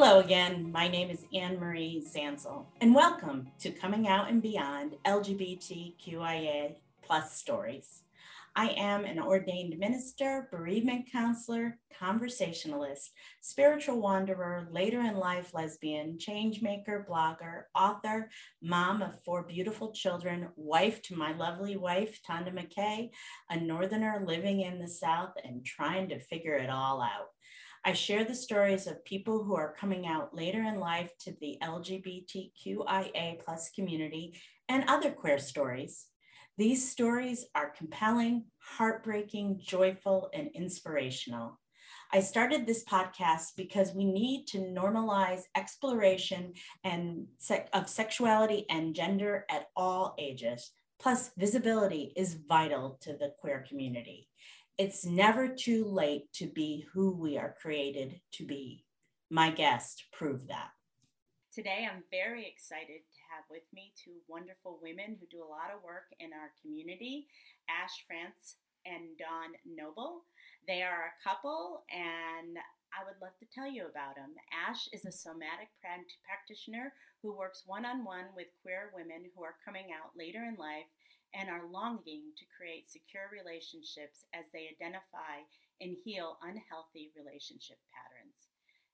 Hello 0.00 0.20
again. 0.20 0.70
My 0.70 0.86
name 0.86 1.10
is 1.10 1.26
Anne 1.34 1.58
Marie 1.58 2.06
Zanzal, 2.06 2.66
and 2.80 2.94
welcome 2.94 3.48
to 3.58 3.72
Coming 3.72 4.06
Out 4.06 4.30
and 4.30 4.40
Beyond 4.40 4.94
LGBTQIA 5.04 6.76
plus 7.02 7.36
stories. 7.36 8.04
I 8.54 8.68
am 8.76 9.04
an 9.04 9.18
ordained 9.18 9.76
minister, 9.76 10.46
bereavement 10.52 11.10
counselor, 11.10 11.78
conversationalist, 11.98 13.10
spiritual 13.40 14.00
wanderer, 14.00 14.68
later 14.70 15.00
in 15.00 15.16
life 15.16 15.52
lesbian, 15.52 16.16
change 16.16 16.62
maker, 16.62 17.04
blogger, 17.10 17.64
author, 17.74 18.30
mom 18.62 19.02
of 19.02 19.20
four 19.24 19.42
beautiful 19.42 19.90
children, 19.90 20.48
wife 20.54 21.02
to 21.02 21.16
my 21.16 21.36
lovely 21.36 21.76
wife, 21.76 22.20
Tonda 22.22 22.52
McKay, 22.52 23.10
a 23.50 23.58
northerner 23.58 24.22
living 24.24 24.60
in 24.60 24.78
the 24.78 24.86
South 24.86 25.32
and 25.42 25.66
trying 25.66 26.08
to 26.10 26.20
figure 26.20 26.54
it 26.54 26.70
all 26.70 27.02
out. 27.02 27.30
I 27.88 27.94
share 27.94 28.22
the 28.22 28.34
stories 28.34 28.86
of 28.86 29.02
people 29.06 29.42
who 29.42 29.56
are 29.56 29.72
coming 29.72 30.06
out 30.06 30.36
later 30.36 30.62
in 30.62 30.78
life 30.78 31.10
to 31.20 31.32
the 31.40 31.56
LGBTQIA 31.62 33.42
plus 33.42 33.70
community 33.70 34.38
and 34.68 34.84
other 34.86 35.10
queer 35.10 35.38
stories. 35.38 36.04
These 36.58 36.86
stories 36.86 37.46
are 37.54 37.72
compelling, 37.74 38.44
heartbreaking, 38.58 39.62
joyful, 39.64 40.28
and 40.34 40.50
inspirational. 40.54 41.58
I 42.12 42.20
started 42.20 42.66
this 42.66 42.84
podcast 42.84 43.56
because 43.56 43.94
we 43.94 44.04
need 44.04 44.44
to 44.48 44.58
normalize 44.58 45.44
exploration 45.56 46.52
and 46.84 47.24
se- 47.38 47.68
of 47.72 47.88
sexuality 47.88 48.66
and 48.68 48.94
gender 48.94 49.46
at 49.48 49.68
all 49.74 50.14
ages. 50.18 50.72
Plus, 51.00 51.30
visibility 51.38 52.12
is 52.16 52.36
vital 52.46 52.98
to 53.00 53.14
the 53.14 53.32
queer 53.40 53.64
community. 53.66 54.28
It's 54.78 55.04
never 55.04 55.48
too 55.48 55.84
late 55.86 56.32
to 56.34 56.46
be 56.46 56.86
who 56.94 57.10
we 57.10 57.36
are 57.36 57.56
created 57.60 58.20
to 58.38 58.46
be. 58.46 58.84
My 59.28 59.50
guest 59.50 60.04
proved 60.12 60.46
that. 60.46 60.70
Today, 61.52 61.82
I'm 61.90 62.04
very 62.12 62.46
excited 62.46 63.02
to 63.02 63.20
have 63.34 63.42
with 63.50 63.66
me 63.74 63.90
two 63.98 64.22
wonderful 64.28 64.78
women 64.80 65.18
who 65.18 65.26
do 65.26 65.42
a 65.42 65.50
lot 65.50 65.74
of 65.74 65.82
work 65.82 66.14
in 66.20 66.30
our 66.30 66.54
community 66.62 67.26
Ash 67.66 68.06
France 68.06 68.62
and 68.86 69.18
Dawn 69.18 69.58
Noble. 69.66 70.22
They 70.68 70.86
are 70.86 71.10
a 71.10 71.18
couple, 71.26 71.82
and 71.90 72.54
I 72.94 73.02
would 73.02 73.18
love 73.20 73.34
to 73.42 73.50
tell 73.50 73.66
you 73.66 73.90
about 73.90 74.14
them. 74.14 74.30
Ash 74.54 74.86
is 74.94 75.04
a 75.04 75.10
somatic 75.10 75.74
practitioner 75.82 76.94
who 77.20 77.34
works 77.34 77.66
one 77.66 77.84
on 77.84 78.04
one 78.04 78.30
with 78.36 78.46
queer 78.62 78.94
women 78.94 79.26
who 79.34 79.42
are 79.42 79.58
coming 79.66 79.90
out 79.90 80.14
later 80.14 80.46
in 80.46 80.54
life 80.54 80.86
and 81.34 81.48
are 81.48 81.68
longing 81.70 82.32
to 82.36 82.44
create 82.56 82.88
secure 82.88 83.28
relationships 83.32 84.24
as 84.32 84.48
they 84.52 84.68
identify 84.68 85.44
and 85.80 85.96
heal 86.04 86.38
unhealthy 86.42 87.12
relationship 87.14 87.78
patterns. 87.92 88.48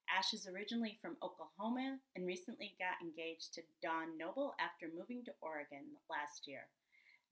Ash 0.09 0.33
is 0.33 0.47
originally 0.47 0.99
from 1.01 1.17
Oklahoma 1.23 1.97
and 2.15 2.25
recently 2.25 2.75
got 2.77 3.01
engaged 3.01 3.53
to 3.55 3.65
Dawn 3.81 4.17
Noble 4.17 4.53
after 4.59 4.93
moving 4.93 5.25
to 5.25 5.33
Oregon 5.41 5.97
last 6.09 6.47
year. 6.47 6.69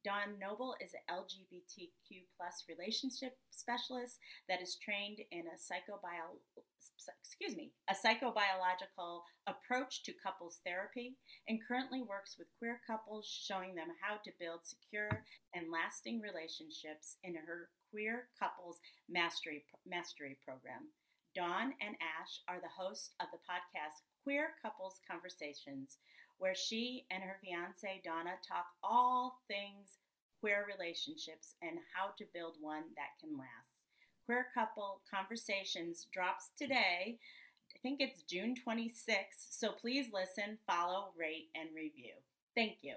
Dawn 0.04 0.36
Noble 0.40 0.76
is 0.84 0.92
an 0.94 1.06
LGBTQ 1.10 2.28
plus 2.36 2.66
relationship 2.68 3.38
specialist 3.52 4.20
that 4.50 4.62
is 4.62 4.78
trained 4.84 5.20
in 5.32 5.48
a 5.48 5.56
psychobio 5.56 6.40
excuse 7.22 7.56
me, 7.56 7.72
a 7.90 7.96
psychobiological 7.96 9.22
approach 9.48 10.04
to 10.04 10.14
couples 10.14 10.60
therapy 10.66 11.16
and 11.48 11.60
currently 11.66 12.02
works 12.02 12.36
with 12.38 12.48
queer 12.60 12.80
couples 12.86 13.26
showing 13.26 13.76
them 13.76 13.88
how 14.02 14.16
to 14.24 14.32
build 14.40 14.60
secure 14.64 15.10
and 15.56 15.72
lasting 15.72 16.22
relationships 16.22 17.18
in 17.24 17.36
her 17.36 17.70
queer 17.92 18.28
couples 18.40 18.80
mastery 19.10 19.64
mastery 19.86 20.38
program. 20.46 20.92
Dawn 21.36 21.74
and 21.82 21.96
Ash 21.98 22.46
are 22.48 22.62
the 22.62 22.70
hosts 22.70 23.16
of 23.20 23.28
the 23.34 23.42
podcast 23.42 24.06
Queer 24.24 24.54
Couples 24.62 25.02
Conversations, 25.10 25.98
where 26.38 26.56
she 26.56 27.06
and 27.12 27.24
her 27.24 27.38
fiance 27.44 28.02
Dawna 28.06 28.36
talk 28.48 28.66
all 28.84 29.40
things 29.48 29.98
queer 30.44 30.66
relationships 30.68 31.56
and 31.62 31.80
how 31.96 32.10
to 32.18 32.26
build 32.34 32.56
one 32.60 32.84
that 32.98 33.16
can 33.22 33.38
last. 33.38 33.80
Queer 34.26 34.48
Couple 34.54 35.02
Conversations 35.10 36.08
drops 36.14 36.50
today. 36.58 37.18
I 37.74 37.80
think 37.82 38.02
it's 38.02 38.24
June 38.24 38.54
26th. 38.68 39.48
So 39.52 39.72
please 39.72 40.08
listen, 40.14 40.58
follow, 40.68 41.12
rate, 41.18 41.48
and 41.56 41.70
review. 41.74 42.14
Thank 42.56 42.78
you. 42.82 42.96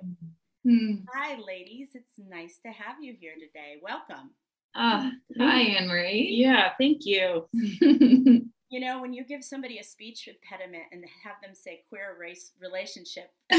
Mm-hmm. 0.67 1.05
Hi, 1.15 1.39
ladies. 1.39 1.91
It's 1.95 2.11
nice 2.19 2.59
to 2.67 2.73
have 2.73 2.97
you 3.01 3.15
here 3.19 3.35
today. 3.35 3.77
Welcome. 3.81 4.31
Uh, 4.87 5.11
hi, 5.39 5.61
Anne 5.63 5.89
Marie. 5.89 6.37
Yeah, 6.39 6.73
thank 6.79 7.07
you. 7.07 7.49
you 7.53 8.43
know, 8.73 9.01
when 9.01 9.15
you 9.15 9.25
give 9.25 9.43
somebody 9.43 9.79
a 9.79 9.83
speech 9.83 10.29
impediment 10.29 10.85
and 10.93 11.03
have 11.25 11.37
them 11.43 11.55
say 11.55 11.83
queer 11.89 12.15
race 12.21 12.53
relationship, 12.61 13.31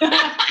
that 0.00 0.48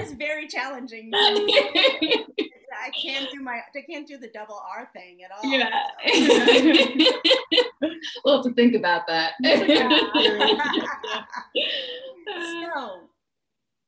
is 0.00 0.14
very 0.14 0.48
challenging. 0.48 1.10
I 1.12 2.90
can't 2.98 3.30
do 3.30 3.42
my 3.42 3.60
I 3.74 3.80
can't 3.82 4.08
do 4.08 4.16
the 4.16 4.28
double 4.28 4.62
R 4.74 4.88
thing 4.90 5.18
at 5.22 5.30
all. 5.32 5.44
Yeah. 5.44 5.68
we'll 8.24 8.36
have 8.36 8.44
to 8.46 8.54
think 8.54 8.74
about 8.74 9.06
that. 9.06 9.34
so 12.64 13.05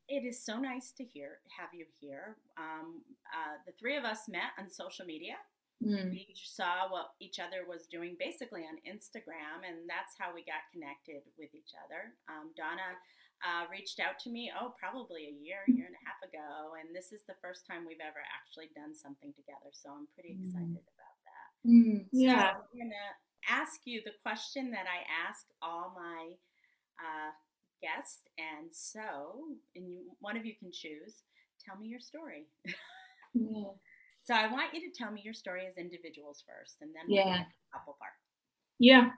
it 0.08 0.24
is 0.24 0.40
so 0.40 0.56
nice 0.56 0.92
to 0.96 1.04
hear 1.04 1.38
have 1.52 1.70
you 1.72 1.84
here. 2.00 2.36
Um, 2.56 3.04
uh, 3.28 3.60
the 3.66 3.72
three 3.78 3.96
of 3.96 4.04
us 4.04 4.28
met 4.28 4.56
on 4.58 4.68
social 4.68 5.04
media. 5.04 5.36
Mm. 5.78 6.10
We 6.10 6.26
saw 6.34 6.90
what 6.90 7.14
each 7.20 7.38
other 7.38 7.62
was 7.68 7.86
doing 7.86 8.16
basically 8.18 8.66
on 8.66 8.82
Instagram, 8.82 9.62
and 9.62 9.86
that's 9.86 10.18
how 10.18 10.34
we 10.34 10.42
got 10.42 10.66
connected 10.74 11.22
with 11.38 11.54
each 11.54 11.70
other. 11.86 12.18
Um, 12.26 12.50
Dawna 12.58 12.98
uh, 13.46 13.70
reached 13.70 14.02
out 14.02 14.18
to 14.26 14.28
me, 14.30 14.50
oh, 14.50 14.74
probably 14.74 15.30
a 15.30 15.34
year, 15.38 15.62
year 15.70 15.86
and 15.86 15.94
a 15.94 16.02
half 16.02 16.18
ago. 16.26 16.74
And 16.74 16.90
this 16.90 17.14
is 17.14 17.22
the 17.30 17.38
first 17.38 17.62
time 17.62 17.86
we've 17.86 18.02
ever 18.02 18.18
actually 18.34 18.74
done 18.74 18.90
something 18.90 19.30
together. 19.38 19.70
So 19.70 19.94
I'm 19.94 20.10
pretty 20.18 20.34
mm. 20.34 20.50
excited 20.50 20.82
about 20.82 21.16
that. 21.22 21.48
Mm, 21.62 22.10
yeah. 22.10 22.58
So 22.58 22.66
I'm 22.66 22.74
going 22.74 22.94
to 22.96 23.08
ask 23.46 23.78
you 23.86 24.02
the 24.02 24.18
question 24.26 24.74
that 24.74 24.90
I 24.90 25.06
ask 25.06 25.46
all 25.62 25.94
my 25.94 26.34
uh, 26.98 27.30
guests. 27.80 28.20
And 28.38 28.68
so, 28.70 29.00
and 29.76 29.90
you, 29.90 30.00
one 30.20 30.36
of 30.36 30.44
you 30.44 30.54
can 30.58 30.70
choose, 30.72 31.22
tell 31.64 31.76
me 31.78 31.86
your 31.86 32.00
story. 32.00 32.46
yeah. 33.34 33.70
So 34.22 34.34
I 34.34 34.50
want 34.52 34.74
you 34.74 34.80
to 34.80 34.96
tell 34.96 35.10
me 35.10 35.22
your 35.24 35.34
story 35.34 35.66
as 35.66 35.78
individuals 35.78 36.44
first, 36.46 36.76
and 36.82 36.90
then 36.94 37.04
we'll 37.08 37.16
yeah. 37.16 37.44
couple 37.72 37.96
part. 37.98 38.12
Yeah. 38.78 39.10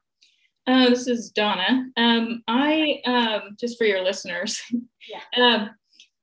Uh, 0.67 0.89
this 0.91 1.09
is 1.09 1.33
Dawna. 1.37 1.87
Um, 1.97 2.45
I 2.47 3.01
um, 3.07 3.57
just 3.59 3.77
for 3.77 3.85
your 3.85 4.03
listeners. 4.03 4.61
Yeah. 5.09 5.21
Um, 5.43 5.71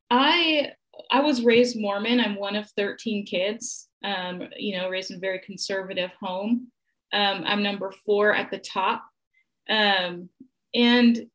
I 0.10 0.72
I 1.12 1.20
was 1.20 1.44
raised 1.44 1.80
Mormon. 1.80 2.20
I'm 2.20 2.36
one 2.36 2.56
of 2.56 2.70
13 2.78 3.26
kids. 3.26 3.90
Um, 4.04 4.44
you 4.58 4.78
know, 4.78 4.90
raised 4.90 5.12
in 5.12 5.18
a 5.18 5.20
very 5.20 5.40
conservative 5.40 6.12
home. 6.20 6.68
Um, 7.14 7.44
I'm 7.46 7.64
number 7.64 7.92
four 8.06 8.34
at 8.34 8.52
the 8.52 8.60
top. 8.60 9.04
Um, 9.70 10.30
and 10.74 11.26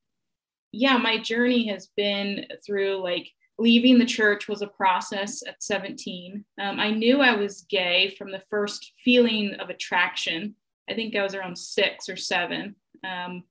yeah, 0.73 0.97
my 0.97 1.19
journey 1.19 1.69
has 1.69 1.89
been 1.97 2.47
through 2.65 3.03
like 3.03 3.31
leaving 3.59 3.99
the 3.99 4.07
church 4.07 4.49
was 4.49 4.63
a 4.63 4.67
process 4.67 5.43
at 5.47 5.63
17. 5.63 6.45
Um, 6.61 6.81
I 6.81 6.91
knew 6.91 7.21
I 7.21 7.37
was 7.37 7.67
gay 7.69 8.15
from 8.17 8.33
the 8.33 8.43
first 8.51 8.93
feeling 9.05 9.55
of 9.61 9.69
attraction. 9.69 10.57
I 10.89 10.95
think 10.95 11.15
I 11.15 11.23
was 11.23 11.35
around 11.35 11.57
six 11.57 12.09
or 12.09 12.17
seven. 12.17 12.75
Um, 13.07 13.45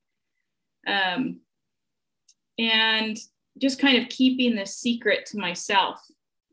um, 0.87 1.39
and 2.57 3.17
just 3.59 3.79
kind 3.79 4.01
of 4.01 4.09
keeping 4.09 4.55
this 4.55 4.77
secret 4.77 5.27
to 5.27 5.37
myself, 5.37 5.99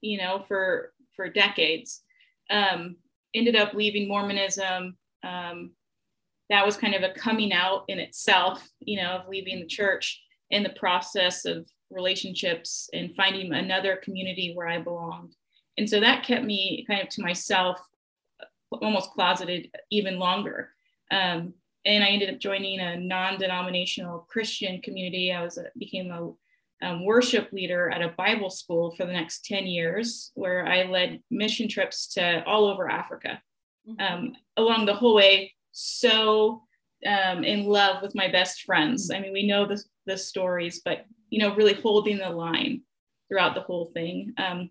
you 0.02 0.18
know, 0.18 0.44
for 0.46 0.92
for 1.16 1.28
decades. 1.28 2.02
Um, 2.50 2.96
ended 3.34 3.56
up 3.56 3.74
leaving 3.74 4.08
Mormonism. 4.08 4.96
Um, 5.22 5.72
that 6.50 6.64
was 6.64 6.76
kind 6.76 6.94
of 6.94 7.02
a 7.02 7.12
coming 7.12 7.52
out 7.52 7.84
in 7.88 7.98
itself, 7.98 8.66
you 8.80 9.00
know, 9.00 9.10
of 9.10 9.28
leaving 9.28 9.60
the 9.60 9.66
church 9.66 10.22
in 10.50 10.62
the 10.62 10.70
process 10.70 11.44
of 11.44 11.66
relationships 11.90 12.88
and 12.92 13.14
finding 13.16 13.52
another 13.52 13.96
community 13.96 14.52
where 14.54 14.68
I 14.68 14.78
belonged. 14.78 15.34
And 15.76 15.88
so 15.88 16.00
that 16.00 16.24
kept 16.24 16.44
me 16.44 16.84
kind 16.88 17.02
of 17.02 17.08
to 17.10 17.22
myself, 17.22 17.80
almost 18.70 19.10
closeted 19.12 19.70
even 19.90 20.18
longer. 20.18 20.70
Um, 21.10 21.54
and 21.84 22.04
I 22.04 22.08
ended 22.08 22.34
up 22.34 22.40
joining 22.40 22.80
a 22.80 22.96
non-denominational 22.96 24.26
Christian 24.28 24.82
community. 24.82 25.32
I 25.32 25.42
was 25.42 25.56
a, 25.58 25.66
became 25.78 26.10
a 26.10 26.32
um, 26.86 27.04
worship 27.04 27.52
leader 27.52 27.90
at 27.90 28.02
a 28.02 28.14
Bible 28.16 28.50
school 28.50 28.94
for 28.96 29.06
the 29.06 29.12
next 29.12 29.44
10 29.46 29.66
years, 29.66 30.30
where 30.34 30.66
I 30.66 30.84
led 30.84 31.22
mission 31.30 31.68
trips 31.68 32.08
to 32.14 32.44
all 32.44 32.66
over 32.66 32.90
Africa. 32.90 33.40
Mm-hmm. 33.88 34.14
Um, 34.14 34.32
along 34.56 34.86
the 34.86 34.94
whole 34.94 35.14
way, 35.14 35.54
so 35.72 36.62
um, 37.06 37.44
in 37.44 37.64
love 37.64 38.02
with 38.02 38.14
my 38.14 38.28
best 38.28 38.62
friends. 38.62 39.10
I 39.10 39.20
mean, 39.20 39.32
we 39.32 39.46
know 39.46 39.66
the, 39.66 39.82
the 40.06 40.16
stories, 40.16 40.80
but 40.84 41.04
you 41.30 41.38
know, 41.38 41.54
really 41.54 41.74
holding 41.74 42.18
the 42.18 42.30
line 42.30 42.82
throughout 43.28 43.54
the 43.54 43.60
whole 43.60 43.86
thing. 43.86 44.32
Um, 44.38 44.70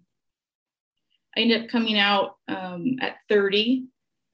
I 1.35 1.41
ended 1.41 1.63
up 1.63 1.69
coming 1.69 1.99
out 1.99 2.37
um, 2.47 2.97
at 2.99 3.17
30 3.29 3.85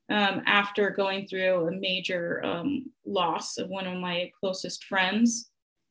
um, 0.10 0.42
after 0.45 0.90
going 0.90 1.28
through 1.28 1.68
a 1.68 1.72
major 1.72 2.44
um, 2.45 2.92
loss 3.06 3.57
of 3.57 3.69
one 3.69 3.88
of 3.88 4.00
my 4.00 4.31
closest 4.39 4.86
friends 4.86 5.50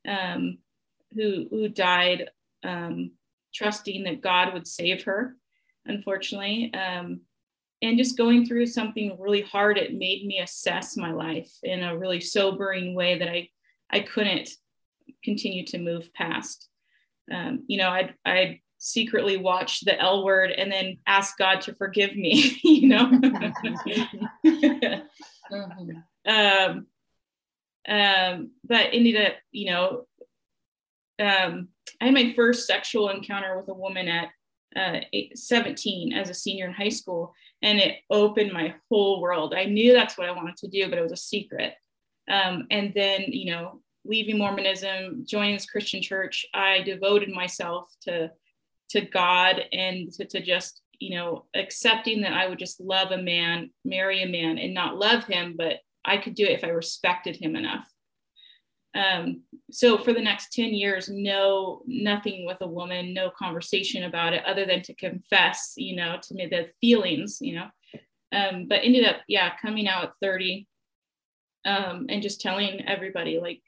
um, 0.08 0.58
who, 1.14 1.46
who 1.50 1.68
died 1.68 2.30
um, 2.64 3.12
trusting 3.54 4.04
that 4.04 4.22
God 4.22 4.54
would 4.54 4.66
save 4.66 5.04
her, 5.04 5.36
unfortunately. 5.84 6.72
Um, 6.72 7.22
and 7.82 7.98
just 7.98 8.16
going 8.16 8.46
through 8.46 8.66
something 8.66 9.16
really 9.18 9.42
hard, 9.42 9.76
it 9.76 9.92
made 9.92 10.24
me 10.24 10.38
assess 10.38 10.96
my 10.96 11.10
life 11.12 11.52
in 11.64 11.82
a 11.82 11.98
really 11.98 12.20
sobering 12.20 12.94
way 12.94 13.18
that 13.18 13.28
I, 13.28 13.48
I 13.90 14.00
couldn't 14.00 14.48
continue 15.24 15.66
to 15.66 15.78
move 15.78 16.14
past. 16.14 16.68
Um, 17.32 17.64
you 17.66 17.78
know, 17.78 17.90
I'd, 17.90 18.14
I'd 18.24 18.60
secretly 18.78 19.36
watch 19.36 19.80
the 19.80 20.00
L 20.00 20.24
word 20.24 20.52
and 20.52 20.70
then 20.70 20.98
ask 21.06 21.36
God 21.36 21.60
to 21.62 21.74
forgive 21.74 22.16
me, 22.16 22.58
you 22.64 22.88
know? 22.88 23.10
um, 26.26 26.86
um, 27.88 28.50
but 28.64 28.90
ended 28.92 29.26
up, 29.26 29.34
you 29.50 29.66
know, 29.66 30.06
um, 31.18 31.68
I 32.00 32.06
had 32.06 32.14
my 32.14 32.32
first 32.34 32.66
sexual 32.66 33.08
encounter 33.08 33.56
with 33.56 33.68
a 33.68 33.74
woman 33.74 34.08
at 34.08 34.28
uh, 34.76 35.00
17 35.34 36.12
as 36.12 36.30
a 36.30 36.34
senior 36.34 36.66
in 36.66 36.72
high 36.72 36.88
school, 36.88 37.34
and 37.62 37.78
it 37.78 37.98
opened 38.10 38.52
my 38.52 38.74
whole 38.90 39.20
world. 39.20 39.54
I 39.54 39.64
knew 39.64 39.92
that's 39.92 40.18
what 40.18 40.28
I 40.28 40.32
wanted 40.32 40.56
to 40.58 40.68
do, 40.68 40.88
but 40.88 40.98
it 40.98 41.02
was 41.02 41.12
a 41.12 41.16
secret. 41.16 41.74
Um, 42.30 42.66
and 42.70 42.92
then, 42.94 43.24
you 43.28 43.52
know, 43.52 43.80
leaving 44.04 44.38
Mormonism, 44.38 45.24
joining 45.26 45.54
this 45.54 45.66
Christian 45.66 46.02
church, 46.02 46.44
I 46.54 46.82
devoted 46.82 47.30
myself 47.30 47.92
to 48.02 48.30
to 48.90 49.00
God 49.00 49.62
and 49.72 50.12
to, 50.12 50.26
to 50.26 50.42
just, 50.42 50.82
you 50.98 51.16
know, 51.16 51.46
accepting 51.54 52.20
that 52.22 52.34
I 52.34 52.46
would 52.46 52.58
just 52.58 52.78
love 52.78 53.10
a 53.10 53.16
man, 53.16 53.70
marry 53.86 54.22
a 54.22 54.26
man, 54.26 54.58
and 54.58 54.74
not 54.74 54.98
love 54.98 55.24
him, 55.24 55.54
but 55.56 55.78
I 56.04 56.18
could 56.18 56.34
do 56.34 56.44
it 56.44 56.52
if 56.52 56.64
I 56.64 56.68
respected 56.68 57.36
him 57.36 57.56
enough. 57.56 57.88
Um, 58.94 59.42
so 59.70 59.96
for 59.96 60.12
the 60.12 60.20
next 60.20 60.52
10 60.52 60.74
years, 60.74 61.08
no, 61.08 61.82
nothing 61.86 62.44
with 62.44 62.58
a 62.60 62.66
woman, 62.66 63.14
no 63.14 63.30
conversation 63.30 64.04
about 64.04 64.34
it 64.34 64.44
other 64.44 64.66
than 64.66 64.82
to 64.82 64.94
confess, 64.94 65.74
you 65.76 65.96
know, 65.96 66.18
to 66.22 66.34
me 66.34 66.46
the 66.46 66.68
feelings, 66.80 67.38
you 67.40 67.54
know. 67.54 67.68
Um, 68.32 68.66
but 68.68 68.80
ended 68.82 69.04
up, 69.04 69.16
yeah, 69.28 69.52
coming 69.60 69.88
out 69.88 70.04
at 70.04 70.12
30 70.20 70.66
um, 71.64 72.06
and 72.08 72.22
just 72.22 72.40
telling 72.40 72.86
everybody 72.86 73.38
like 73.40 73.62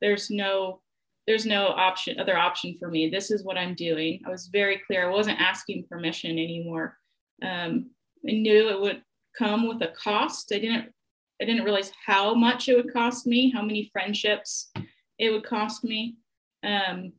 there's 0.00 0.30
no 0.30 0.80
there's 1.26 1.46
no 1.46 1.68
option 1.68 2.18
other 2.18 2.36
option 2.36 2.76
for 2.78 2.88
me. 2.88 3.08
This 3.08 3.30
is 3.30 3.44
what 3.44 3.58
i'm 3.58 3.74
doing. 3.74 4.20
I 4.26 4.30
was 4.30 4.48
very 4.48 4.80
clear. 4.86 5.08
I 5.08 5.12
wasn't 5.12 5.40
asking 5.40 5.86
permission 5.88 6.32
anymore. 6.32 6.96
Um, 7.42 7.90
i 8.26 8.32
knew 8.32 8.68
it 8.70 8.80
would 8.80 9.02
come 9.36 9.68
with 9.68 9.82
a 9.82 9.92
cost. 10.02 10.52
I 10.52 10.58
didn't 10.58 10.92
i 11.40 11.44
didn't 11.44 11.64
realize 11.64 11.92
how 12.06 12.34
much 12.34 12.68
it 12.68 12.76
would 12.76 12.92
cost 12.92 13.26
me 13.26 13.50
how 13.50 13.62
many 13.62 13.90
friendships 13.92 14.70
it 15.18 15.30
would 15.30 15.44
cost 15.44 15.84
me. 15.84 16.16
Um, 16.62 17.12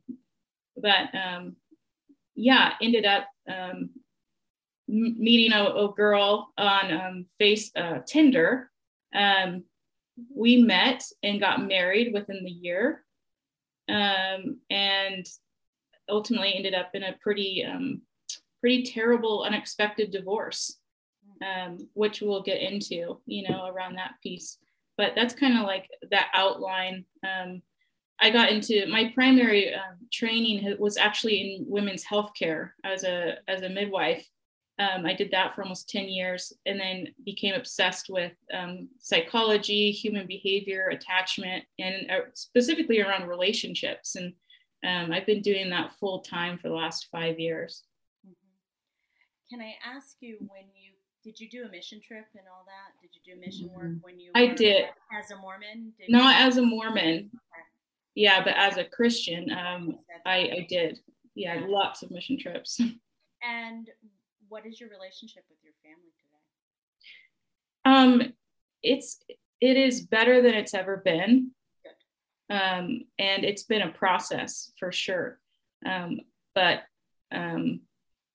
but 0.76 1.14
um, 1.14 1.56
yeah 2.34 2.74
ended 2.80 3.04
up 3.04 3.26
um, 3.48 3.90
meeting 4.88 5.52
a, 5.52 5.64
a, 5.64 5.92
girl 5.94 6.50
on 6.58 6.92
um, 6.92 7.26
face 7.38 7.70
uh, 7.76 7.98
tinder. 8.06 8.70
Um, 9.14 9.64
we 10.34 10.62
met 10.62 11.04
and 11.22 11.40
got 11.40 11.66
married 11.66 12.12
within 12.12 12.44
the 12.44 12.50
year. 12.50 13.04
Um, 13.88 14.60
and 14.68 15.26
ultimately 16.08 16.54
ended 16.54 16.74
up 16.74 16.90
in 16.94 17.02
a 17.02 17.16
pretty 17.20 17.66
pretty 18.60 18.84
terrible 18.84 19.42
unexpected 19.42 20.10
divorce 20.10 20.76
um, 21.44 21.78
which 21.94 22.20
we'll 22.20 22.42
get 22.42 22.60
into 22.60 23.18
you 23.26 23.48
know 23.48 23.66
around 23.66 23.96
that 23.96 24.14
piece 24.22 24.58
but 24.96 25.12
that's 25.14 25.34
kind 25.34 25.58
of 25.58 25.64
like 25.64 25.88
that 26.10 26.28
outline 26.34 27.04
um, 27.24 27.62
i 28.20 28.30
got 28.30 28.50
into 28.50 28.86
my 28.86 29.10
primary 29.14 29.74
um, 29.74 29.96
training 30.12 30.76
was 30.78 30.96
actually 30.96 31.56
in 31.56 31.64
women's 31.68 32.04
healthcare 32.04 32.70
as 32.84 33.04
a 33.04 33.36
as 33.48 33.62
a 33.62 33.68
midwife 33.68 34.26
um, 34.80 35.04
I 35.04 35.12
did 35.12 35.30
that 35.32 35.54
for 35.54 35.62
almost 35.62 35.90
10 35.90 36.08
years 36.08 36.54
and 36.64 36.80
then 36.80 37.08
became 37.26 37.54
obsessed 37.54 38.08
with 38.08 38.32
um, 38.54 38.88
psychology, 38.98 39.90
human 39.92 40.26
behavior, 40.26 40.88
attachment, 40.88 41.64
and 41.78 42.10
uh, 42.10 42.20
specifically 42.32 43.00
around 43.02 43.28
relationships. 43.28 44.16
And 44.16 44.32
um, 44.86 45.12
I've 45.12 45.26
been 45.26 45.42
doing 45.42 45.68
that 45.68 45.92
full 46.00 46.20
time 46.20 46.56
for 46.56 46.68
the 46.68 46.74
last 46.74 47.08
five 47.12 47.38
years. 47.38 47.82
Mm-hmm. 48.26 49.54
Can 49.54 49.60
I 49.60 49.74
ask 49.84 50.16
you 50.20 50.38
when 50.40 50.64
you 50.74 50.89
did 51.22 51.38
you 51.38 51.48
do 51.48 51.64
a 51.64 51.70
mission 51.70 52.00
trip 52.00 52.26
and 52.34 52.44
all 52.50 52.64
that? 52.66 53.00
Did 53.00 53.10
you 53.14 53.34
do 53.34 53.40
mission 53.40 53.70
work 53.74 53.86
mm-hmm. 53.86 54.02
when 54.02 54.18
you 54.18 54.30
I 54.34 54.48
did 54.48 54.86
as 55.18 55.30
a 55.30 55.36
Mormon? 55.36 55.92
Did 55.98 56.10
Not 56.10 56.40
you? 56.40 56.46
as 56.46 56.56
a 56.56 56.62
Mormon. 56.62 57.30
Okay. 57.34 57.62
Yeah, 58.14 58.42
but 58.42 58.54
as 58.56 58.76
a 58.76 58.84
Christian, 58.84 59.50
um, 59.50 59.98
I, 60.26 60.36
I 60.36 60.66
did. 60.68 60.98
Yeah, 61.34 61.54
yeah, 61.54 61.66
lots 61.68 62.02
of 62.02 62.10
mission 62.10 62.38
trips. 62.38 62.80
And 63.42 63.88
what 64.50 64.66
is 64.66 64.78
your 64.78 64.90
relationship 64.90 65.44
with 65.48 65.56
your 65.64 65.72
family 65.82 66.12
today? 66.20 68.26
Um, 68.26 68.34
it's 68.82 69.18
it 69.62 69.78
is 69.78 70.02
better 70.02 70.42
than 70.42 70.52
it's 70.52 70.74
ever 70.74 70.98
been. 70.98 71.52
Good. 71.82 72.54
Um, 72.54 73.04
and 73.18 73.44
it's 73.44 73.62
been 73.62 73.80
a 73.80 73.92
process 73.92 74.72
for 74.78 74.92
sure. 74.92 75.38
Um, 75.86 76.20
but 76.54 76.80
um, 77.32 77.80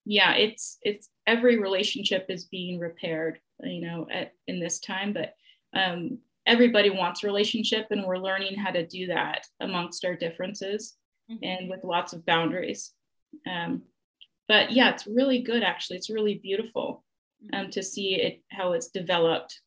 yeah, 0.06 0.34
it's 0.34 0.80
it's 0.82 1.10
every 1.28 1.58
relationship 1.58 2.26
is 2.30 2.46
being 2.46 2.80
repaired, 2.80 3.40
you 3.62 3.82
know, 3.82 4.08
at, 4.12 4.34
in 4.48 4.60
this 4.60 4.80
time. 4.80 5.14
But 5.14 5.34
um, 5.74 6.20
everybody 6.46 6.90
wants 6.90 7.24
relationship, 7.24 7.88
and 7.92 8.06
we're 8.06 8.18
learning 8.18 8.56
how 8.56 8.72
to 8.72 8.86
do 8.86 9.08
that 9.08 9.46
amongst 9.60 10.06
our 10.06 10.16
differences 10.16 10.96
mm-hmm. 11.30 11.44
and 11.44 11.70
with 11.70 11.84
lots 11.84 12.14
of 12.14 12.26
boundaries. 12.26 12.92
Um, 13.50 13.84
but 14.48 14.72
yeah, 14.72 14.92
it's 14.92 15.08
really 15.08 15.42
good 15.42 15.64
actually. 15.64 15.98
It's 15.98 16.10
really 16.10 16.36
beautiful 16.36 17.04
um, 17.54 17.70
to 17.72 17.84
see 17.84 18.16
it 18.16 18.44
how 18.52 18.74
it's 18.74 18.90
developed 18.90 19.60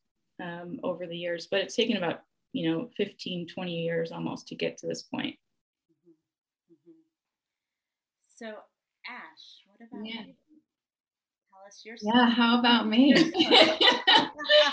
um, 0.43 0.79
over 0.83 1.07
the 1.07 1.17
years. 1.17 1.49
But 1.51 1.61
it's 1.61 1.77
taken 1.77 1.97
about 1.97 2.23
you 2.53 2.71
know 2.71 2.91
15, 2.97 3.49
20 3.49 3.73
years 3.73 4.13
almost 4.13 4.49
to 4.49 4.55
get 4.55 4.79
to 4.79 4.87
this 4.87 5.03
point. 5.03 5.37
Mm-hmm. 5.91 6.75
Mm-hmm. 6.75 6.93
So 8.37 8.47
Ash, 9.07 9.63
what 9.67 9.89
about 9.89 10.07
yeah. 10.07 10.27
you? 10.27 10.35
Us. 11.69 11.85
Yeah, 12.03 12.31
how 12.31 12.59
about 12.59 12.89
me? 12.89 13.15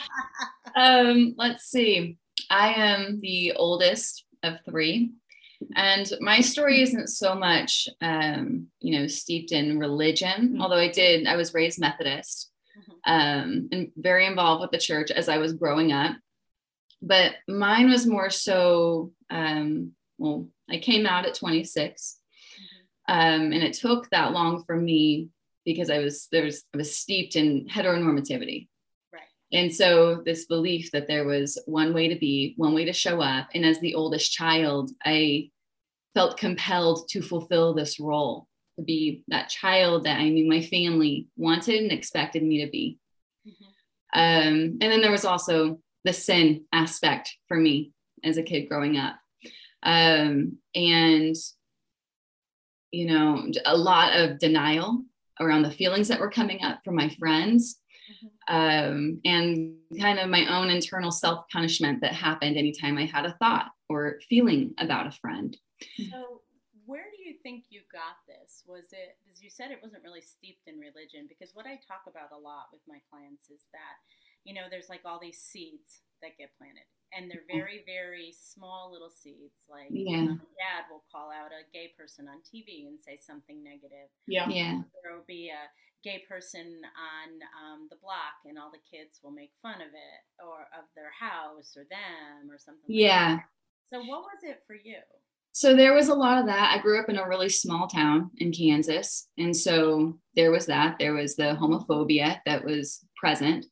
um, 0.76 1.36
let's 1.38 1.66
see. 1.66 2.18
I 2.50 2.74
am 2.74 3.20
the 3.22 3.54
oldest 3.54 4.24
of 4.44 4.60
three. 4.64 5.12
And 5.76 6.10
my 6.22 6.40
story 6.42 6.82
isn't 6.82 7.08
so 7.08 7.36
much, 7.36 7.90
um, 8.02 8.68
you 8.80 8.98
know, 8.98 9.08
steeped 9.08 9.52
in 9.52 9.80
religion, 9.80 10.50
mm-hmm. 10.50 10.62
although 10.62 10.78
I 10.78 10.90
did, 10.90 11.28
I 11.28 11.36
was 11.36 11.54
raised 11.54 11.80
Methodist 11.80 12.52
mm-hmm. 12.78 13.14
um, 13.14 13.70
and 13.72 13.92
very 13.98 14.26
involved 14.26 14.62
with 14.62 14.72
the 14.72 14.78
church 14.78 15.12
as 15.12 15.28
I 15.28 15.38
was 15.38 15.54
growing 15.54 15.92
up. 15.92 16.16
But 17.02 17.36
mine 17.48 17.90
was 17.90 18.06
more 18.06 18.30
so, 18.30 19.12
um, 19.30 19.92
well, 20.18 20.48
I 20.70 20.78
came 20.78 21.06
out 21.06 21.26
at 21.26 21.36
26. 21.36 22.20
Mm-hmm. 23.10 23.14
Um, 23.14 23.52
and 23.52 23.64
it 23.64 23.74
took 23.74 24.10
that 24.10 24.32
long 24.32 24.64
for 24.64 24.76
me 24.76 25.30
because 25.66 25.90
I 25.90 26.00
was, 26.00 26.28
there's, 26.32 26.64
I 26.74 26.78
was 26.78 26.96
steeped 26.96 27.36
in 27.36 27.68
heteronormativity. 27.68 28.68
Right. 29.12 29.22
And 29.52 29.74
so, 29.74 30.22
this 30.26 30.46
belief 30.46 30.92
that 30.92 31.08
there 31.08 31.26
was 31.26 31.62
one 31.66 31.94
way 31.94 32.08
to 32.08 32.16
be, 32.16 32.54
one 32.58 32.74
way 32.74 32.86
to 32.86 32.94
show 32.94 33.22
up. 33.22 33.50
And 33.54 33.66
as 33.66 33.80
the 33.80 33.96
oldest 33.96 34.32
child, 34.32 34.92
I 35.04 35.50
felt 36.14 36.38
compelled 36.38 37.10
to 37.10 37.22
fulfill 37.22 37.74
this 37.74 38.00
role, 38.00 38.48
to 38.78 38.84
be 38.84 39.24
that 39.28 39.50
child 39.50 40.06
that 40.06 40.20
I 40.20 40.30
knew 40.30 40.48
my 40.48 40.62
family 40.62 41.28
wanted 41.36 41.82
and 41.84 41.92
expected 41.92 42.44
me 42.44 42.64
to 42.64 42.72
be. 42.72 42.98
Mm-hmm. 43.48 43.66
Um, 44.18 44.78
and 44.80 44.82
then 44.82 45.02
there 45.02 45.12
was 45.12 45.26
also 45.26 45.80
the 46.06 46.14
sin 46.14 46.66
aspect 46.72 47.36
for 47.48 47.58
me 47.58 47.92
as 48.24 48.38
a 48.38 48.44
kid 48.44 48.70
growing 48.70 48.98
up. 48.98 49.16
Um, 49.84 50.58
and, 50.74 51.36
you 52.92 53.06
know, 53.08 53.52
a 53.66 53.76
lot 53.76 54.16
of 54.18 54.40
denial 54.40 55.04
around 55.40 55.64
the 55.64 55.72
feelings 55.72 56.08
that 56.08 56.20
were 56.20 56.30
coming 56.30 56.62
up 56.64 56.80
from 56.84 56.96
my 56.96 57.10
friends 57.10 57.80
um, 58.48 59.20
and 59.26 59.76
kind 60.00 60.20
of 60.20 60.30
my 60.30 60.46
own 60.56 60.70
internal 60.70 61.12
self 61.12 61.46
punishment 61.52 62.02
that 62.02 62.14
happened 62.14 62.58
anytime 62.58 62.98
I 62.98 63.06
had 63.06 63.26
a 63.26 63.36
thought 63.40 63.72
or 63.90 64.20
feeling 64.30 64.74
about 64.78 65.08
a 65.08 65.12
friend. 65.12 65.58
So, 66.12 66.42
where 66.86 67.06
do 67.10 67.28
you 67.28 67.36
think 67.42 67.66
you 67.70 67.82
got 67.92 68.22
this? 68.28 68.64
Was 68.68 68.94
it, 68.94 69.18
as 69.32 69.42
you 69.42 69.50
said, 69.50 69.72
it 69.72 69.80
wasn't 69.82 70.04
really 70.04 70.22
steeped 70.22 70.68
in 70.68 70.78
religion? 70.78 71.26
Because 71.28 71.56
what 71.56 71.66
I 71.66 71.82
talk 71.82 72.06
about 72.06 72.30
a 72.32 72.38
lot 72.38 72.70
with 72.72 72.82
my 72.88 73.00
clients 73.10 73.50
is 73.50 73.66
that, 73.74 73.98
you 74.46 74.54
know, 74.54 74.70
there's 74.70 74.90
like 74.90 75.02
all 75.06 75.20
these 75.20 75.40
seeds 75.40 76.06
that 76.22 76.38
get 76.38 76.50
planted. 76.58 76.88
and 77.14 77.30
they're 77.30 77.46
very 77.48 77.84
very 77.86 78.34
small 78.34 78.90
little 78.92 79.12
seeds 79.12 79.64
like 79.70 79.88
yeah 79.92 80.26
dad 80.58 80.84
will 80.90 81.04
call 81.12 81.30
out 81.32 81.52
a 81.54 81.64
gay 81.72 81.92
person 81.98 82.28
on 82.28 82.38
tv 82.42 82.88
and 82.88 83.00
say 83.00 83.18
something 83.18 83.64
negative 83.64 84.10
yeah 84.28 84.48
yeah 84.50 84.82
there 85.04 85.14
will 85.14 85.28
be 85.28 85.50
a 85.50 85.70
gay 86.04 86.22
person 86.30 86.82
on 86.98 87.30
um, 87.58 87.88
the 87.90 87.98
block 88.02 88.38
and 88.46 88.58
all 88.58 88.72
the 88.72 88.84
kids 88.90 89.20
will 89.24 89.32
make 89.32 89.52
fun 89.62 89.82
of 89.82 89.90
it 89.94 90.22
or 90.44 90.68
of 90.78 90.86
their 90.96 91.12
house 91.14 91.78
or 91.78 91.86
them 91.90 92.50
or 92.50 92.58
something 92.58 92.90
yeah 92.90 93.38
like 93.38 93.42
so 93.94 94.00
what 94.10 94.22
was 94.22 94.42
it 94.44 94.62
for 94.68 94.76
you 94.76 94.98
so 95.52 95.74
there 95.74 95.94
was 95.94 96.10
a 96.10 96.14
lot 96.14 96.38
of 96.38 96.48
that. 96.48 96.76
I 96.78 96.82
grew 96.82 97.00
up 97.00 97.08
in 97.08 97.18
a 97.18 97.30
really 97.30 97.48
small 97.48 97.88
town 97.88 98.30
in 98.40 98.52
Kansas. 98.52 99.30
And 99.38 99.56
so 99.56 100.20
there 100.36 100.52
was 100.52 100.66
that. 100.66 100.98
There 101.00 101.14
was 101.14 101.38
the 101.38 101.56
homophobia 101.58 102.40
that 102.46 102.66
was 102.66 103.06
present. 103.16 103.66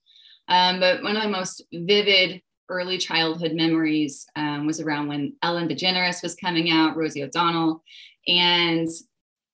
Um, 0.48 0.80
but 0.80 1.04
one 1.04 1.16
of 1.16 1.24
the 1.24 1.30
most 1.30 1.64
vivid 1.72 2.42
early 2.70 2.98
childhood 2.98 3.54
memories 3.54 4.26
um, 4.36 4.66
was 4.66 4.80
around 4.80 5.08
when 5.08 5.34
Ellen 5.42 5.68
DeGeneres 5.68 6.24
was 6.24 6.36
coming 6.36 6.72
out, 6.72 6.96
Rosie 6.96 7.24
O'Donnell. 7.24 7.84
And 8.28 8.88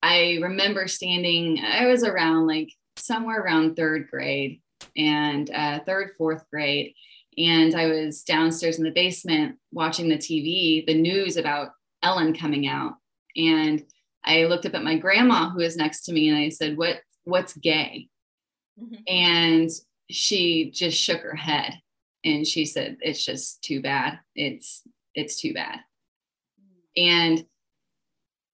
I 0.01 0.39
remember 0.41 0.88
standing, 0.88 1.60
I 1.60 1.88
was 1.88 2.03
around 2.03 2.48
like 2.48 2.72
somewhere 2.98 3.41
around 3.41 3.75
third 3.75 4.10
grade 4.10 4.62
and 4.96 5.50
uh, 5.51 5.79
third, 5.86 6.12
fourth 6.17 6.43
grade. 6.51 6.93
And 7.38 7.75
I 7.75 7.88
was 7.88 8.24
downstairs 8.24 8.77
in 8.77 8.84
the 8.84 8.91
basement 8.91 9.58
watching 9.72 10.10
the 10.10 10.17
TV, 10.17 10.86
the 10.86 11.00
news 11.00 11.38
about 11.38 11.69
Ellen 12.03 12.36
coming 12.36 12.67
out. 12.67 12.93
And 13.36 13.84
I 14.24 14.46
looked 14.46 14.65
up 14.65 14.75
at 14.75 14.84
my 14.84 14.98
grandma 14.98 15.50
who 15.50 15.60
was 15.60 15.77
next 15.77 16.03
to 16.03 16.13
me 16.13 16.29
and 16.29 16.38
I 16.38 16.50
said, 16.50 16.77
What 16.77 17.00
what's 17.24 17.53
gay? 17.53 18.10
Mm-hmm. 18.79 18.96
And 19.08 19.69
she 20.10 20.72
just 20.72 21.00
shook 21.00 21.22
her 21.22 21.36
head 21.36 21.80
and 22.24 22.46
she 22.46 22.66
said, 22.66 22.98
It's 23.01 23.24
just 23.24 23.62
too 23.62 23.82
bad. 23.82 24.20
It's 24.36 24.84
it's 25.16 25.39
too 25.39 25.54
bad. 25.54 25.80
And 26.98 27.46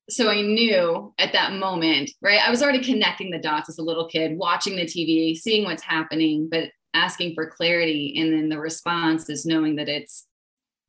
so 0.09 0.29
I 0.29 0.41
knew 0.41 1.13
at 1.17 1.33
that 1.33 1.53
moment, 1.53 2.11
right? 2.21 2.39
I 2.45 2.51
was 2.51 2.61
already 2.61 2.83
connecting 2.83 3.31
the 3.31 3.39
dots 3.39 3.69
as 3.69 3.79
a 3.79 3.83
little 3.83 4.07
kid, 4.07 4.37
watching 4.37 4.75
the 4.75 4.83
TV, 4.83 5.35
seeing 5.35 5.65
what's 5.65 5.81
happening, 5.81 6.47
but 6.49 6.69
asking 6.93 7.33
for 7.33 7.49
clarity. 7.49 8.15
And 8.17 8.31
then 8.31 8.49
the 8.49 8.59
response 8.59 9.29
is 9.29 9.45
knowing 9.45 9.77
that 9.77 9.89
it's 9.89 10.27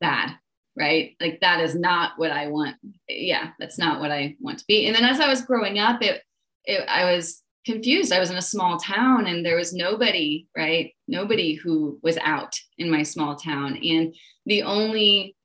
bad 0.01 0.37
right 0.77 1.17
like 1.21 1.41
that 1.41 1.61
is 1.61 1.75
not 1.75 2.13
what 2.17 2.31
i 2.31 2.49
want 2.49 2.77
yeah 3.09 3.51
that's 3.59 3.79
not 3.79 4.01
what 4.01 4.11
i 4.11 4.37
want 4.41 4.59
to 4.59 4.65
be 4.69 4.87
and 4.87 4.95
then 4.95 5.05
as 5.05 5.21
i 5.21 5.29
was 5.29 5.41
growing 5.41 5.79
up 5.79 6.03
it, 6.03 6.23
it 6.65 6.87
i 6.89 7.11
was 7.13 7.43
confused. 7.67 8.13
I 8.13 8.21
was 8.21 8.31
in 8.31 8.37
a 8.37 8.43
small 8.43 8.79
town 8.79 9.27
and 9.27 9.45
there 9.45 9.57
was 9.57 9.75
nobody 9.75 10.47
right? 10.57 10.95
Nobody 11.09 11.55
who 11.55 11.99
was 12.03 12.17
out 12.19 12.55
in 12.79 12.91
my 12.91 13.03
small 13.03 13.37
town. 13.37 13.77
And 13.77 14.15
the 14.47 14.63
only 14.63 15.37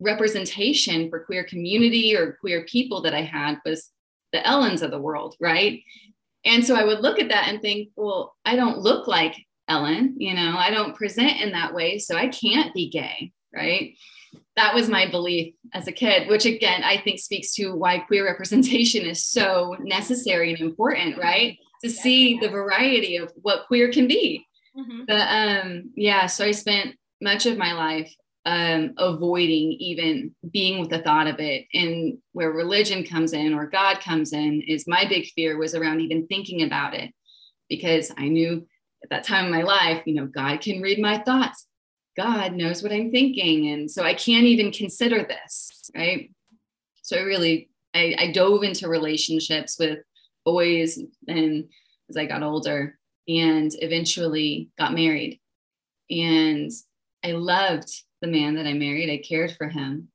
representation 0.00 1.08
for 1.10 1.20
queer 1.20 1.44
community 1.44 2.16
or 2.16 2.36
queer 2.40 2.64
people 2.64 3.02
that 3.02 3.14
i 3.14 3.22
had 3.22 3.58
was 3.64 3.90
the 4.32 4.44
ellens 4.44 4.82
of 4.82 4.90
the 4.90 5.00
world 5.00 5.36
right? 5.40 5.80
And 6.44 6.66
so 6.66 6.74
i 6.74 6.84
would 6.84 7.00
look 7.00 7.20
at 7.20 7.28
that 7.28 7.46
and 7.48 7.60
think 7.60 7.90
well 7.94 8.34
i 8.44 8.56
don't 8.56 8.78
look 8.78 9.06
like 9.06 9.36
ellen 9.68 10.16
you 10.18 10.34
know? 10.34 10.56
I 10.56 10.70
don't 10.70 10.96
present 10.96 11.40
in 11.40 11.52
that 11.52 11.72
way 11.72 11.98
so 11.98 12.16
i 12.16 12.26
can't 12.26 12.74
be 12.74 12.90
gay 12.90 13.30
right 13.54 13.94
that 14.56 14.74
was 14.74 14.88
my 14.88 15.10
belief 15.10 15.54
as 15.72 15.88
a 15.88 15.92
kid, 15.92 16.28
which 16.28 16.44
again, 16.44 16.82
I 16.82 16.98
think 16.98 17.20
speaks 17.20 17.54
to 17.54 17.74
why 17.74 17.98
queer 17.98 18.26
representation 18.26 19.06
is 19.06 19.24
so 19.24 19.76
necessary 19.80 20.52
and 20.52 20.60
important, 20.60 21.18
right? 21.18 21.58
To 21.82 21.90
see 21.90 22.38
the 22.38 22.48
variety 22.48 23.16
of 23.16 23.32
what 23.40 23.66
queer 23.66 23.90
can 23.90 24.06
be. 24.06 24.46
Mm-hmm. 24.76 25.02
But 25.06 25.28
um, 25.28 25.90
yeah, 25.96 26.26
so 26.26 26.44
I 26.44 26.52
spent 26.52 26.96
much 27.20 27.46
of 27.46 27.58
my 27.58 27.72
life 27.72 28.14
um, 28.44 28.94
avoiding 28.98 29.72
even 29.72 30.34
being 30.50 30.80
with 30.80 30.90
the 30.90 30.98
thought 30.98 31.26
of 31.26 31.38
it. 31.38 31.66
And 31.72 32.18
where 32.32 32.50
religion 32.50 33.04
comes 33.04 33.32
in 33.32 33.54
or 33.54 33.66
God 33.66 34.00
comes 34.00 34.32
in 34.32 34.62
is 34.62 34.88
my 34.88 35.06
big 35.08 35.26
fear 35.34 35.58
was 35.58 35.74
around 35.74 36.00
even 36.00 36.26
thinking 36.26 36.62
about 36.62 36.94
it 36.94 37.12
because 37.68 38.12
I 38.16 38.28
knew 38.28 38.66
at 39.02 39.10
that 39.10 39.24
time 39.24 39.46
in 39.46 39.52
my 39.52 39.62
life, 39.62 40.02
you 40.06 40.14
know, 40.14 40.26
God 40.26 40.60
can 40.60 40.80
read 40.80 40.98
my 40.98 41.18
thoughts. 41.18 41.66
God 42.16 42.52
knows 42.52 42.82
what 42.82 42.92
I'm 42.92 43.10
thinking. 43.10 43.68
And 43.70 43.90
so 43.90 44.02
I 44.02 44.14
can't 44.14 44.44
even 44.44 44.70
consider 44.70 45.24
this. 45.24 45.90
Right. 45.94 46.30
So 47.02 47.16
I 47.16 47.22
really, 47.22 47.70
I, 47.94 48.14
I 48.18 48.32
dove 48.32 48.62
into 48.62 48.88
relationships 48.88 49.76
with 49.78 49.98
boys 50.44 50.98
and 51.26 51.68
as 52.10 52.16
I 52.16 52.26
got 52.26 52.42
older 52.42 52.98
and 53.28 53.70
eventually 53.78 54.70
got 54.78 54.94
married. 54.94 55.40
And 56.10 56.70
I 57.24 57.32
loved 57.32 57.88
the 58.20 58.28
man 58.28 58.56
that 58.56 58.66
I 58.66 58.74
married. 58.74 59.10
I 59.10 59.26
cared 59.26 59.52
for 59.52 59.68
him. 59.68 60.08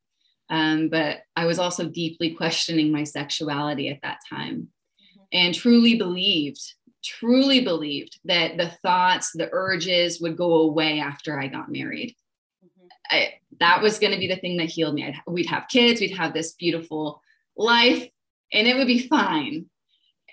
Um, 0.49 0.89
but 0.89 1.19
I 1.35 1.45
was 1.45 1.59
also 1.59 1.89
deeply 1.89 2.33
questioning 2.35 2.91
my 2.91 3.03
sexuality 3.03 3.89
at 3.89 3.99
that 4.03 4.19
time 4.29 4.69
mm-hmm. 5.01 5.23
and 5.33 5.53
truly 5.53 5.97
believed 5.97 6.61
truly 7.07 7.61
believed 7.63 8.19
that 8.25 8.57
the 8.57 8.69
thoughts, 8.83 9.31
the 9.31 9.49
urges 9.51 10.19
would 10.21 10.37
go 10.37 10.53
away 10.61 10.99
after 10.99 11.39
I 11.39 11.47
got 11.47 11.71
married. 11.71 12.15
Mm-hmm. 12.63 12.87
I, 13.09 13.33
that 13.59 13.81
was 13.81 13.99
going 13.99 14.13
to 14.13 14.19
be 14.19 14.27
the 14.27 14.35
thing 14.35 14.57
that 14.57 14.69
healed 14.69 14.95
me. 14.95 15.05
I'd, 15.05 15.15
we'd 15.25 15.47
have 15.47 15.69
kids, 15.69 16.01
we'd 16.01 16.17
have 16.17 16.33
this 16.33 16.53
beautiful 16.53 17.21
life, 17.55 18.07
and 18.53 18.67
it 18.67 18.75
would 18.75 18.87
be 18.87 19.07
fine. 19.07 19.65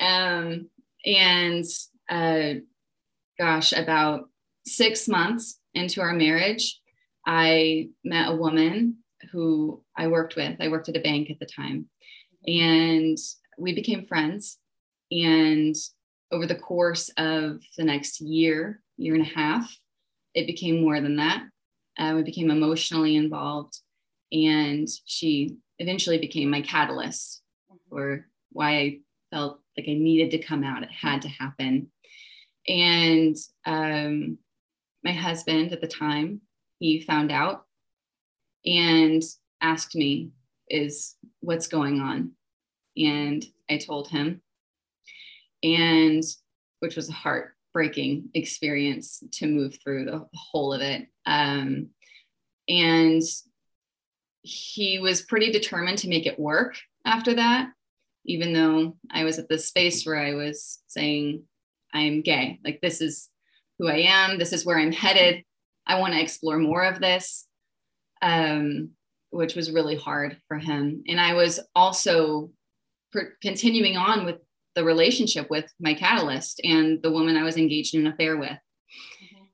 Um, 0.00 0.69
and 1.07 1.64
uh, 2.11 2.54
gosh, 3.38 3.73
about 3.73 4.28
six 4.66 5.09
months 5.09 5.59
into 5.75 6.00
our 6.00 6.12
marriage, 6.12 6.81
I 7.26 7.88
met 8.04 8.31
a 8.31 8.37
woman 8.37 8.99
who 9.33 9.83
I 9.97 10.09
worked 10.09 10.37
with. 10.37 10.57
I 10.61 10.69
worked 10.69 10.88
at 10.88 10.97
a 10.97 11.00
bank 11.00 11.31
at 11.31 11.38
the 11.38 11.47
time, 11.47 11.88
mm-hmm. 12.49 12.62
and 12.62 13.19
we 13.59 13.75
became 13.75 14.04
friends. 14.04 14.59
And 15.11 15.76
over 16.35 16.47
the 16.47 16.55
course 16.57 17.11
of 17.17 17.61
the 17.79 17.85
next 17.85 18.21
year, 18.21 18.81
year 18.97 19.14
and 19.14 19.23
a 19.23 19.35
half, 19.37 19.73
it 20.35 20.49
became 20.49 20.81
more 20.81 21.00
than 21.00 21.17
that. 21.17 21.45
Uh, 21.97 22.12
we 22.17 22.25
became 22.25 22.50
emotionally 22.50 23.14
involved, 23.14 23.79
and 24.33 24.88
she 25.05 25.57
eventually 25.79 26.19
became 26.19 26.50
my 26.50 26.61
catalyst 26.61 27.41
for 27.88 28.26
why 28.50 28.71
I 28.79 29.00
felt 29.31 29.61
like 29.76 29.88
I 29.88 29.95
needed 29.95 30.33
to 30.33 30.45
come 30.45 30.64
out. 30.64 30.83
It 30.83 30.91
had 30.91 31.23
to 31.23 31.29
happen. 31.29 31.93
And 32.67 33.37
um, 33.64 34.38
my 35.05 35.12
husband 35.12 35.73
at 35.73 35.81
the 35.81 35.87
time, 35.87 36.41
he 36.81 37.00
found 37.00 37.31
out 37.31 37.64
and 38.67 39.23
asked 39.61 39.95
me, 39.95 40.31
Is 40.69 41.14
what's 41.41 41.69
going 41.69 42.00
on? 42.00 42.33
And 42.97 43.45
I 43.71 43.79
told 43.79 44.09
him 44.09 44.43
and 45.63 46.23
which 46.81 46.97
was 46.97 47.09
a 47.09 47.13
heartbreaking 47.13 48.31
experience 48.35 49.23
to 49.33 49.47
move 49.47 49.79
through 49.83 50.05
the 50.05 50.27
whole 50.35 50.73
of 50.73 50.81
it. 50.81 51.07
Um, 51.27 51.89
and 52.69 53.23
he 54.43 54.99
was 54.99 55.23
pretty 55.23 55.51
determined 55.51 55.99
to 55.99 56.09
make 56.09 56.27
it 56.27 56.39
work 56.39 56.77
after 57.05 57.35
that, 57.35 57.71
even 58.27 58.53
though 58.53 58.97
I 59.11 59.25
was 59.25 59.39
at 59.39 59.49
this 59.49 59.69
space 59.69 60.05
where 60.05 60.19
I 60.19 60.35
was 60.35 60.81
saying, 60.87 61.45
I'm 61.93 62.23
gay. 62.23 62.61
Like, 62.65 62.81
this 62.81 63.01
is 63.01 63.31
who 63.79 63.89
I 63.89 64.07
am. 64.07 64.39
This 64.39 64.53
is 64.53 64.67
where 64.67 64.79
I'm 64.79 64.93
headed. 64.93 65.45
I 65.87 66.01
want 66.01 66.15
to 66.15 66.21
explore 66.21 66.59
more 66.59 66.85
of 66.85 67.01
this, 67.01 67.47
um, 68.23 68.91
which 69.31 69.55
was 69.55 69.71
really 69.71 69.97
hard 69.97 70.39
for 70.49 70.59
him. 70.59 71.05
And 71.09 71.21
I 71.21 71.35
was 71.35 71.61
also 71.75 72.51
per- 73.13 73.37
continuing 73.43 73.97
on 73.97 74.25
with 74.25 74.37
the 74.75 74.85
relationship 74.85 75.50
with 75.50 75.73
my 75.81 75.95
catalyst 75.95 76.61
and 76.64 77.02
the 77.02 77.11
woman 77.11 77.37
I 77.37 77.43
was 77.43 77.57
engaged 77.57 77.95
in 77.95 78.07
an 78.07 78.12
affair 78.12 78.37
with. 78.37 78.50
Mm-hmm. 78.50 79.45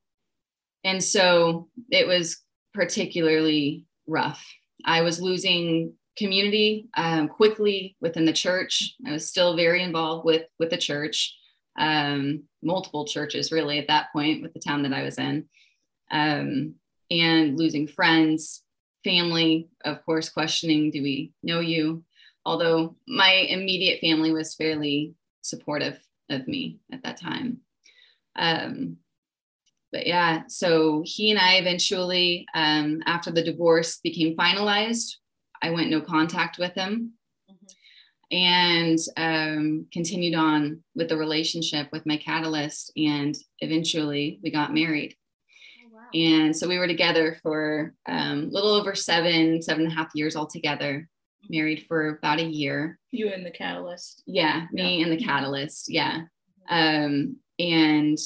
And 0.85 1.05
so 1.05 1.69
it 1.91 2.07
was 2.07 2.39
particularly 2.73 3.87
rough. 4.07 4.45
I 4.85 5.03
was 5.03 5.21
losing 5.21 5.95
community 6.17 6.89
um, 6.97 7.29
quickly 7.29 7.97
within 8.01 8.25
the 8.25 8.33
church. 8.33 8.95
I 9.07 9.13
was 9.13 9.27
still 9.27 9.57
very 9.57 9.83
involved 9.83 10.25
with 10.25 10.45
with 10.59 10.71
the 10.71 10.77
church, 10.77 11.37
um, 11.79 12.45
multiple 12.63 13.07
churches 13.07 13.53
really 13.53 13.79
at 13.79 13.89
that 13.89 14.09
point 14.13 14.43
with 14.43 14.53
the 14.53 14.61
town 14.61 14.83
that 14.83 14.93
I 14.93 15.03
was 15.03 15.19
in, 15.19 15.49
um, 16.11 16.75
and 17.11 17.59
losing 17.59 17.87
friends, 17.87 18.63
family, 19.05 19.69
of 19.85 20.05
course, 20.05 20.29
questioning, 20.29 20.91
do 20.91 21.03
we 21.03 21.33
know 21.43 21.61
you? 21.61 22.05
Although 22.45 22.97
my 23.07 23.31
immediate 23.31 24.01
family 24.01 24.33
was 24.33 24.55
fairly 24.55 25.15
supportive 25.43 25.99
of 26.31 26.47
me 26.47 26.81
at 26.93 27.03
that 27.03 27.21
time. 27.21 27.59
Um, 28.37 28.99
but 29.93 30.07
yeah, 30.07 30.43
so 30.47 31.03
he 31.05 31.31
and 31.31 31.39
I 31.39 31.55
eventually, 31.55 32.47
um, 32.55 33.03
after 33.07 33.31
the 33.31 33.43
divorce 33.43 33.99
became 33.99 34.37
finalized, 34.37 35.17
I 35.63 35.71
went 35.71 35.91
no 35.91 36.01
contact 36.01 36.59
with 36.59 36.73
him 36.75 37.15
mm-hmm. 37.51 38.37
and 38.37 38.99
um, 39.17 39.87
continued 39.93 40.37
on 40.37 40.83
with 40.95 41.09
the 41.09 41.17
relationship 41.17 41.89
with 41.93 42.07
my 42.07 42.17
catalyst. 42.17 42.93
And 42.97 43.37
eventually 43.59 44.39
we 44.43 44.51
got 44.51 44.73
married. 44.73 45.17
Oh, 45.85 45.97
wow. 45.97 46.09
And 46.15 46.57
so 46.57 46.69
we 46.69 46.79
were 46.79 46.87
together 46.87 47.39
for 47.43 47.93
um, 48.07 48.45
a 48.45 48.53
little 48.53 48.71
over 48.71 48.95
seven, 48.95 49.61
seven 49.61 49.85
and 49.85 49.93
a 49.93 49.97
half 49.97 50.11
years 50.15 50.37
altogether, 50.37 51.09
married 51.49 51.87
for 51.87 52.19
about 52.19 52.39
a 52.39 52.45
year. 52.45 52.99
You 53.11 53.33
and 53.33 53.45
the 53.45 53.51
catalyst. 53.51 54.23
Yeah, 54.27 54.67
me 54.73 55.03
and 55.03 55.13
the 55.13 55.23
catalyst. 55.23 55.87
Yeah. 55.89 56.23
Um, 56.69 57.37
and 57.59 58.19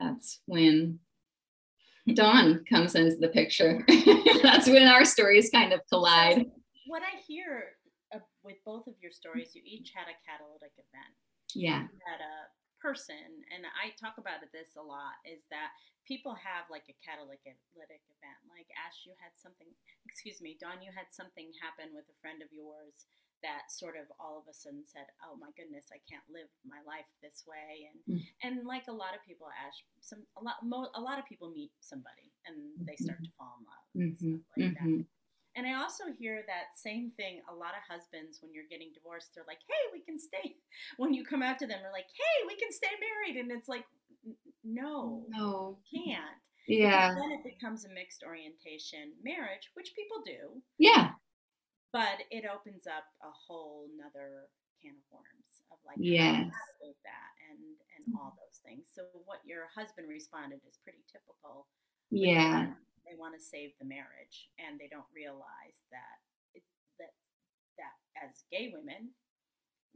that's 0.00 0.40
when 0.46 0.98
Dawn 2.12 2.64
comes 2.68 2.94
into 2.94 3.16
the 3.16 3.28
picture. 3.28 3.84
that's 4.42 4.68
when 4.68 4.88
our 4.88 5.04
stories 5.04 5.50
kind 5.50 5.72
of 5.72 5.80
collide. 5.88 6.46
What 6.86 7.02
I 7.02 7.20
hear 7.26 7.64
uh, 8.14 8.18
with 8.42 8.56
both 8.66 8.86
of 8.86 8.94
your 9.00 9.12
stories, 9.12 9.50
you 9.54 9.62
each 9.64 9.92
had 9.94 10.04
a 10.04 10.16
catalytic 10.28 10.72
event. 10.74 11.14
Yeah. 11.54 11.82
You 11.82 11.98
had 12.04 12.20
a 12.20 12.50
person, 12.82 13.46
and 13.54 13.62
I 13.78 13.94
talk 13.94 14.18
about 14.18 14.42
this 14.50 14.74
a 14.74 14.82
lot, 14.82 15.22
is 15.22 15.46
that 15.54 15.70
people 16.02 16.34
have 16.34 16.66
like 16.66 16.90
a 16.90 16.98
catalytic 16.98 17.54
event. 17.54 18.38
Like 18.50 18.66
Ash, 18.74 19.06
you 19.06 19.14
had 19.22 19.30
something, 19.38 19.70
excuse 20.02 20.42
me, 20.42 20.58
Dawn, 20.58 20.82
you 20.82 20.90
had 20.90 21.14
something 21.14 21.54
happen 21.62 21.94
with 21.94 22.10
a 22.10 22.18
friend 22.18 22.42
of 22.42 22.50
yours 22.50 23.06
that 23.42 23.70
sort 23.70 23.98
of 23.98 24.06
all 24.22 24.38
of 24.38 24.46
a 24.46 24.54
sudden 24.54 24.86
said, 24.86 25.10
"Oh 25.22 25.34
my 25.34 25.50
goodness, 25.58 25.90
I 25.90 25.98
can't 26.06 26.26
live 26.30 26.46
my 26.62 26.78
life 26.86 27.06
this 27.22 27.42
way." 27.46 27.90
And 27.90 27.98
mm. 28.06 28.22
and 28.42 28.66
like 28.66 28.86
a 28.86 28.94
lot 28.94 29.14
of 29.14 29.22
people, 29.26 29.50
Ash, 29.50 29.82
some 30.00 30.22
a 30.38 30.42
lot 30.42 30.62
mo- 30.62 30.94
a 30.94 31.02
lot 31.02 31.18
of 31.18 31.26
people 31.26 31.50
meet 31.50 31.74
somebody 31.82 32.30
and 32.46 32.56
they 32.86 32.96
start 32.96 33.18
to 33.22 33.30
fall 33.38 33.58
in 33.58 33.66
love 33.66 33.86
and 33.94 34.10
mm-hmm. 34.14 34.34
stuff 34.38 34.46
like 34.56 34.74
mm-hmm. 34.78 34.98
that. 35.02 35.06
And 35.54 35.66
I 35.66 35.76
also 35.76 36.04
hear 36.16 36.40
that 36.48 36.80
same 36.80 37.12
thing. 37.12 37.44
A 37.50 37.54
lot 37.54 37.76
of 37.76 37.84
husbands, 37.84 38.40
when 38.40 38.52
you're 38.52 38.68
getting 38.70 38.88
divorced, 38.94 39.34
they're 39.34 39.46
like, 39.46 39.60
"Hey, 39.68 39.84
we 39.92 40.00
can 40.00 40.18
stay." 40.18 40.56
When 40.96 41.12
you 41.12 41.24
come 41.24 41.42
out 41.42 41.58
to 41.60 41.66
them, 41.66 41.80
they're 41.82 41.92
like, 41.92 42.08
"Hey, 42.08 42.36
we 42.46 42.56
can 42.56 42.72
stay 42.72 42.92
married," 42.96 43.36
and 43.36 43.52
it's 43.52 43.68
like, 43.68 43.84
"No, 44.64 45.26
no, 45.28 45.78
can't." 45.92 46.40
Yeah. 46.66 47.12
Because 47.12 47.20
then 47.20 47.32
it 47.32 47.44
becomes 47.44 47.84
a 47.84 47.90
mixed 47.92 48.22
orientation 48.24 49.12
marriage, 49.22 49.68
which 49.74 49.92
people 49.94 50.22
do. 50.24 50.62
Yeah. 50.78 51.12
But 51.92 52.24
it 52.30 52.48
opens 52.48 52.86
up 52.86 53.04
a 53.20 53.28
whole 53.28 53.88
nother 53.92 54.48
can 54.80 54.96
of 54.96 55.06
worms 55.12 55.50
of 55.70 55.78
like 55.84 55.98
yes. 56.00 56.48
that 57.04 57.32
and 57.50 57.60
and 57.98 58.16
all 58.16 58.32
mm-hmm. 58.32 58.40
those 58.40 58.58
things. 58.64 58.88
So 58.94 59.04
what 59.26 59.44
your 59.44 59.68
husband 59.74 60.08
responded 60.08 60.60
is 60.66 60.80
pretty 60.82 61.04
typical. 61.12 61.68
Yeah 62.10 62.72
they 63.06 63.18
want 63.18 63.34
to 63.34 63.42
save 63.42 63.72
the 63.78 63.88
marriage 63.88 64.50
and 64.58 64.78
they 64.78 64.88
don't 64.88 65.08
realize 65.14 65.78
that 65.90 66.18
it, 66.54 66.64
that 66.98 67.12
that 67.78 67.94
as 68.18 68.44
gay 68.50 68.72
women 68.72 69.10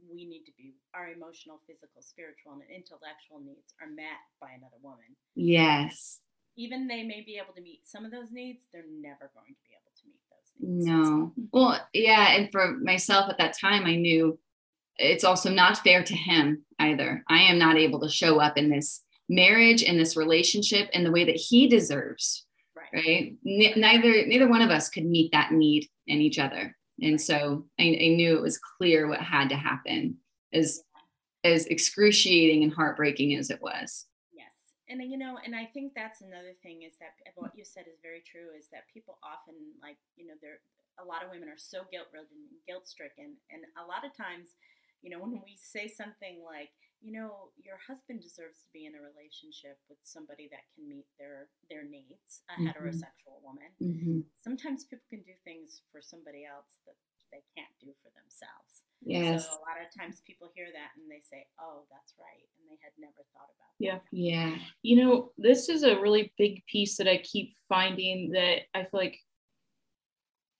we 0.05 0.25
need 0.25 0.45
to 0.45 0.53
be 0.57 0.75
our 0.93 1.09
emotional 1.09 1.61
physical 1.65 2.01
spiritual 2.01 2.53
and 2.53 2.61
intellectual 2.69 3.41
needs 3.41 3.73
are 3.81 3.89
met 3.89 4.21
by 4.39 4.53
another 4.53 4.77
woman. 4.83 5.17
Yes. 5.33 6.19
Even 6.55 6.87
they 6.87 7.01
may 7.01 7.23
be 7.25 7.41
able 7.41 7.53
to 7.55 7.61
meet 7.61 7.81
some 7.85 8.05
of 8.05 8.11
those 8.11 8.31
needs 8.31 8.61
they're 8.71 8.85
never 8.85 9.31
going 9.33 9.53
to 9.53 9.63
be 9.65 9.73
able 9.73 9.93
to 9.97 10.05
meet 10.05 10.21
those 10.29 10.49
needs. 10.59 10.85
No. 10.85 11.33
Well 11.51 11.79
yeah 11.93 12.35
and 12.35 12.51
for 12.51 12.77
myself 12.77 13.29
at 13.29 13.37
that 13.37 13.57
time 13.57 13.85
i 13.85 13.95
knew 13.95 14.37
it's 14.99 15.23
also 15.23 15.49
not 15.49 15.77
fair 15.77 16.03
to 16.03 16.15
him 16.15 16.63
either. 16.79 17.23
I 17.29 17.41
am 17.43 17.59
not 17.59 17.77
able 17.77 17.99
to 18.01 18.09
show 18.09 18.39
up 18.39 18.57
in 18.57 18.69
this 18.69 19.03
marriage 19.29 19.83
in 19.83 19.97
this 19.97 20.15
relationship 20.15 20.89
in 20.93 21.03
the 21.03 21.11
way 21.11 21.25
that 21.25 21.35
he 21.35 21.67
deserves 21.67 22.46
right? 22.93 23.35
N- 23.45 23.79
neither 23.79 24.25
neither 24.25 24.47
one 24.47 24.61
of 24.61 24.69
us 24.69 24.89
could 24.89 25.05
meet 25.05 25.31
that 25.31 25.51
need 25.51 25.87
in 26.07 26.19
each 26.21 26.39
other, 26.39 26.75
and 27.01 27.19
so 27.19 27.65
I, 27.79 27.83
I 27.83 28.07
knew 28.15 28.37
it 28.37 28.41
was 28.41 28.59
clear 28.59 29.07
what 29.07 29.21
had 29.21 29.49
to 29.49 29.55
happen, 29.55 30.17
as 30.53 30.81
as 31.43 31.65
excruciating 31.67 32.63
and 32.63 32.73
heartbreaking 32.73 33.35
as 33.35 33.49
it 33.49 33.61
was. 33.61 34.05
Yes, 34.33 34.51
and 34.89 35.01
you 35.09 35.17
know, 35.17 35.37
and 35.43 35.55
I 35.55 35.65
think 35.65 35.93
that's 35.95 36.21
another 36.21 36.53
thing 36.63 36.83
is 36.83 36.93
that 36.99 37.13
eh, 37.25 37.31
what 37.35 37.51
you 37.55 37.63
said 37.63 37.85
is 37.87 37.99
very 38.01 38.23
true. 38.25 38.55
Is 38.57 38.67
that 38.71 38.83
people 38.93 39.17
often 39.23 39.55
like 39.81 39.97
you 40.15 40.27
know, 40.27 40.33
there 40.41 40.59
a 40.99 41.05
lot 41.05 41.23
of 41.23 41.29
women 41.29 41.49
are 41.49 41.57
so 41.57 41.85
guilt 41.91 42.07
ridden, 42.13 42.49
guilt 42.67 42.87
stricken, 42.87 43.37
and 43.51 43.61
a 43.77 43.85
lot 43.85 44.05
of 44.05 44.15
times, 44.17 44.57
you 45.01 45.09
know, 45.09 45.19
when 45.19 45.31
we 45.45 45.55
say 45.55 45.87
something 45.87 46.41
like 46.43 46.73
you 47.01 47.13
know, 47.13 47.53
your 47.61 47.77
husband 47.77 48.21
deserves 48.21 48.65
to 48.65 48.69
be 48.73 48.85
in 48.89 48.97
a 48.97 49.01
relationship 49.01 49.77
with 49.89 50.01
somebody 50.01 50.49
that 50.49 50.65
can 50.73 50.89
meet 50.89 51.05
their 51.19 51.47
their 51.69 51.85
needs, 51.85 52.41
a 52.49 52.57
mm-hmm. 52.57 52.67
heterosexual 52.67 53.37
woman. 53.45 53.69
Mm-hmm. 53.81 54.19
Sometimes 54.41 54.89
people 54.89 55.05
can 55.09 55.21
do 55.21 55.37
things 55.45 55.85
for 55.91 56.01
somebody 56.01 56.43
else 56.45 56.81
that 56.89 56.97
they 57.31 57.43
can't 57.55 57.75
do 57.79 57.91
for 58.01 58.09
themselves. 58.15 58.87
Yes. 59.03 59.45
So 59.45 59.61
a 59.61 59.65
lot 59.67 59.77
of 59.83 59.93
times 59.93 60.25
people 60.25 60.49
hear 60.55 60.67
that 60.73 60.97
and 60.97 61.05
they 61.05 61.21
say, 61.21 61.45
"Oh, 61.61 61.85
that's 61.91 62.13
right," 62.17 62.47
and 62.57 62.65
they 62.65 62.79
had 62.81 62.93
never 62.97 63.21
thought 63.33 63.51
about 63.53 63.73
yeah. 63.77 64.01
that. 64.01 64.03
Yeah. 64.11 64.55
You 64.81 64.95
know, 64.97 65.31
this 65.37 65.69
is 65.69 65.83
a 65.83 65.99
really 65.99 66.33
big 66.37 66.65
piece 66.65 66.97
that 66.97 67.07
I 67.07 67.17
keep 67.17 67.53
finding 67.69 68.31
that 68.31 68.65
I 68.73 68.83
feel 68.83 68.99
like 68.99 69.19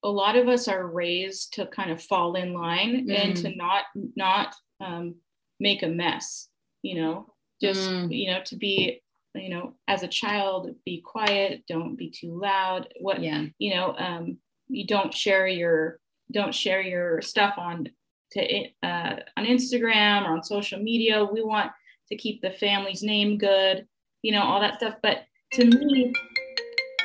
a 0.04 0.10
lot 0.10 0.36
of 0.36 0.48
us 0.48 0.68
are 0.68 0.88
raised 0.88 1.54
to 1.56 1.66
kind 1.68 1.92
of 1.92 2.02
fall 2.02 2.36
in 2.36 2.54
line 2.54 3.08
mm. 3.08 3.20
and 3.20 3.36
to 3.38 3.50
mm. 3.50 3.58
not 3.58 3.84
not 4.16 4.56
um, 4.80 5.16
make 5.60 5.84
a 5.84 5.88
mess 5.88 6.50
you 6.88 6.96
know? 6.96 7.26
Just 7.62 7.90
mm. 7.90 8.16
you 8.16 8.32
know 8.32 8.42
to 8.46 8.56
be 8.56 9.02
you 9.34 9.50
know 9.50 9.74
as 9.88 10.04
a 10.04 10.08
child 10.08 10.70
be 10.86 11.02
quiet 11.02 11.64
don't 11.68 11.96
be 11.96 12.10
too 12.10 12.40
loud. 12.40 12.88
What 13.00 13.22
yeah. 13.22 13.46
you 13.58 13.74
know 13.74 13.96
um 13.98 14.38
you 14.68 14.86
don't 14.86 15.14
share 15.14 15.48
your 15.48 16.00
don't 16.32 16.54
share 16.54 16.82
your 16.82 17.22
stuff 17.22 17.56
on 17.58 17.88
to 18.34 18.66
uh, 18.84 19.16
on 19.38 19.46
instagram 19.46 20.24
or 20.24 20.34
on 20.34 20.44
social 20.44 20.80
media. 20.80 21.26
We 21.26 21.42
want 21.42 21.72
to 22.10 22.16
keep 22.16 22.42
the 22.42 22.52
family's 22.52 23.02
name 23.02 23.40
good 23.40 23.88
you 24.22 24.32
know 24.32 24.44
all 24.44 24.62
that 24.62 24.76
stuff. 24.76 24.96
But 25.02 25.26
to 25.54 25.66
me 25.66 26.14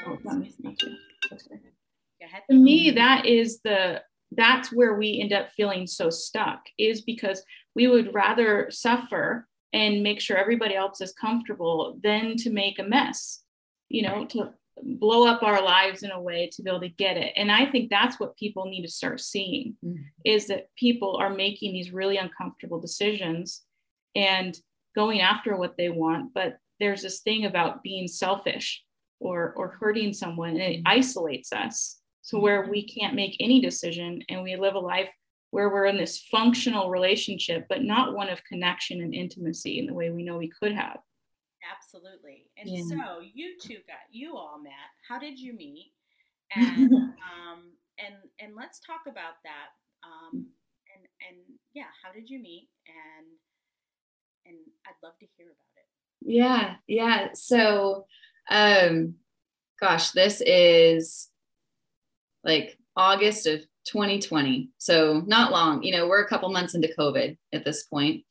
oh, 0.06 0.18
not 0.22 0.38
me, 0.38 0.54
not 0.60 0.78
to 0.78 2.54
me 2.54 2.90
that 2.90 3.24
is 3.24 3.60
the 3.64 4.02
that's 4.36 4.72
where 4.72 4.94
we 4.94 5.20
end 5.20 5.32
up 5.32 5.50
feeling 5.56 5.86
so 5.86 6.10
stuck 6.10 6.60
is 6.78 7.02
because 7.02 7.42
we 7.74 7.86
would 7.86 8.14
rather 8.14 8.70
suffer 8.70 9.46
and 9.72 10.02
make 10.02 10.20
sure 10.20 10.36
everybody 10.36 10.74
else 10.74 11.00
is 11.00 11.12
comfortable 11.12 11.98
than 12.02 12.36
to 12.36 12.50
make 12.50 12.78
a 12.78 12.84
mess, 12.84 13.42
you 13.88 14.02
know, 14.02 14.26
to 14.26 14.52
blow 14.82 15.26
up 15.26 15.42
our 15.42 15.62
lives 15.62 16.02
in 16.02 16.10
a 16.10 16.20
way 16.20 16.48
to 16.52 16.62
be 16.62 16.70
able 16.70 16.80
to 16.80 16.88
get 16.88 17.16
it. 17.16 17.32
And 17.36 17.50
I 17.50 17.66
think 17.66 17.88
that's 17.90 18.18
what 18.18 18.36
people 18.36 18.66
need 18.66 18.82
to 18.82 18.90
start 18.90 19.20
seeing 19.20 19.76
mm-hmm. 19.84 20.02
is 20.24 20.46
that 20.48 20.68
people 20.76 21.16
are 21.16 21.30
making 21.30 21.72
these 21.72 21.92
really 21.92 22.16
uncomfortable 22.16 22.80
decisions 22.80 23.62
and 24.14 24.58
going 24.94 25.20
after 25.20 25.56
what 25.56 25.76
they 25.76 25.88
want. 25.88 26.34
But 26.34 26.58
there's 26.80 27.02
this 27.02 27.20
thing 27.20 27.44
about 27.44 27.82
being 27.82 28.08
selfish 28.08 28.82
or 29.20 29.54
or 29.56 29.76
hurting 29.80 30.12
someone 30.12 30.50
and 30.50 30.60
it 30.60 30.82
isolates 30.84 31.52
us. 31.52 31.98
to 32.28 32.38
where 32.38 32.68
we 32.68 32.86
can't 32.86 33.14
make 33.14 33.36
any 33.40 33.60
decision 33.60 34.22
and 34.28 34.42
we 34.42 34.56
live 34.56 34.74
a 34.74 34.78
life 34.78 35.10
where 35.52 35.68
we're 35.68 35.84
in 35.84 35.98
this 35.98 36.18
functional 36.30 36.88
relationship, 36.88 37.66
but 37.68 37.84
not 37.84 38.14
one 38.14 38.30
of 38.30 38.42
connection 38.42 39.02
and 39.02 39.14
intimacy 39.14 39.78
in 39.78 39.84
the 39.84 39.92
way 39.92 40.08
we 40.08 40.24
know 40.24 40.38
we 40.38 40.48
could 40.48 40.72
have. 40.72 40.96
Absolutely. 41.70 42.46
And 42.56 42.70
yeah. 42.70 42.82
so 42.88 43.20
you 43.20 43.58
two 43.60 43.76
got 43.86 44.08
you 44.10 44.34
all 44.34 44.58
met. 44.62 44.72
How 45.06 45.18
did 45.18 45.38
you 45.38 45.54
meet? 45.54 45.92
And 46.54 46.92
um 46.92 47.72
and 47.98 48.14
and 48.38 48.52
let's 48.54 48.80
talk 48.80 49.02
about 49.06 49.34
that. 49.44 49.68
Um 50.04 50.46
and 50.94 51.06
and 51.28 51.38
yeah, 51.72 51.84
how 52.02 52.12
did 52.12 52.28
you 52.28 52.38
meet? 52.38 52.68
And 52.86 53.26
and 54.46 54.56
I'd 54.86 55.06
love 55.06 55.18
to 55.20 55.26
hear 55.36 55.46
about 55.46 55.56
it. 55.76 56.34
Yeah, 56.34 56.74
yeah. 56.86 57.28
So 57.34 58.06
um 58.50 59.14
gosh, 59.80 60.10
this 60.12 60.42
is 60.44 61.28
like 62.44 62.78
August 62.96 63.46
of 63.46 63.64
2020. 63.86 64.70
So 64.78 65.22
not 65.26 65.52
long, 65.52 65.82
you 65.82 65.92
know, 65.92 66.08
we're 66.08 66.22
a 66.22 66.28
couple 66.28 66.48
months 66.50 66.74
into 66.74 66.94
COVID 66.98 67.36
at 67.52 67.64
this 67.64 67.84
point. 67.84 68.24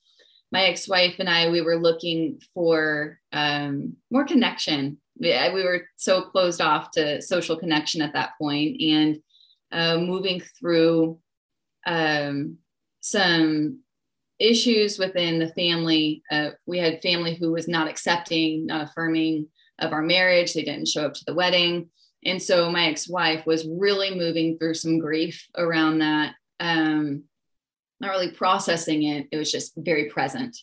My 0.51 0.63
ex-wife 0.63 1.15
and 1.19 1.29
I, 1.29 1.49
we 1.49 1.61
were 1.61 1.77
looking 1.77 2.39
for 2.53 3.19
um, 3.31 3.95
more 4.09 4.25
connection. 4.25 4.97
We, 5.17 5.29
we 5.53 5.63
were 5.63 5.87
so 5.97 6.21
closed 6.21 6.61
off 6.61 6.91
to 6.91 7.21
social 7.21 7.57
connection 7.57 8.01
at 8.01 8.13
that 8.13 8.31
point, 8.39 8.81
and 8.81 9.17
uh, 9.71 9.97
moving 9.97 10.41
through 10.59 11.19
um, 11.85 12.57
some 12.99 13.79
issues 14.39 14.97
within 14.99 15.39
the 15.39 15.53
family. 15.53 16.23
Uh, 16.31 16.49
we 16.65 16.79
had 16.79 17.01
family 17.01 17.35
who 17.35 17.51
was 17.51 17.67
not 17.67 17.87
accepting, 17.87 18.65
not 18.65 18.89
affirming 18.89 19.47
of 19.79 19.93
our 19.93 20.01
marriage. 20.01 20.53
They 20.53 20.63
didn't 20.63 20.87
show 20.87 21.05
up 21.05 21.13
to 21.13 21.25
the 21.25 21.35
wedding. 21.35 21.89
And 22.23 22.41
so 22.41 22.71
my 22.71 22.85
ex-wife 22.85 23.45
was 23.45 23.67
really 23.67 24.15
moving 24.15 24.57
through 24.57 24.75
some 24.75 24.99
grief 24.99 25.47
around 25.57 25.99
that. 25.99 26.35
Um, 26.59 27.23
not 27.99 28.11
really 28.11 28.31
processing 28.31 29.03
it. 29.03 29.27
It 29.31 29.37
was 29.37 29.51
just 29.51 29.73
very 29.75 30.09
present. 30.09 30.57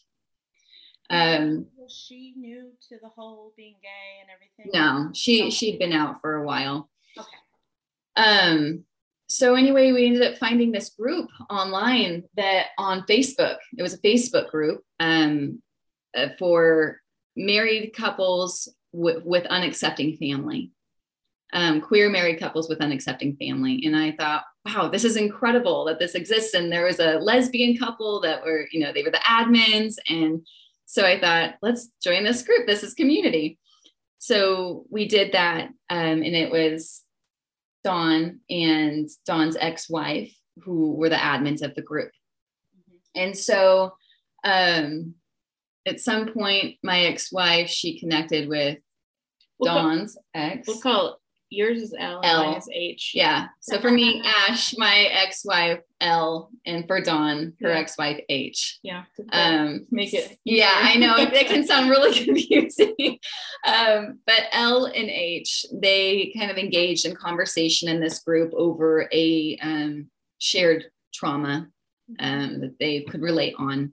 Um, 1.10 1.66
was 1.76 1.92
she 1.92 2.34
new 2.36 2.72
to 2.88 2.98
the 3.00 3.08
whole 3.08 3.52
being 3.56 3.76
gay 3.82 4.20
and 4.20 4.30
everything? 4.30 4.70
No, 4.74 5.10
she 5.14 5.50
she'd 5.50 5.78
been 5.78 5.92
out 5.92 6.20
for 6.20 6.34
a 6.34 6.44
while. 6.44 6.90
Okay. 7.16 7.28
Um. 8.16 8.84
So 9.30 9.54
anyway, 9.54 9.92
we 9.92 10.06
ended 10.06 10.22
up 10.22 10.38
finding 10.38 10.72
this 10.72 10.90
group 10.90 11.28
online 11.50 12.24
that 12.36 12.68
on 12.78 13.02
Facebook. 13.02 13.56
It 13.76 13.82
was 13.82 13.94
a 13.94 13.98
Facebook 13.98 14.50
group 14.50 14.82
um, 15.00 15.62
uh, 16.16 16.28
for 16.38 17.00
married 17.36 17.92
couples 17.94 18.72
w- 18.92 19.20
with 19.24 19.44
unaccepting 19.44 20.18
family, 20.18 20.72
um, 21.52 21.80
queer 21.80 22.10
married 22.10 22.38
couples 22.38 22.68
with 22.68 22.80
unaccepting 22.80 23.38
family. 23.38 23.82
And 23.84 23.96
I 23.96 24.12
thought, 24.12 24.44
wow, 24.66 24.88
this 24.88 25.04
is 25.04 25.16
incredible 25.16 25.84
that 25.86 25.98
this 25.98 26.14
exists. 26.14 26.54
And 26.54 26.70
there 26.70 26.84
was 26.84 26.98
a 26.98 27.18
lesbian 27.18 27.76
couple 27.76 28.20
that 28.20 28.44
were, 28.44 28.66
you 28.70 28.80
know, 28.80 28.92
they 28.92 29.02
were 29.02 29.10
the 29.10 29.18
admins. 29.18 29.96
And 30.08 30.46
so 30.86 31.04
I 31.04 31.18
thought, 31.20 31.54
let's 31.62 31.88
join 32.02 32.24
this 32.24 32.42
group. 32.42 32.66
This 32.66 32.82
is 32.82 32.94
community. 32.94 33.58
So 34.18 34.84
we 34.90 35.08
did 35.08 35.32
that. 35.32 35.68
Um, 35.90 36.22
and 36.22 36.34
it 36.34 36.50
was 36.50 37.02
Dawn 37.84 38.40
and 38.50 39.08
Dawn's 39.26 39.56
ex 39.56 39.88
wife 39.88 40.34
who 40.64 40.94
were 40.94 41.08
the 41.08 41.16
admins 41.16 41.62
of 41.62 41.74
the 41.74 41.82
group. 41.82 42.10
Mm-hmm. 42.76 43.20
And 43.22 43.38
so 43.38 43.94
um, 44.44 45.14
at 45.86 46.00
some 46.00 46.32
point, 46.32 46.76
my 46.82 47.00
ex 47.00 47.32
wife, 47.32 47.68
she 47.70 47.98
connected 47.98 48.48
with 48.48 48.78
we'll 49.58 49.74
Dawn's 49.74 50.14
call, 50.14 50.24
ex. 50.34 50.68
We'll 50.68 50.80
call 50.80 51.17
yours 51.50 51.82
is 51.82 51.94
L, 51.98 52.20
L. 52.22 52.44
mine 52.44 52.58
is 52.58 52.68
H. 52.72 53.12
Yeah. 53.14 53.48
So 53.60 53.78
for 53.80 53.90
me, 53.90 54.22
Ash, 54.48 54.76
my 54.76 55.08
ex-wife 55.12 55.80
L, 56.00 56.50
and 56.66 56.86
for 56.86 57.00
Dawn, 57.00 57.54
her 57.60 57.70
yeah. 57.70 57.78
ex-wife 57.78 58.20
H. 58.28 58.78
Yeah. 58.82 59.04
Um, 59.32 59.86
make 59.90 60.14
it. 60.14 60.38
Yeah, 60.44 60.72
I 60.74 60.96
know 60.96 61.16
it 61.16 61.46
can 61.46 61.66
sound 61.66 61.90
really 61.90 62.14
confusing. 62.24 63.18
um, 63.66 64.20
but 64.26 64.44
L 64.52 64.86
and 64.86 65.08
H, 65.08 65.66
they 65.72 66.32
kind 66.36 66.50
of 66.50 66.58
engaged 66.58 67.06
in 67.06 67.14
conversation 67.14 67.88
in 67.88 68.00
this 68.00 68.20
group 68.20 68.52
over 68.54 69.08
a 69.12 69.58
um, 69.62 70.08
shared 70.38 70.86
trauma 71.12 71.68
um, 72.18 72.60
that 72.60 72.76
they 72.78 73.02
could 73.02 73.22
relate 73.22 73.54
on. 73.58 73.92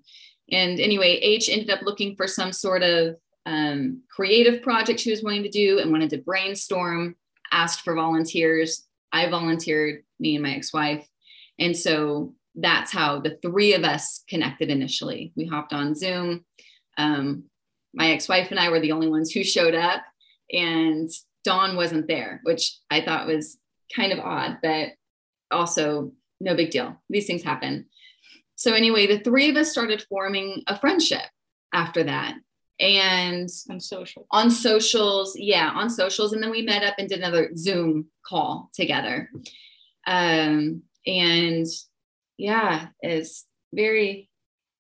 And 0.52 0.80
anyway, 0.80 1.18
H 1.18 1.50
ended 1.50 1.72
up 1.72 1.82
looking 1.82 2.16
for 2.16 2.28
some 2.28 2.52
sort 2.52 2.84
of 2.84 3.16
um, 3.46 4.02
creative 4.10 4.62
project 4.62 5.00
she 5.00 5.12
was 5.12 5.24
wanting 5.24 5.44
to 5.44 5.50
do 5.50 5.80
and 5.80 5.92
wanted 5.92 6.10
to 6.12 6.18
brainstorm 6.18 7.16
asked 7.56 7.82
for 7.82 7.96
volunteers. 7.96 8.86
I 9.12 9.30
volunteered, 9.30 10.04
me 10.20 10.36
and 10.36 10.44
my 10.44 10.56
ex 10.56 10.74
wife. 10.74 11.08
And 11.58 11.76
so 11.76 12.36
that's 12.54 12.92
how 12.92 13.22
the 13.22 13.38
three 13.42 13.74
of 13.74 13.84
us 13.84 14.24
connected 14.30 14.70
initially. 14.70 15.32
We 15.36 15.46
hopped 15.46 15.74
on 15.74 15.96
Zoom. 15.96 16.46
Um, 16.98 17.46
my 17.94 18.12
ex 18.12 18.28
wife 18.28 18.52
and 18.52 18.60
I 18.60 18.70
were 18.70 18.82
the 18.82 18.92
only 18.92 19.10
ones 19.10 19.32
who 19.32 19.44
showed 19.44 19.74
up, 19.74 20.04
and 20.52 21.10
Dawn 21.46 21.78
wasn't 21.78 22.08
there, 22.08 22.42
which 22.44 22.78
I 22.92 23.02
thought 23.02 23.28
was 23.28 23.58
kind 23.96 24.12
of 24.12 24.20
odd, 24.20 24.58
but 24.62 24.90
also 25.50 26.12
no 26.42 26.56
big 26.56 26.72
deal. 26.72 27.02
These 27.10 27.28
things 27.28 27.44
happen. 27.44 27.86
So, 28.56 28.74
anyway, 28.74 29.08
the 29.08 29.20
three 29.20 29.50
of 29.50 29.56
us 29.56 29.72
started 29.72 30.06
forming 30.10 30.64
a 30.68 30.78
friendship 30.78 31.24
after 31.74 32.04
that 32.04 32.36
and 32.80 33.50
on 33.70 33.80
social. 33.80 34.28
on 34.32 34.52
socials 34.52 35.36
yeah 35.38 35.72
on 35.76 35.90
socials. 35.90 36.34
And 36.34 36.44
then 36.44 36.52
we 36.52 36.62
met 36.62 36.84
up 36.84 36.96
and 36.98 37.08
did 37.08 37.20
another 37.20 37.52
zoom 37.56 38.08
call 38.26 38.70
together. 38.74 39.30
Um 40.08 40.84
and 41.08 41.66
yeah 42.38 42.88
it's 43.02 43.46
very 43.74 44.30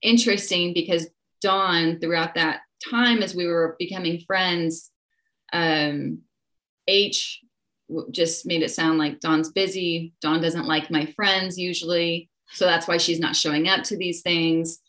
interesting 0.02 0.74
because 0.74 1.08
dawn 1.42 2.00
throughout 2.00 2.36
that 2.36 2.62
time 2.90 3.24
as 3.24 3.36
we 3.36 3.48
were 3.48 3.76
becoming 3.80 4.20
friends 4.28 4.92
um 5.54 6.20
h 6.88 7.42
just 8.12 8.46
made 8.46 8.64
it 8.64 8.72
sound 8.72 8.98
like 8.98 9.20
dawn's 9.20 9.52
busy. 9.52 10.14
Dawn 10.22 10.42
doesn't 10.42 10.68
like 10.68 10.90
my 10.90 11.06
friends 11.16 11.58
usually. 11.58 12.30
So 12.52 12.66
that's 12.66 12.88
why 12.88 12.98
she's 12.98 13.20
not 13.20 13.36
showing 13.36 13.68
up 13.68 13.84
to 13.86 13.98
these 13.98 14.22
things. 14.22 14.80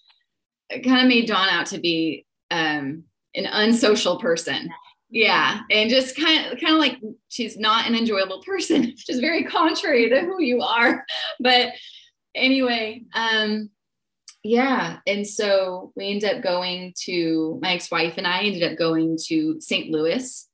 It 0.70 0.84
kind 0.84 1.00
of 1.02 1.08
made 1.08 1.28
dawn 1.28 1.48
out 1.48 1.66
to 1.66 1.78
be 1.78 2.26
um, 2.50 3.04
an 3.34 3.46
unsocial 3.46 4.18
person. 4.18 4.70
Yeah, 5.08 5.60
and 5.70 5.88
just 5.88 6.16
kind 6.16 6.52
of 6.52 6.60
kind 6.60 6.74
of 6.74 6.80
like 6.80 6.98
she's 7.28 7.56
not 7.56 7.86
an 7.86 7.94
enjoyable 7.94 8.42
person, 8.42 8.82
which 8.86 9.08
is 9.08 9.20
very 9.20 9.44
contrary 9.44 10.08
to 10.08 10.20
who 10.20 10.42
you 10.42 10.62
are. 10.62 11.04
But 11.40 11.72
anyway, 12.34 13.04
um, 13.14 13.70
yeah, 14.42 14.98
and 15.06 15.26
so 15.26 15.92
we 15.96 16.10
ended 16.10 16.36
up 16.36 16.42
going 16.42 16.94
to 17.04 17.58
my 17.62 17.72
ex-wife 17.72 18.14
and 18.16 18.26
I 18.26 18.40
ended 18.40 18.62
up 18.62 18.78
going 18.78 19.18
to 19.26 19.60
St. 19.60 19.90
Louis. 19.90 20.48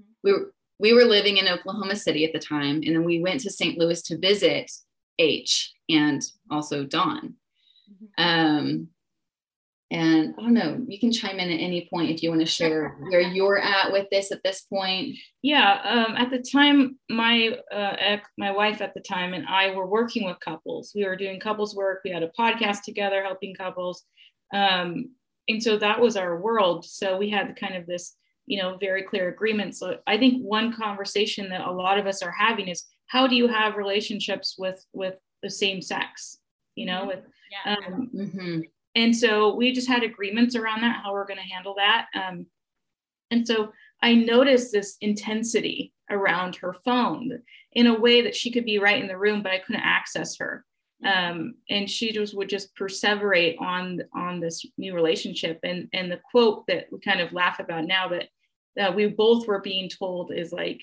Mm-hmm. 0.00 0.10
We 0.22 0.32
were 0.32 0.52
we 0.80 0.92
were 0.92 1.04
living 1.04 1.38
in 1.38 1.48
Oklahoma 1.48 1.96
City 1.96 2.24
at 2.24 2.32
the 2.32 2.38
time, 2.38 2.82
and 2.84 2.94
then 2.94 3.04
we 3.04 3.20
went 3.20 3.40
to 3.40 3.50
St. 3.50 3.76
Louis 3.78 4.00
to 4.02 4.18
visit 4.18 4.70
H 5.18 5.74
and 5.88 6.22
also 6.50 6.84
Dawn. 6.84 7.34
Mm-hmm. 7.90 8.24
Um, 8.24 8.88
and 9.90 10.34
I 10.38 10.42
don't 10.42 10.52
know, 10.52 10.84
you 10.86 10.98
can 10.98 11.10
chime 11.10 11.40
in 11.40 11.50
at 11.50 11.60
any 11.60 11.88
point 11.90 12.10
if 12.10 12.22
you 12.22 12.28
want 12.28 12.42
to 12.42 12.46
share 12.46 12.98
where 13.08 13.22
you're 13.22 13.58
at 13.58 13.90
with 13.90 14.06
this 14.10 14.30
at 14.30 14.42
this 14.42 14.62
point. 14.62 15.16
Yeah, 15.40 15.80
um, 15.82 16.14
at 16.16 16.30
the 16.30 16.40
time, 16.40 16.98
my 17.08 17.58
uh, 17.72 17.96
ex, 17.98 18.28
my 18.36 18.50
wife 18.50 18.82
at 18.82 18.92
the 18.92 19.00
time 19.00 19.32
and 19.32 19.46
I 19.46 19.70
were 19.70 19.86
working 19.86 20.26
with 20.26 20.40
couples. 20.40 20.92
We 20.94 21.06
were 21.06 21.16
doing 21.16 21.40
couples 21.40 21.74
work. 21.74 22.02
We 22.04 22.10
had 22.10 22.22
a 22.22 22.30
podcast 22.38 22.82
together, 22.82 23.22
helping 23.22 23.54
couples, 23.54 24.04
um, 24.52 25.10
and 25.48 25.62
so 25.62 25.78
that 25.78 25.98
was 25.98 26.18
our 26.18 26.38
world. 26.38 26.84
So 26.84 27.16
we 27.16 27.30
had 27.30 27.56
kind 27.56 27.74
of 27.74 27.86
this, 27.86 28.14
you 28.44 28.60
know, 28.60 28.76
very 28.76 29.04
clear 29.04 29.28
agreement. 29.28 29.74
So 29.74 30.00
I 30.06 30.18
think 30.18 30.42
one 30.42 30.70
conversation 30.70 31.48
that 31.48 31.66
a 31.66 31.72
lot 31.72 31.98
of 31.98 32.06
us 32.06 32.22
are 32.22 32.34
having 32.38 32.68
is 32.68 32.84
how 33.06 33.26
do 33.26 33.36
you 33.36 33.48
have 33.48 33.76
relationships 33.76 34.56
with 34.58 34.84
with 34.92 35.14
the 35.42 35.48
same 35.48 35.80
sex? 35.80 36.36
You 36.74 36.84
know, 36.84 37.06
with 37.06 37.20
yeah. 37.50 37.74
um, 37.74 38.10
mm-hmm 38.14 38.60
and 38.98 39.16
so 39.16 39.54
we 39.54 39.70
just 39.70 39.86
had 39.86 40.02
agreements 40.02 40.56
around 40.56 40.80
that, 40.80 41.02
how 41.04 41.12
we're 41.12 41.24
going 41.24 41.38
to 41.38 41.54
handle 41.54 41.76
that. 41.76 42.06
Um, 42.16 42.46
and 43.30 43.46
so 43.46 43.72
I 44.02 44.14
noticed 44.14 44.72
this 44.72 44.96
intensity 45.00 45.92
around 46.10 46.56
her 46.56 46.72
phone 46.84 47.42
in 47.72 47.86
a 47.86 47.96
way 47.96 48.22
that 48.22 48.34
she 48.34 48.50
could 48.50 48.64
be 48.64 48.80
right 48.80 49.00
in 49.00 49.06
the 49.06 49.16
room, 49.16 49.40
but 49.40 49.52
I 49.52 49.58
couldn't 49.58 49.82
access 49.82 50.36
her. 50.38 50.64
Um, 51.06 51.54
and 51.70 51.88
she 51.88 52.10
just 52.10 52.36
would 52.36 52.48
just 52.48 52.74
perseverate 52.76 53.60
on 53.60 54.00
on 54.16 54.40
this 54.40 54.64
new 54.76 54.96
relationship. 54.96 55.60
And 55.62 55.88
and 55.92 56.10
the 56.10 56.20
quote 56.32 56.66
that 56.66 56.86
we 56.90 56.98
kind 56.98 57.20
of 57.20 57.32
laugh 57.32 57.60
about 57.60 57.84
now 57.84 58.08
that 58.08 58.96
we 58.96 59.06
both 59.06 59.46
were 59.46 59.60
being 59.60 59.88
told 59.88 60.32
is 60.32 60.50
like, 60.50 60.82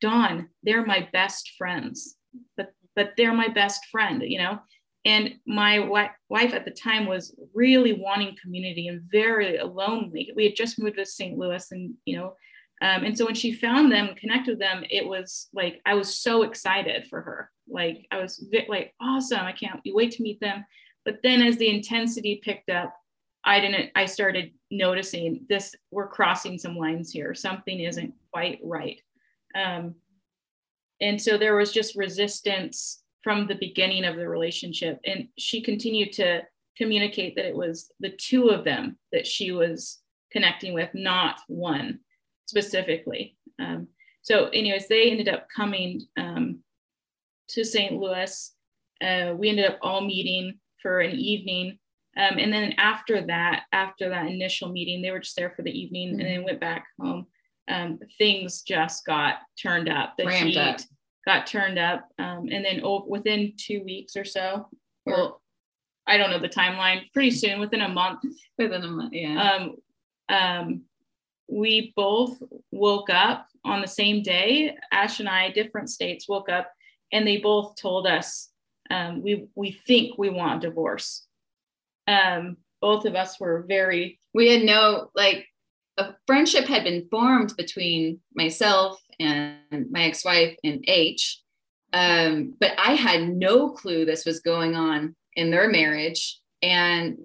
Dawn, 0.00 0.48
they're 0.64 0.84
my 0.84 1.08
best 1.12 1.52
friends, 1.56 2.16
but 2.56 2.72
but 2.96 3.12
they're 3.16 3.32
my 3.34 3.48
best 3.48 3.86
friend, 3.86 4.20
you 4.26 4.38
know. 4.38 4.58
And 5.04 5.34
my 5.46 5.80
wife 6.28 6.54
at 6.54 6.64
the 6.64 6.70
time 6.70 7.06
was 7.06 7.34
really 7.54 7.92
wanting 7.92 8.36
community 8.40 8.86
and 8.86 9.02
very 9.10 9.58
lonely. 9.58 10.32
We 10.36 10.44
had 10.44 10.56
just 10.56 10.80
moved 10.80 10.96
to 10.98 11.04
St. 11.04 11.36
Louis, 11.36 11.66
and 11.72 11.94
you 12.04 12.16
know, 12.16 12.36
um, 12.82 13.04
and 13.04 13.16
so 13.16 13.24
when 13.24 13.34
she 13.34 13.52
found 13.52 13.90
them, 13.90 14.14
connected 14.16 14.52
with 14.52 14.58
them, 14.60 14.84
it 14.90 15.06
was 15.06 15.48
like 15.52 15.80
I 15.86 15.94
was 15.94 16.16
so 16.18 16.42
excited 16.42 17.06
for 17.08 17.20
her. 17.20 17.50
Like 17.68 18.06
I 18.10 18.18
was 18.18 18.44
like 18.68 18.94
awesome. 19.00 19.40
I 19.40 19.52
can't 19.52 19.80
wait 19.86 20.12
to 20.12 20.22
meet 20.22 20.40
them. 20.40 20.64
But 21.04 21.18
then 21.22 21.42
as 21.42 21.56
the 21.56 21.68
intensity 21.68 22.40
picked 22.42 22.70
up, 22.70 22.94
I 23.44 23.60
didn't. 23.60 23.90
I 23.96 24.06
started 24.06 24.52
noticing 24.70 25.46
this. 25.48 25.74
We're 25.90 26.08
crossing 26.08 26.58
some 26.58 26.76
lines 26.76 27.10
here. 27.10 27.34
Something 27.34 27.80
isn't 27.80 28.14
quite 28.32 28.60
right. 28.62 29.00
Um, 29.54 29.96
and 31.00 31.20
so 31.20 31.36
there 31.36 31.56
was 31.56 31.72
just 31.72 31.96
resistance 31.96 33.01
from 33.22 33.46
the 33.46 33.54
beginning 33.54 34.04
of 34.04 34.16
the 34.16 34.28
relationship. 34.28 34.98
And 35.04 35.28
she 35.38 35.62
continued 35.62 36.12
to 36.14 36.42
communicate 36.76 37.36
that 37.36 37.46
it 37.46 37.56
was 37.56 37.90
the 38.00 38.10
two 38.10 38.48
of 38.48 38.64
them 38.64 38.98
that 39.12 39.26
she 39.26 39.52
was 39.52 40.00
connecting 40.32 40.74
with, 40.74 40.90
not 40.94 41.40
one 41.46 42.00
specifically. 42.46 43.36
Um, 43.58 43.88
so, 44.22 44.46
anyways, 44.48 44.88
they 44.88 45.10
ended 45.10 45.28
up 45.28 45.48
coming 45.54 46.02
um, 46.16 46.60
to 47.48 47.64
St. 47.64 47.92
Louis. 47.92 48.52
Uh, 49.02 49.34
we 49.36 49.48
ended 49.48 49.66
up 49.66 49.78
all 49.82 50.00
meeting 50.00 50.58
for 50.80 51.00
an 51.00 51.16
evening. 51.16 51.78
Um, 52.16 52.38
and 52.38 52.52
then 52.52 52.74
after 52.78 53.22
that, 53.26 53.64
after 53.72 54.08
that 54.10 54.26
initial 54.26 54.70
meeting, 54.70 55.02
they 55.02 55.10
were 55.10 55.20
just 55.20 55.36
there 55.36 55.52
for 55.56 55.62
the 55.62 55.70
evening 55.70 56.10
mm-hmm. 56.10 56.20
and 56.20 56.28
then 56.28 56.44
went 56.44 56.60
back 56.60 56.86
home. 57.00 57.26
Um, 57.68 57.98
things 58.18 58.62
just 58.62 59.06
got 59.06 59.36
turned 59.60 59.88
up. 59.88 60.14
The 60.18 60.26
Ramped 60.26 60.48
heat, 60.48 60.58
up 60.58 60.80
got 61.24 61.46
turned 61.46 61.78
up. 61.78 62.08
Um, 62.18 62.48
and 62.50 62.64
then 62.64 62.80
oh, 62.82 63.04
within 63.06 63.54
two 63.56 63.82
weeks 63.84 64.16
or 64.16 64.24
so, 64.24 64.68
well, 65.06 65.40
I 66.06 66.16
don't 66.16 66.30
know 66.30 66.40
the 66.40 66.48
timeline, 66.48 67.10
pretty 67.12 67.30
soon, 67.30 67.60
within 67.60 67.82
a 67.82 67.88
month. 67.88 68.20
Within 68.58 68.82
a 68.82 68.88
month, 68.88 69.12
yeah. 69.12 69.52
Um, 69.52 69.76
um, 70.28 70.82
we 71.48 71.92
both 71.94 72.42
woke 72.70 73.10
up 73.10 73.46
on 73.64 73.80
the 73.80 73.88
same 73.88 74.22
day. 74.22 74.76
Ash 74.90 75.20
and 75.20 75.28
I, 75.28 75.50
different 75.50 75.90
states, 75.90 76.28
woke 76.28 76.48
up 76.48 76.70
and 77.12 77.26
they 77.26 77.36
both 77.36 77.76
told 77.76 78.06
us 78.06 78.48
um, 78.90 79.22
we, 79.22 79.46
we 79.54 79.72
think 79.72 80.18
we 80.18 80.30
want 80.30 80.64
a 80.64 80.68
divorce. 80.68 81.26
Um, 82.08 82.56
both 82.80 83.04
of 83.04 83.14
us 83.14 83.38
were 83.38 83.64
very. 83.68 84.18
We 84.34 84.50
had 84.50 84.62
no, 84.62 85.10
like, 85.14 85.46
a 85.98 86.14
friendship 86.26 86.64
had 86.64 86.84
been 86.84 87.06
formed 87.10 87.54
between 87.56 88.20
myself 88.34 89.00
and 89.20 89.90
my 89.90 90.04
ex-wife 90.04 90.56
and 90.64 90.84
H. 90.88 91.40
Um, 91.92 92.54
but 92.58 92.72
I 92.78 92.94
had 92.94 93.28
no 93.28 93.70
clue 93.70 94.04
this 94.04 94.24
was 94.24 94.40
going 94.40 94.74
on 94.74 95.14
in 95.34 95.50
their 95.50 95.68
marriage. 95.68 96.40
And 96.62 97.18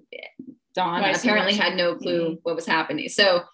Dawn 0.74 1.02
apparently 1.02 1.54
had 1.54 1.76
no 1.76 1.94
clue 1.94 2.22
mm-hmm. 2.22 2.34
what 2.42 2.56
was 2.56 2.66
happening. 2.66 3.08
So 3.08 3.44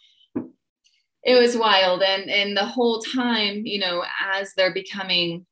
it 1.25 1.41
was 1.41 1.57
wild 1.57 2.03
and 2.03 2.29
and 2.31 2.57
the 2.57 2.65
whole 2.65 3.01
time 3.01 3.63
you 3.65 3.79
know 3.79 4.05
as 4.35 4.53
they're 4.55 4.75
becoming 4.75 5.47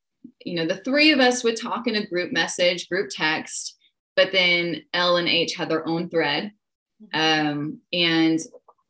you 0.45 0.55
know 0.55 0.67
the 0.67 0.83
three 0.83 1.13
of 1.13 1.19
us 1.19 1.43
would 1.43 1.57
talk 1.57 1.87
in 1.87 1.97
a 1.97 2.07
group 2.07 2.31
message 2.31 2.89
group 2.89 3.09
text 3.11 3.79
but 4.15 4.33
then 4.33 4.83
l 4.93 5.17
and 5.17 5.29
h 5.29 5.55
had 5.55 5.71
their 5.71 5.87
own 5.89 6.09
thread 6.09 6.53
Mm-hmm. 7.15 7.49
um 7.49 7.81
and 7.93 8.39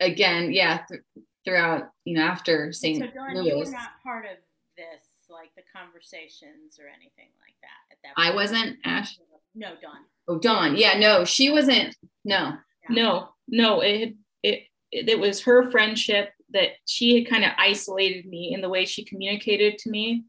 again 0.05 0.53
yeah 0.53 0.81
th- 0.89 1.01
throughout 1.45 1.85
you 2.05 2.17
know 2.17 2.23
after 2.25 2.73
st 2.73 2.99
So 2.99 3.07
Dawn, 3.07 3.45
you 3.45 3.59
were 3.59 3.65
not 3.71 3.91
part 4.03 4.25
of 4.27 4.37
this, 4.77 5.05
like 5.31 5.51
the 5.57 5.63
conversations 5.75 6.79
or 6.81 6.87
anything 6.89 7.31
like 7.41 7.57
that 7.63 7.81
at 7.93 7.99
that. 8.05 8.13
i 8.17 8.35
wasn't 8.35 8.77
ash 8.85 9.19
No, 9.55 9.69
Dawn. 9.81 10.01
oh 10.29 10.39
dawn 10.39 10.77
yeah 10.77 10.99
no 10.99 11.25
she 11.25 11.51
wasn't 11.51 11.95
no 12.25 12.53
No, 12.89 13.29
no, 13.49 13.81
it 13.81 13.99
had 14.01 14.15
it 14.43 14.65
it, 14.91 15.09
it 15.09 15.19
was 15.19 15.43
her 15.45 15.71
friendship 15.71 16.31
that 16.51 16.71
she 16.87 17.15
had 17.17 17.31
kind 17.31 17.45
of 17.45 17.53
isolated 17.57 18.27
me 18.27 18.53
in 18.55 18.61
the 18.61 18.69
way 18.69 18.85
she 18.85 19.05
communicated 19.05 19.79
to 19.79 19.91
me 19.91 20.25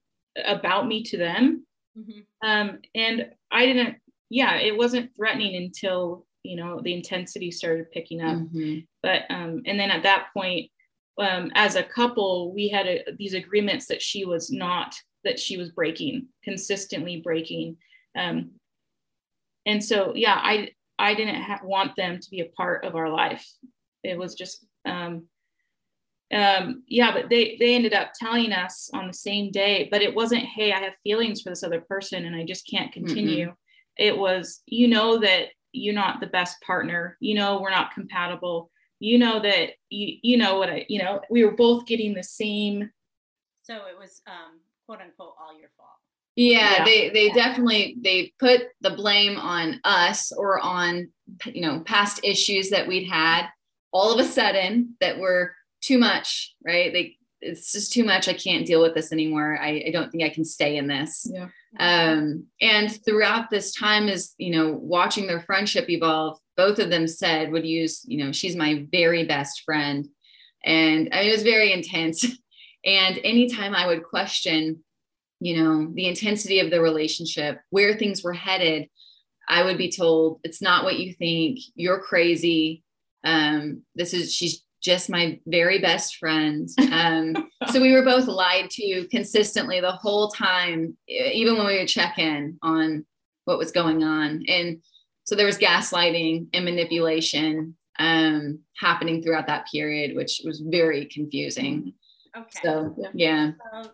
about 0.46 0.88
me 0.88 1.04
to 1.04 1.18
them. 1.18 1.66
Mhm. 1.98 2.26
Um, 2.42 2.80
and 2.96 3.30
I 3.52 3.66
didn't, 3.66 3.98
yeah, 4.30 4.56
it 4.56 4.78
wasn't 4.78 5.14
threatening 5.18 5.56
until 5.64 6.26
you 6.43 6.56
know 6.56 6.82
the 6.82 6.93
intensity 6.93 7.51
started 7.51 7.91
picking 7.91 8.21
up. 8.21 8.38
Mhm. 8.38 8.86
But 9.01 9.23
um, 9.29 9.63
and 9.65 9.79
then 9.79 9.91
at 9.91 10.03
that 10.03 10.27
point, 10.34 10.69
um, 11.17 11.51
as 11.56 11.75
a 11.75 11.84
couple, 11.84 12.53
we 12.53 12.67
had 12.69 12.88
a, 12.88 13.03
these 13.17 13.34
agreements 13.34 13.88
that 13.88 14.01
she 14.01 14.25
was 14.25 14.51
not 14.51 14.95
that 15.23 15.39
she 15.39 15.58
was 15.58 15.71
breaking 15.71 16.27
consistently 16.43 17.21
breaking. 17.21 17.77
Um, 18.15 18.51
and 19.65 19.84
so 19.84 20.13
yeah, 20.15 20.36
I 20.36 20.71
I 20.99 21.15
didn't 21.15 21.41
ha- 21.41 21.62
want 21.63 21.95
them 21.95 22.19
to 22.19 22.29
be 22.29 22.41
a 22.41 22.49
part 22.58 22.86
of 22.86 22.95
our 22.95 23.10
life. 23.10 23.47
It 24.03 24.17
was 24.17 24.36
just 24.36 24.65
um, 24.86 25.27
um, 26.34 26.84
yeah, 26.88 27.13
but 27.13 27.29
they 27.29 27.56
they 27.60 27.75
ended 27.75 27.93
up 27.93 28.12
telling 28.15 28.51
us 28.51 28.89
on 28.93 29.08
the 29.08 29.13
same 29.13 29.51
day. 29.51 29.88
But 29.91 30.01
it 30.01 30.13
wasn't 30.13 30.43
hey, 30.43 30.73
I 30.73 30.79
have 30.82 30.93
feelings 31.03 31.41
for 31.41 31.49
this 31.49 31.63
other 31.63 31.82
person 31.82 32.25
and 32.25 32.36
I 32.36 32.43
just 32.43 32.67
can't 32.69 32.91
continue. 32.91 33.53
It 33.97 34.17
was 34.17 34.62
you 34.65 34.88
know 34.88 35.19
that 35.19 35.49
you're 35.74 35.94
not 35.94 36.20
the 36.22 36.28
best 36.28 36.62
partner. 36.62 37.18
You 37.20 37.36
know 37.36 37.60
we're 37.62 37.70
not 37.72 37.94
compatible. 37.94 38.72
You 39.00 39.18
know 39.18 39.42
that 39.42 39.72
you 39.90 40.18
you 40.22 40.38
know 40.38 40.58
what 40.58 40.70
I 40.70 40.86
you 40.88 41.00
know 41.04 41.20
we 41.30 41.44
were 41.44 41.52
both 41.56 41.86
getting 41.86 42.14
the 42.14 42.24
same. 42.24 42.90
So 43.64 43.74
it 43.76 43.98
was 44.00 44.22
um, 44.28 44.60
quote 44.86 45.00
unquote 45.02 45.36
all 45.42 45.58
your 45.60 45.70
fault. 45.78 45.90
yeah, 46.36 46.78
Yeah. 46.80 46.86
they 46.86 47.10
they 47.10 47.30
definitely 47.32 47.98
they 48.02 48.34
put 48.40 48.62
the 48.82 48.92
blame 48.92 49.38
on 49.38 49.80
us 49.84 50.32
or 50.32 50.60
on 50.60 51.10
you 51.46 51.62
know 51.62 51.82
past 51.82 52.20
issues 52.24 52.70
that 52.70 52.88
we'd 52.88 53.08
had 53.10 53.48
all 53.92 54.14
of 54.14 54.20
a 54.20 54.28
sudden 54.30 54.96
that 55.02 55.18
were 55.20 55.54
too 55.82 55.98
much 55.98 56.56
right 56.66 56.92
they 56.94 57.18
it's 57.43 57.71
just 57.71 57.93
too 57.93 58.03
much. 58.03 58.27
I 58.27 58.34
can't 58.34 58.65
deal 58.65 58.82
with 58.82 58.93
this 58.93 59.12
anymore. 59.12 59.58
I, 59.62 59.84
I 59.88 59.91
don't 59.91 60.12
think 60.12 60.23
i 60.23 60.29
can 60.29 60.45
stay 60.45 60.77
in 60.77 60.88
this. 60.88 61.29
Yeah. 61.29 61.47
um, 61.79 62.45
and 62.62 63.03
throughout 63.03 63.49
this 63.49 63.73
time 63.73 64.08
is 64.08 64.34
you 64.38 64.51
know 64.51 64.73
watching 64.82 65.27
their 65.27 65.41
friendship 65.41 65.89
evolve 65.89 66.39
both 66.56 66.79
of 66.79 66.89
them 66.89 67.08
said 67.08 67.51
would 67.51 67.65
use 67.65 68.03
you 68.06 68.23
know 68.23 68.32
she's 68.32 68.56
my 68.56 68.86
very 68.91 69.25
best 69.25 69.63
friend. 69.65 70.08
And 70.65 71.10
I 71.12 71.21
mean, 71.21 71.29
it 71.29 71.34
was 71.34 71.43
very 71.43 71.71
intense. 71.71 72.25
And 72.86 73.17
anytime 73.23 73.73
i 73.73 73.88
would 73.88 74.03
question 74.03 74.84
you 75.39 75.56
know 75.56 75.89
the 75.93 76.06
intensity 76.06 76.60
of 76.60 76.69
the 76.69 76.82
relationship 76.82 77.62
where 77.69 77.95
things 77.95 78.21
were 78.21 78.34
headed 78.34 78.89
i 79.47 79.63
would 79.63 79.77
be 79.77 79.89
told 79.89 80.39
it's 80.43 80.62
not 80.62 80.84
what 80.84 80.99
you 80.99 81.13
think. 81.13 81.60
You're 81.75 82.01
crazy. 82.01 82.84
Um, 83.23 83.84
this 83.95 84.13
is 84.13 84.34
she's 84.34 84.63
just 84.84 85.10
my 85.10 85.39
very 85.48 85.80
best 85.80 86.17
friend. 86.17 86.67
Um, 86.91 87.50
so 87.72 87.82
we 87.82 87.93
were 87.93 88.04
both 88.04 88.28
lied 88.28 88.69
to 88.72 89.08
consistently 89.10 89.80
the 89.80 89.91
whole 89.93 90.30
time 90.30 90.98
even 91.08 91.58
when 91.58 91.65
we 91.67 91.80
would 91.80 91.88
check 91.88 92.19
in 92.19 92.58
on 92.62 93.06
what 93.46 93.58
was 93.58 93.72
going 93.72 94.04
on. 94.04 94.43
And 94.48 94.82
so 95.24 95.36
there 95.36 95.46
was 95.46 95.58
gaslighting 95.58 96.48
and 96.54 96.65
manipulation 96.65 97.76
um, 98.00 98.60
happening 98.78 99.22
throughout 99.22 99.48
that 99.48 99.67
period 99.72 100.15
which 100.15 100.41
was 100.43 100.60
very 100.65 101.06
confusing. 101.06 101.93
Okay. 102.36 102.60
so 102.62 102.93
Yeah. 102.98 103.10
yeah. 103.13 103.52
So 103.84 103.91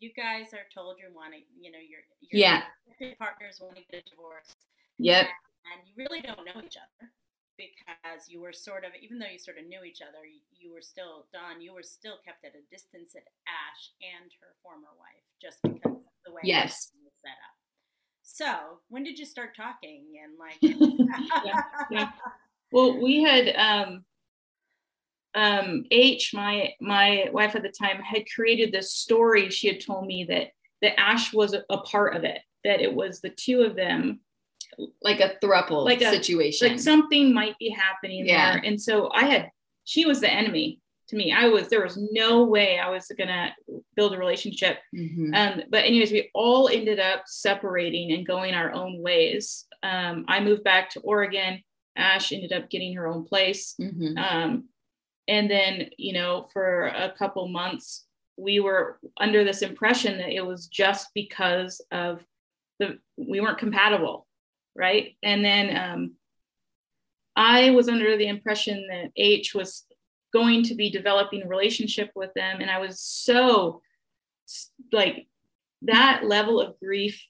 you 0.00 0.10
guys 0.14 0.52
are 0.52 0.66
told 0.74 0.96
you 0.98 1.14
want 1.14 1.32
to, 1.32 1.38
you 1.58 1.72
know, 1.72 1.78
your 1.78 2.00
your 2.20 2.40
Yeah. 2.40 2.62
respective 2.86 3.18
partners 3.18 3.60
want 3.62 3.76
to 3.76 3.82
get 3.90 4.04
a 4.06 4.10
divorce, 4.10 4.54
yep. 4.98 5.26
And 5.72 5.80
you 5.86 5.94
really 5.96 6.20
don't 6.20 6.44
know 6.44 6.60
each 6.64 6.76
other 6.76 7.10
because 7.56 8.28
you 8.28 8.40
were 8.40 8.52
sort 8.52 8.84
of, 8.84 8.92
even 9.00 9.18
though 9.18 9.30
you 9.30 9.38
sort 9.38 9.58
of 9.58 9.66
knew 9.66 9.82
each 9.82 10.00
other, 10.02 10.24
you, 10.24 10.40
you 10.56 10.72
were 10.72 10.80
still 10.82 11.26
Dawn 11.32 11.60
You 11.60 11.74
were 11.74 11.82
still 11.82 12.16
kept 12.24 12.44
at 12.44 12.52
a 12.52 12.62
distance 12.70 13.14
at 13.16 13.24
Ash 13.48 13.90
and 14.00 14.30
her 14.40 14.54
former 14.62 14.92
wife, 14.98 15.26
just 15.40 15.58
because 15.62 16.04
of 16.06 16.12
the 16.24 16.32
way 16.32 16.40
Yes. 16.44 16.92
was 17.04 17.12
set 17.20 17.30
up. 17.30 17.56
So 18.22 18.80
when 18.88 19.04
did 19.04 19.18
you 19.18 19.24
start 19.24 19.56
talking 19.56 20.04
and 20.22 20.38
like? 20.38 20.58
yeah. 21.90 22.10
Well, 22.72 23.00
we 23.00 23.22
had 23.22 23.54
um, 23.56 24.04
um, 25.34 25.84
H, 25.90 26.32
my 26.34 26.72
my 26.80 27.28
wife 27.32 27.54
at 27.54 27.62
the 27.62 27.70
time, 27.70 28.02
had 28.02 28.24
created 28.34 28.72
this 28.72 28.92
story. 28.92 29.48
She 29.50 29.68
had 29.68 29.80
told 29.80 30.06
me 30.06 30.24
that 30.24 30.48
that 30.82 30.98
Ash 30.98 31.32
was 31.32 31.54
a, 31.54 31.62
a 31.70 31.78
part 31.78 32.16
of 32.16 32.24
it. 32.24 32.40
That 32.64 32.80
it 32.80 32.92
was 32.92 33.20
the 33.20 33.30
two 33.30 33.62
of 33.62 33.76
them. 33.76 34.20
Like 35.02 35.20
a 35.20 35.34
thruple 35.42 35.84
Like 35.84 36.00
a- 36.02 36.10
situation 36.10 36.68
Like 36.68 36.80
something 36.80 37.32
might 37.32 37.58
be 37.58 37.70
happening 37.70 38.26
Yeah. 38.26 38.52
there. 38.54 38.62
And 38.64 38.80
so 38.80 39.10
I 39.12 39.24
had. 39.26 39.50
She 39.84 40.04
was 40.04 40.20
the 40.20 40.32
enemy 40.32 40.80
to 41.08 41.16
me. 41.16 41.32
I 41.32 41.46
was. 41.48 41.68
There 41.68 41.82
was 41.82 41.96
no 42.12 42.44
way 42.44 42.78
I 42.78 42.90
was 42.90 43.06
gonna 43.16 43.54
build 43.94 44.12
a 44.12 44.18
relationship. 44.18 44.78
Mhm. 44.94 45.34
Um, 45.34 45.62
but 45.70 45.84
anyways, 45.84 46.10
we 46.12 46.30
all 46.34 46.68
ended 46.68 46.98
up 46.98 47.22
separating 47.26 48.12
and 48.12 48.26
going 48.26 48.54
our 48.54 48.72
own 48.72 49.00
ways. 49.00 49.66
Um, 49.82 50.24
I 50.28 50.40
moved 50.40 50.64
back 50.64 50.90
to 50.90 51.00
Oregon. 51.00 51.62
Ash 51.96 52.32
ended 52.32 52.52
up 52.52 52.68
getting 52.68 52.94
her 52.96 53.06
own 53.06 53.24
place. 53.24 53.74
Mhm. 53.80 54.18
Um, 54.18 54.68
and 55.28 55.50
then, 55.50 55.90
you 55.96 56.12
know, 56.12 56.46
for 56.52 56.88
a 56.88 57.10
couple 57.16 57.48
months, 57.48 58.04
we 58.36 58.60
were 58.60 58.98
under 59.16 59.44
this 59.44 59.62
impression 59.62 60.18
that 60.18 60.30
it 60.30 60.44
was 60.44 60.66
just 60.66 61.08
because 61.14 61.80
of 61.90 62.22
the 62.78 62.98
we 63.16 63.40
weren't 63.40 63.56
compatible, 63.58 64.25
right? 64.76 65.16
And 65.22 65.44
then 65.44 65.76
um, 65.76 66.12
I 67.34 67.70
was 67.70 67.88
under 67.88 68.16
the 68.16 68.28
impression 68.28 68.86
that 68.88 69.10
H 69.16 69.54
was 69.54 69.84
going 70.32 70.62
to 70.64 70.74
be 70.74 70.90
developing 70.90 71.42
a 71.42 71.48
relationship 71.48 72.10
with 72.14 72.30
them, 72.34 72.60
and 72.60 72.70
I 72.70 72.78
was 72.78 73.00
so 73.00 73.80
like 74.92 75.26
that 75.82 76.24
level 76.24 76.60
of 76.60 76.78
grief. 76.80 77.22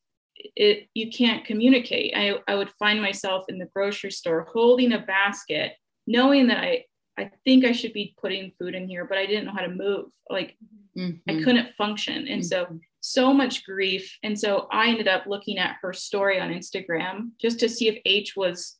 It 0.54 0.88
you 0.94 1.10
can't 1.10 1.44
communicate. 1.44 2.12
I 2.14 2.38
I 2.46 2.54
would 2.56 2.70
find 2.78 3.00
myself 3.00 3.44
in 3.48 3.58
the 3.58 3.68
grocery 3.74 4.10
store 4.10 4.46
holding 4.52 4.92
a 4.92 4.98
basket, 4.98 5.72
knowing 6.06 6.48
that 6.48 6.58
I 6.62 6.84
I 7.18 7.30
think 7.44 7.64
I 7.64 7.72
should 7.72 7.94
be 7.94 8.14
putting 8.20 8.50
food 8.58 8.74
in 8.74 8.88
here, 8.88 9.06
but 9.06 9.16
I 9.18 9.24
didn't 9.26 9.46
know 9.46 9.52
how 9.54 9.62
to 9.66 9.68
move. 9.74 10.06
Like 10.28 10.56
I 10.98 11.00
Mhm. 11.32 11.44
couldn't 11.44 11.74
function. 11.74 12.26
And 12.28 12.44
so, 12.44 12.66
so 13.06 13.32
much 13.32 13.64
grief. 13.64 14.18
And 14.22 14.38
so 14.38 14.66
I 14.70 14.88
ended 14.88 15.08
up 15.08 15.26
looking 15.26 15.58
at 15.58 15.76
her 15.82 15.92
story 15.92 16.40
on 16.40 16.50
Instagram 16.50 17.30
just 17.40 17.60
to 17.60 17.68
see 17.68 17.88
if 17.88 17.98
H 18.04 18.34
was 18.36 18.76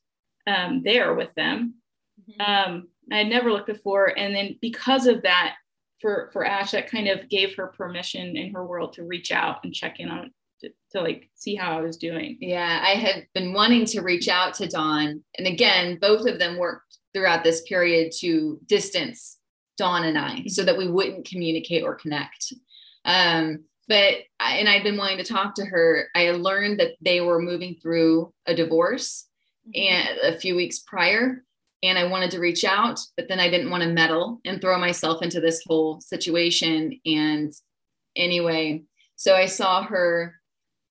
um, 0.47 0.83
there 0.85 1.15
with 1.15 1.35
them. 1.35 1.75
Mhm. 2.31 2.49
Um, 2.49 2.89
I 3.13 3.19
had 3.19 3.29
never 3.29 3.53
looked 3.53 3.67
before. 3.67 4.19
And 4.19 4.35
then 4.35 4.59
because 4.61 5.07
of 5.07 5.23
that, 5.23 5.57
for, 6.01 6.31
for 6.33 6.45
Ash, 6.45 6.73
that 6.73 6.91
kind 6.91 7.09
of 7.09 7.29
gave 7.29 7.57
her 7.57 7.69
permission 7.69 8.37
in 8.37 8.53
her 8.53 8.67
world 8.67 8.93
to 8.95 9.05
reach 9.05 9.33
out 9.33 9.65
and 9.65 9.73
check 9.73 9.99
in 9.99 10.11
on 10.11 10.31
to, 10.61 10.71
to 10.93 11.01
like 11.01 11.31
see 11.35 11.55
how 11.55 11.79
I 11.79 11.83
was 11.83 11.97
doing. 11.97 12.39
Yeah, 12.41 12.81
I 12.83 12.91
had 12.91 13.27
been 13.35 13.53
wanting 13.53 13.85
to 13.87 14.01
reach 14.03 14.29
out 14.29 14.55
to 14.55 14.67
Dawn. 14.67 15.23
And 15.39 15.47
again, 15.47 15.99
both 16.01 16.27
of 16.27 16.39
them 16.39 16.59
worked 16.59 16.99
throughout 17.15 17.45
this 17.45 17.63
period 17.63 18.13
to 18.21 18.61
distance 18.67 19.39
Dawn 19.79 20.05
and 20.05 20.19
I 20.19 20.45
so 20.49 20.65
that 20.65 20.77
we 20.77 20.89
wouldn't 20.89 21.29
communicate 21.29 21.83
or 21.83 21.95
connect. 21.95 22.53
Um, 23.05 23.65
but 23.89 24.15
and 24.41 24.69
I'd 24.69 24.83
been 24.83 24.97
wanting 24.97 25.19
to 25.19 25.25
talk 25.25 25.55
to 25.57 25.65
her. 25.65 26.09
I 26.15 26.31
learned 26.31 26.81
that 26.81 26.93
they 27.01 27.21
were 27.21 27.41
moving 27.41 27.77
through 27.81 28.33
a 28.47 28.55
divorce 28.55 29.27
and 29.75 30.19
a 30.23 30.39
few 30.39 30.55
weeks 30.57 30.81
prior 30.81 31.43
and 31.83 31.99
I 31.99 32.05
wanted 32.05 32.31
to 32.33 32.41
reach 32.41 32.65
out, 32.65 32.99
but 33.17 33.29
then 33.29 33.39
I 33.39 33.51
didn't 33.51 33.71
want 33.71 33.83
to 33.83 33.89
meddle 33.89 34.41
and 34.45 34.61
throw 34.61 34.79
myself 34.79 35.23
into 35.23 35.41
this 35.41 35.63
whole 35.67 36.01
situation. 36.01 36.99
And 37.05 37.53
anyway, 38.17 38.83
so 39.17 39.35
I 39.35 39.47
saw 39.47 39.83
her 39.85 40.35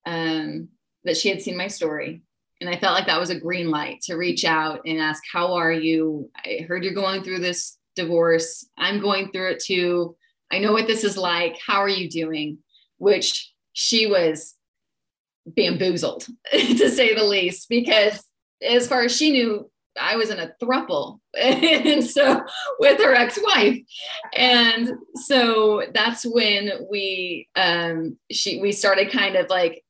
um, 0.05 0.69
that 1.03 1.17
she 1.17 1.29
had 1.29 1.41
seen 1.41 1.57
my 1.57 1.67
story, 1.67 2.21
and 2.61 2.69
I 2.69 2.77
felt 2.77 2.93
like 2.93 3.07
that 3.07 3.19
was 3.19 3.29
a 3.29 3.39
green 3.39 3.69
light 3.69 4.01
to 4.03 4.15
reach 4.15 4.45
out 4.45 4.81
and 4.85 4.99
ask, 4.99 5.23
"How 5.31 5.53
are 5.55 5.71
you? 5.71 6.29
I 6.35 6.65
heard 6.67 6.83
you're 6.83 6.93
going 6.93 7.23
through 7.23 7.39
this 7.39 7.77
divorce. 7.95 8.67
I'm 8.77 9.01
going 9.01 9.31
through 9.31 9.51
it 9.51 9.63
too. 9.63 10.15
I 10.51 10.59
know 10.59 10.71
what 10.71 10.87
this 10.87 11.03
is 11.03 11.17
like. 11.17 11.57
How 11.65 11.81
are 11.81 11.89
you 11.89 12.09
doing?" 12.09 12.59
Which 12.97 13.51
she 13.73 14.07
was 14.07 14.55
bamboozled, 15.45 16.27
to 16.51 16.89
say 16.89 17.13
the 17.13 17.23
least, 17.23 17.69
because 17.69 18.23
as 18.65 18.87
far 18.87 19.03
as 19.03 19.15
she 19.15 19.31
knew, 19.31 19.69
I 19.99 20.15
was 20.15 20.29
in 20.29 20.39
a 20.39 20.53
thruple, 20.61 21.19
and 21.39 22.03
so 22.03 22.41
with 22.79 22.99
her 22.99 23.13
ex-wife, 23.13 23.79
and 24.33 24.91
so 25.15 25.83
that's 25.93 26.25
when 26.25 26.71
we 26.89 27.47
um 27.55 28.17
she 28.31 28.59
we 28.59 28.71
started 28.71 29.11
kind 29.11 29.35
of 29.35 29.49
like 29.49 29.83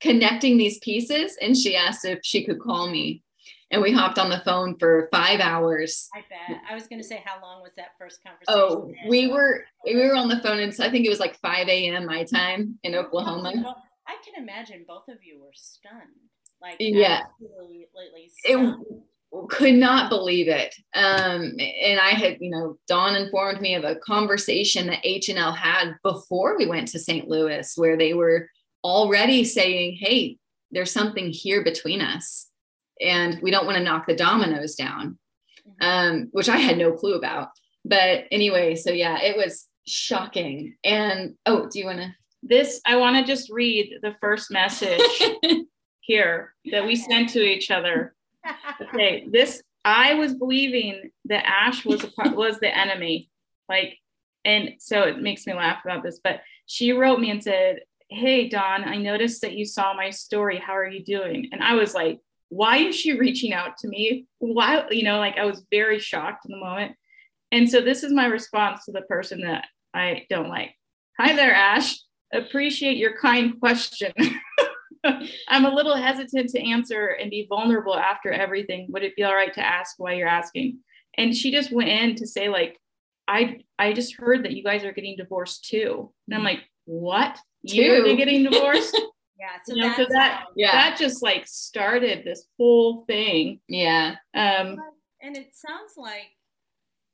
connecting 0.00 0.56
these 0.56 0.78
pieces, 0.78 1.36
and 1.40 1.56
she 1.56 1.76
asked 1.76 2.04
if 2.04 2.20
she 2.22 2.44
could 2.44 2.60
call 2.60 2.88
me, 2.88 3.22
and 3.70 3.82
we 3.82 3.92
hopped 3.92 4.18
on 4.18 4.30
the 4.30 4.40
phone 4.44 4.78
for 4.78 5.08
five 5.10 5.40
hours. 5.40 6.08
I 6.14 6.20
bet. 6.28 6.60
I 6.70 6.74
was 6.74 6.86
going 6.86 7.00
to 7.00 7.06
say, 7.06 7.22
how 7.24 7.40
long 7.42 7.62
was 7.62 7.72
that 7.76 7.90
first 7.98 8.20
conversation? 8.22 8.46
Oh, 8.48 8.92
we 9.08 9.28
were 9.28 9.64
we 9.84 9.96
were 9.96 10.14
on 10.14 10.28
the 10.28 10.40
phone, 10.40 10.60
and 10.60 10.74
so 10.74 10.84
I 10.84 10.90
think 10.90 11.04
it 11.04 11.10
was 11.10 11.20
like 11.20 11.38
five 11.40 11.68
a.m. 11.68 12.06
my 12.06 12.24
time 12.24 12.78
in 12.82 12.94
Oklahoma. 12.94 13.76
I 14.06 14.16
can 14.24 14.40
imagine 14.42 14.84
both 14.86 15.08
of 15.08 15.18
you 15.22 15.40
were 15.40 15.50
stunned. 15.52 16.02
Like 16.62 16.76
yeah, 16.78 17.22
it 18.44 18.86
could 19.48 19.74
not 19.74 20.08
believe 20.08 20.48
it. 20.48 20.74
Um, 20.94 21.56
and 21.58 22.00
I 22.00 22.10
had, 22.10 22.38
you 22.40 22.50
know, 22.50 22.78
Dawn 22.88 23.16
informed 23.16 23.60
me 23.60 23.74
of 23.74 23.84
a 23.84 23.96
conversation 23.96 24.86
that 24.86 25.00
H 25.04 25.28
and 25.28 25.38
L 25.38 25.52
had 25.52 25.96
before 26.02 26.56
we 26.56 26.66
went 26.66 26.88
to 26.88 26.98
St. 26.98 27.28
Louis, 27.28 27.72
where 27.76 27.96
they 27.96 28.14
were 28.14 28.48
already 28.84 29.44
saying, 29.44 29.96
"Hey, 30.00 30.38
there's 30.70 30.92
something 30.92 31.30
here 31.30 31.64
between 31.64 32.00
us." 32.00 32.48
And 33.00 33.40
we 33.42 33.50
don't 33.50 33.66
want 33.66 33.78
to 33.78 33.84
knock 33.84 34.06
the 34.06 34.16
dominoes 34.16 34.74
down, 34.74 35.18
um, 35.80 36.28
which 36.32 36.48
I 36.48 36.56
had 36.56 36.78
no 36.78 36.92
clue 36.92 37.14
about. 37.14 37.48
But 37.84 38.24
anyway, 38.30 38.74
so 38.74 38.90
yeah, 38.90 39.20
it 39.20 39.36
was 39.36 39.66
shocking. 39.86 40.76
And 40.84 41.34
oh, 41.46 41.68
do 41.68 41.78
you 41.78 41.86
want 41.86 41.98
to? 41.98 42.14
This, 42.42 42.80
I 42.86 42.96
want 42.96 43.16
to 43.16 43.24
just 43.24 43.50
read 43.50 43.98
the 44.02 44.14
first 44.20 44.50
message 44.50 45.00
here 46.00 46.54
that 46.70 46.86
we 46.86 46.94
sent 46.94 47.30
to 47.30 47.42
each 47.42 47.70
other. 47.70 48.14
Okay, 48.80 49.26
this, 49.30 49.62
I 49.84 50.14
was 50.14 50.34
believing 50.34 51.10
that 51.24 51.46
Ash 51.46 51.84
was 51.84 52.04
a 52.04 52.08
part, 52.08 52.36
was 52.36 52.60
the 52.60 52.76
enemy. 52.76 53.30
Like, 53.68 53.98
and 54.44 54.74
so 54.78 55.02
it 55.02 55.20
makes 55.20 55.46
me 55.46 55.54
laugh 55.54 55.78
about 55.84 56.04
this, 56.04 56.20
but 56.22 56.40
she 56.66 56.92
wrote 56.92 57.18
me 57.18 57.30
and 57.30 57.42
said, 57.42 57.80
Hey, 58.08 58.48
Dawn, 58.48 58.84
I 58.84 58.96
noticed 58.96 59.40
that 59.42 59.54
you 59.54 59.64
saw 59.64 59.92
my 59.94 60.10
story. 60.10 60.58
How 60.58 60.76
are 60.76 60.86
you 60.86 61.04
doing? 61.04 61.48
And 61.50 61.62
I 61.62 61.74
was 61.74 61.92
like, 61.92 62.20
why 62.48 62.78
is 62.78 62.96
she 62.96 63.18
reaching 63.18 63.52
out 63.52 63.76
to 63.78 63.88
me? 63.88 64.26
Why, 64.38 64.86
you 64.90 65.02
know, 65.02 65.18
like 65.18 65.36
I 65.36 65.44
was 65.44 65.64
very 65.70 65.98
shocked 65.98 66.46
in 66.46 66.52
the 66.52 66.64
moment. 66.64 66.96
And 67.52 67.68
so 67.70 67.80
this 67.80 68.02
is 68.02 68.12
my 68.12 68.26
response 68.26 68.84
to 68.84 68.92
the 68.92 69.02
person 69.02 69.40
that 69.42 69.66
I 69.94 70.26
don't 70.30 70.48
like. 70.48 70.74
Hi 71.18 71.34
there, 71.34 71.54
Ash. 71.54 71.98
Appreciate 72.32 72.96
your 72.96 73.16
kind 73.16 73.58
question. 73.60 74.12
I'm 75.48 75.64
a 75.64 75.74
little 75.74 75.96
hesitant 75.96 76.50
to 76.50 76.60
answer 76.60 77.06
and 77.06 77.30
be 77.30 77.46
vulnerable 77.48 77.96
after 77.96 78.32
everything. 78.32 78.88
Would 78.90 79.04
it 79.04 79.16
be 79.16 79.22
all 79.22 79.34
right 79.34 79.54
to 79.54 79.64
ask 79.64 79.94
why 79.98 80.14
you're 80.14 80.28
asking? 80.28 80.80
And 81.16 81.34
she 81.34 81.50
just 81.50 81.72
went 81.72 81.88
in 81.88 82.16
to 82.16 82.26
say, 82.26 82.48
like, 82.48 82.78
I 83.28 83.60
I 83.78 83.92
just 83.92 84.16
heard 84.16 84.44
that 84.44 84.52
you 84.52 84.62
guys 84.62 84.84
are 84.84 84.92
getting 84.92 85.16
divorced 85.16 85.64
too. 85.68 86.12
And 86.26 86.36
I'm 86.36 86.44
like, 86.44 86.60
what? 86.84 87.38
You're 87.62 88.14
getting 88.16 88.44
divorced? 88.44 89.00
Yeah. 89.38 89.56
So, 89.64 89.74
you 89.74 89.82
know, 89.82 89.94
so 89.96 90.06
that 90.10 90.40
how, 90.40 90.46
yeah. 90.56 90.72
that 90.72 90.98
just 90.98 91.22
like 91.22 91.46
started 91.46 92.24
this 92.24 92.46
whole 92.56 93.04
thing. 93.06 93.60
Yeah. 93.68 94.16
Um 94.34 94.76
and 95.20 95.36
it 95.36 95.54
sounds 95.54 95.94
like 95.96 96.32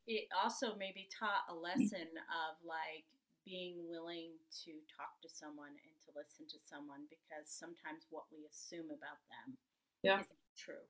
it 0.06 0.28
also 0.42 0.74
maybe 0.78 1.08
taught 1.18 1.46
a 1.50 1.54
lesson 1.54 2.08
of 2.30 2.58
like 2.66 3.06
being 3.44 3.74
willing 3.88 4.30
to 4.64 4.70
talk 4.94 5.18
to 5.22 5.28
someone 5.28 5.74
and 5.74 5.94
to 6.06 6.11
listen 6.14 6.46
to 6.46 6.58
someone 6.62 7.06
because 7.11 7.50
sometimes 7.50 8.06
what 8.11 8.24
we 8.30 8.46
assume 8.50 8.87
about 8.87 9.18
them 9.30 9.56
yeah. 10.02 10.20
isn't 10.20 10.46
true. 10.56 10.87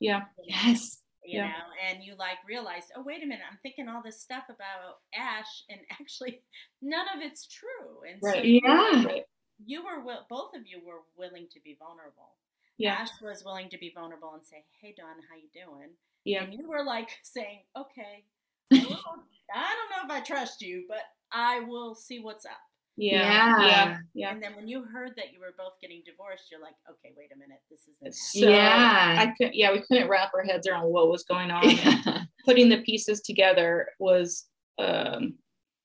Yeah. 0.00 0.22
Yes. 0.44 1.02
You 1.24 1.38
yeah. 1.38 1.48
know, 1.48 1.68
and 1.88 2.02
you 2.02 2.16
like 2.16 2.38
realized, 2.48 2.90
oh, 2.96 3.02
wait 3.04 3.22
a 3.22 3.26
minute, 3.26 3.44
I'm 3.48 3.58
thinking 3.62 3.88
all 3.88 4.02
this 4.02 4.20
stuff 4.20 4.44
about 4.50 5.06
Ash, 5.14 5.62
and 5.70 5.80
actually 6.00 6.42
none 6.80 7.06
of 7.14 7.22
it's 7.22 7.46
true. 7.46 8.02
And 8.10 8.20
right. 8.22 8.34
so 8.34 8.42
yeah 8.42 9.22
you 9.66 9.84
were 9.84 10.02
both 10.28 10.54
of 10.54 10.66
you 10.66 10.80
were 10.84 11.02
willing 11.16 11.46
to 11.52 11.60
be 11.60 11.76
vulnerable. 11.78 12.34
Yeah. 12.78 12.94
Ash 12.94 13.10
was 13.22 13.44
willing 13.44 13.68
to 13.70 13.78
be 13.78 13.92
vulnerable 13.94 14.34
and 14.34 14.44
say, 14.44 14.64
"Hey, 14.80 14.94
Dawn, 14.96 15.16
how 15.28 15.36
you 15.36 15.48
doing?" 15.52 15.90
Yeah. 16.24 16.44
And 16.44 16.54
you 16.54 16.68
were 16.68 16.84
like 16.84 17.10
saying, 17.22 17.60
"Okay, 17.76 18.24
I 18.72 18.76
don't 18.76 18.88
know 18.88 20.04
if 20.04 20.10
I 20.10 20.20
trust 20.20 20.62
you, 20.62 20.84
but 20.88 21.02
I 21.32 21.60
will 21.60 21.94
see 21.94 22.20
what's 22.20 22.46
up." 22.46 22.60
Yeah. 22.96 23.66
yeah. 23.66 23.98
Yeah. 24.14 24.32
And 24.32 24.42
then 24.42 24.54
when 24.54 24.68
you 24.68 24.84
heard 24.84 25.12
that 25.16 25.32
you 25.32 25.40
were 25.40 25.54
both 25.56 25.80
getting 25.80 26.02
divorced, 26.04 26.44
you're 26.50 26.60
like, 26.60 26.74
okay, 26.88 27.14
wait 27.16 27.30
a 27.34 27.38
minute, 27.38 27.60
this 27.70 27.88
isn't. 27.88 28.14
So, 28.14 28.48
yeah. 28.48 29.16
I 29.18 29.34
could. 29.38 29.54
Yeah, 29.54 29.72
we 29.72 29.80
couldn't 29.80 30.08
wrap 30.08 30.32
our 30.34 30.44
heads 30.44 30.66
around 30.66 30.92
what 30.92 31.08
was 31.10 31.24
going 31.24 31.50
on. 31.50 31.68
Yeah. 31.68 32.24
Putting 32.44 32.68
the 32.68 32.82
pieces 32.82 33.20
together 33.20 33.88
was, 33.98 34.46
um, 34.78 35.34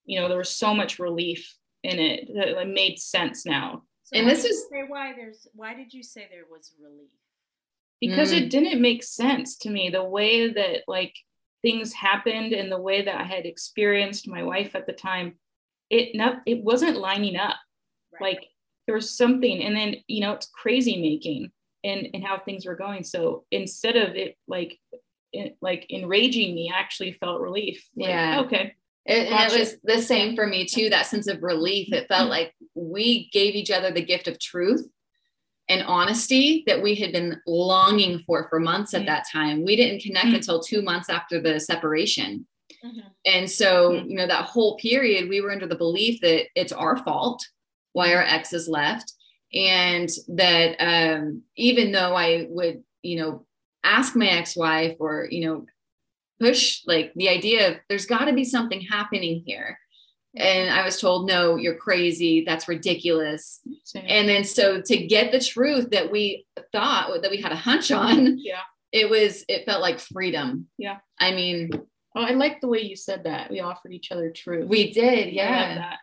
you 0.06 0.20
know, 0.20 0.28
there 0.28 0.38
was 0.38 0.50
so 0.50 0.74
much 0.74 1.00
relief 1.00 1.56
in 1.88 2.00
it 2.00 2.30
that 2.36 2.56
like 2.56 2.67
made 2.67 3.00
sense 3.00 3.45
now. 3.45 3.84
So 4.04 4.17
and 4.17 4.30
this 4.30 4.45
is 4.45 4.65
say 4.69 4.84
why 4.88 5.13
there's 5.15 5.47
why 5.54 5.73
did 5.73 5.93
you 5.93 6.04
say 6.04 6.28
there 6.30 6.45
was 6.50 6.73
relief? 6.82 7.10
Because 8.00 8.32
mm. 8.32 8.41
it 8.41 8.50
didn't 8.50 8.82
make 8.82 9.04
sense 9.04 9.58
to 9.58 9.69
me 9.69 9.89
the 9.89 10.04
way 10.04 10.52
that 10.52 10.84
like 10.88 11.15
things 11.62 11.93
happened 11.93 12.54
and 12.54 12.71
the 12.71 12.80
way 12.80 13.02
that 13.02 13.19
I 13.19 13.23
had 13.23 13.45
experienced 13.45 14.28
my 14.28 14.43
wife 14.43 14.76
at 14.76 14.86
the 14.86 14.93
time. 14.93 15.36
It 15.89 16.15
not 16.15 16.41
it 16.45 16.63
wasn't 16.63 16.97
lining 16.97 17.38
up. 17.38 17.56
Right. 18.13 18.34
Like 18.34 18.47
there 18.86 18.95
was 18.95 19.10
something, 19.10 19.63
and 19.63 19.76
then 19.76 19.95
you 20.08 20.21
know 20.21 20.34
it's 20.34 20.50
crazy 20.54 21.02
making 21.02 21.52
and 21.84 22.10
and 22.13 22.23
how 22.23 22.38
things 22.38 22.65
were 22.65 22.76
going. 22.76 23.04
So 23.04 23.45
instead 23.52 23.95
of 23.95 24.15
it 24.15 24.38
like 24.47 24.78
it, 25.34 25.58
like 25.62 25.86
enraging 25.89 26.56
me, 26.56 26.71
I 26.73 26.80
actually 26.80 27.13
felt 27.13 27.41
relief. 27.41 27.88
Like, 27.95 28.10
yeah. 28.10 28.41
Okay. 28.45 28.76
It, 29.08 29.32
and 29.32 29.54
it 29.54 29.60
was 29.60 29.76
the 29.84 30.02
same 30.02 30.36
for 30.36 30.46
me 30.46 30.65
too, 30.65 30.89
that 30.89 31.06
sense 31.06 31.28
of 31.28 31.41
relief. 31.41 31.93
It 31.93 32.10
felt 32.10 32.30
like 32.30 32.54
we 32.76 33.30
gave 33.32 33.56
each 33.56 33.72
other 33.72 33.91
the 33.91 34.04
gift 34.04 34.28
of 34.28 34.39
truth 34.39 34.86
and 35.70 35.84
honesty 35.84 36.63
that 36.67 36.82
we 36.82 36.96
had 36.96 37.13
been 37.13 37.41
longing 37.48 38.20
for 38.26 38.48
for 38.50 38.60
months 38.60 38.93
at 38.93 39.02
mm-hmm. 39.02 39.08
that 39.08 39.26
time. 39.32 39.63
We 39.63 39.76
didn't 39.76 40.02
connect 40.02 40.28
mm-hmm. 40.28 40.36
until 40.36 40.62
two 40.62 40.82
months 40.82 41.10
after 41.10 41.41
the 41.41 41.60
separation. 41.60 42.46
Mm-hmm. 42.84 43.08
And 43.26 43.50
so, 43.50 43.91
mm-hmm. 43.91 44.10
you 44.10 44.17
know, 44.17 44.28
that 44.28 44.46
whole 44.46 44.78
period, 44.78 45.30
we 45.30 45.41
were 45.41 45.52
under 45.52 45.67
the 45.67 45.76
belief 45.76 46.20
that 46.22 46.48
it's 46.56 46.74
our 46.74 46.98
fault 46.98 47.46
why 47.93 48.13
our 48.13 48.22
ex 48.22 48.54
is 48.54 48.67
left. 48.67 49.13
And 49.54 50.10
that 50.28 50.76
um, 50.80 51.43
even 51.56 51.91
though 51.91 52.13
I 52.15 52.48
would, 52.50 52.84
you 53.02 53.20
know, 53.20 53.46
ask 53.84 54.15
my 54.15 54.28
ex 54.28 54.56
wife 54.56 54.98
or, 55.00 55.28
you 55.32 55.48
know, 55.48 55.65
push 56.39 56.82
like 56.86 57.12
the 57.15 57.30
idea 57.30 57.69
of 57.69 57.78
there's 57.89 58.06
got 58.06 58.26
to 58.26 58.34
be 58.34 58.43
something 58.43 58.82
happening 58.82 59.43
here. 59.45 59.78
And 60.36 60.69
i 60.69 60.84
was 60.84 61.00
told 61.00 61.28
no 61.28 61.56
you're 61.56 61.78
crazy 61.78 62.43
that's 62.45 62.67
ridiculous. 62.67 63.62
Same. 63.84 64.06
and 64.08 64.30
then 64.30 64.43
so 64.43 64.82
to 64.82 64.97
get 64.97 65.32
the 65.32 65.39
truth 65.39 65.89
that 65.91 66.12
we 66.12 66.45
thought 66.71 67.21
that 67.21 67.32
we 67.32 67.41
had 67.41 67.52
a 67.52 67.56
hunch 67.56 67.91
on 67.91 68.38
yeah. 68.38 68.62
it 68.91 69.10
was 69.10 69.43
it 69.47 69.65
felt 69.65 69.82
like 69.82 70.00
freedom. 70.00 70.67
Yeah. 70.78 70.97
I 71.19 71.32
mean 71.32 71.71
oh 72.15 72.21
i 72.21 72.32
like 72.32 72.62
the 72.62 72.67
way 72.67 72.82
you 72.82 72.95
said 72.95 73.23
that. 73.23 73.50
We 73.50 73.62
offered 73.62 73.93
each 73.93 74.12
other 74.12 74.32
truth. 74.32 74.67
We 74.67 74.91
did 74.91 75.34
yeah. 75.34 75.95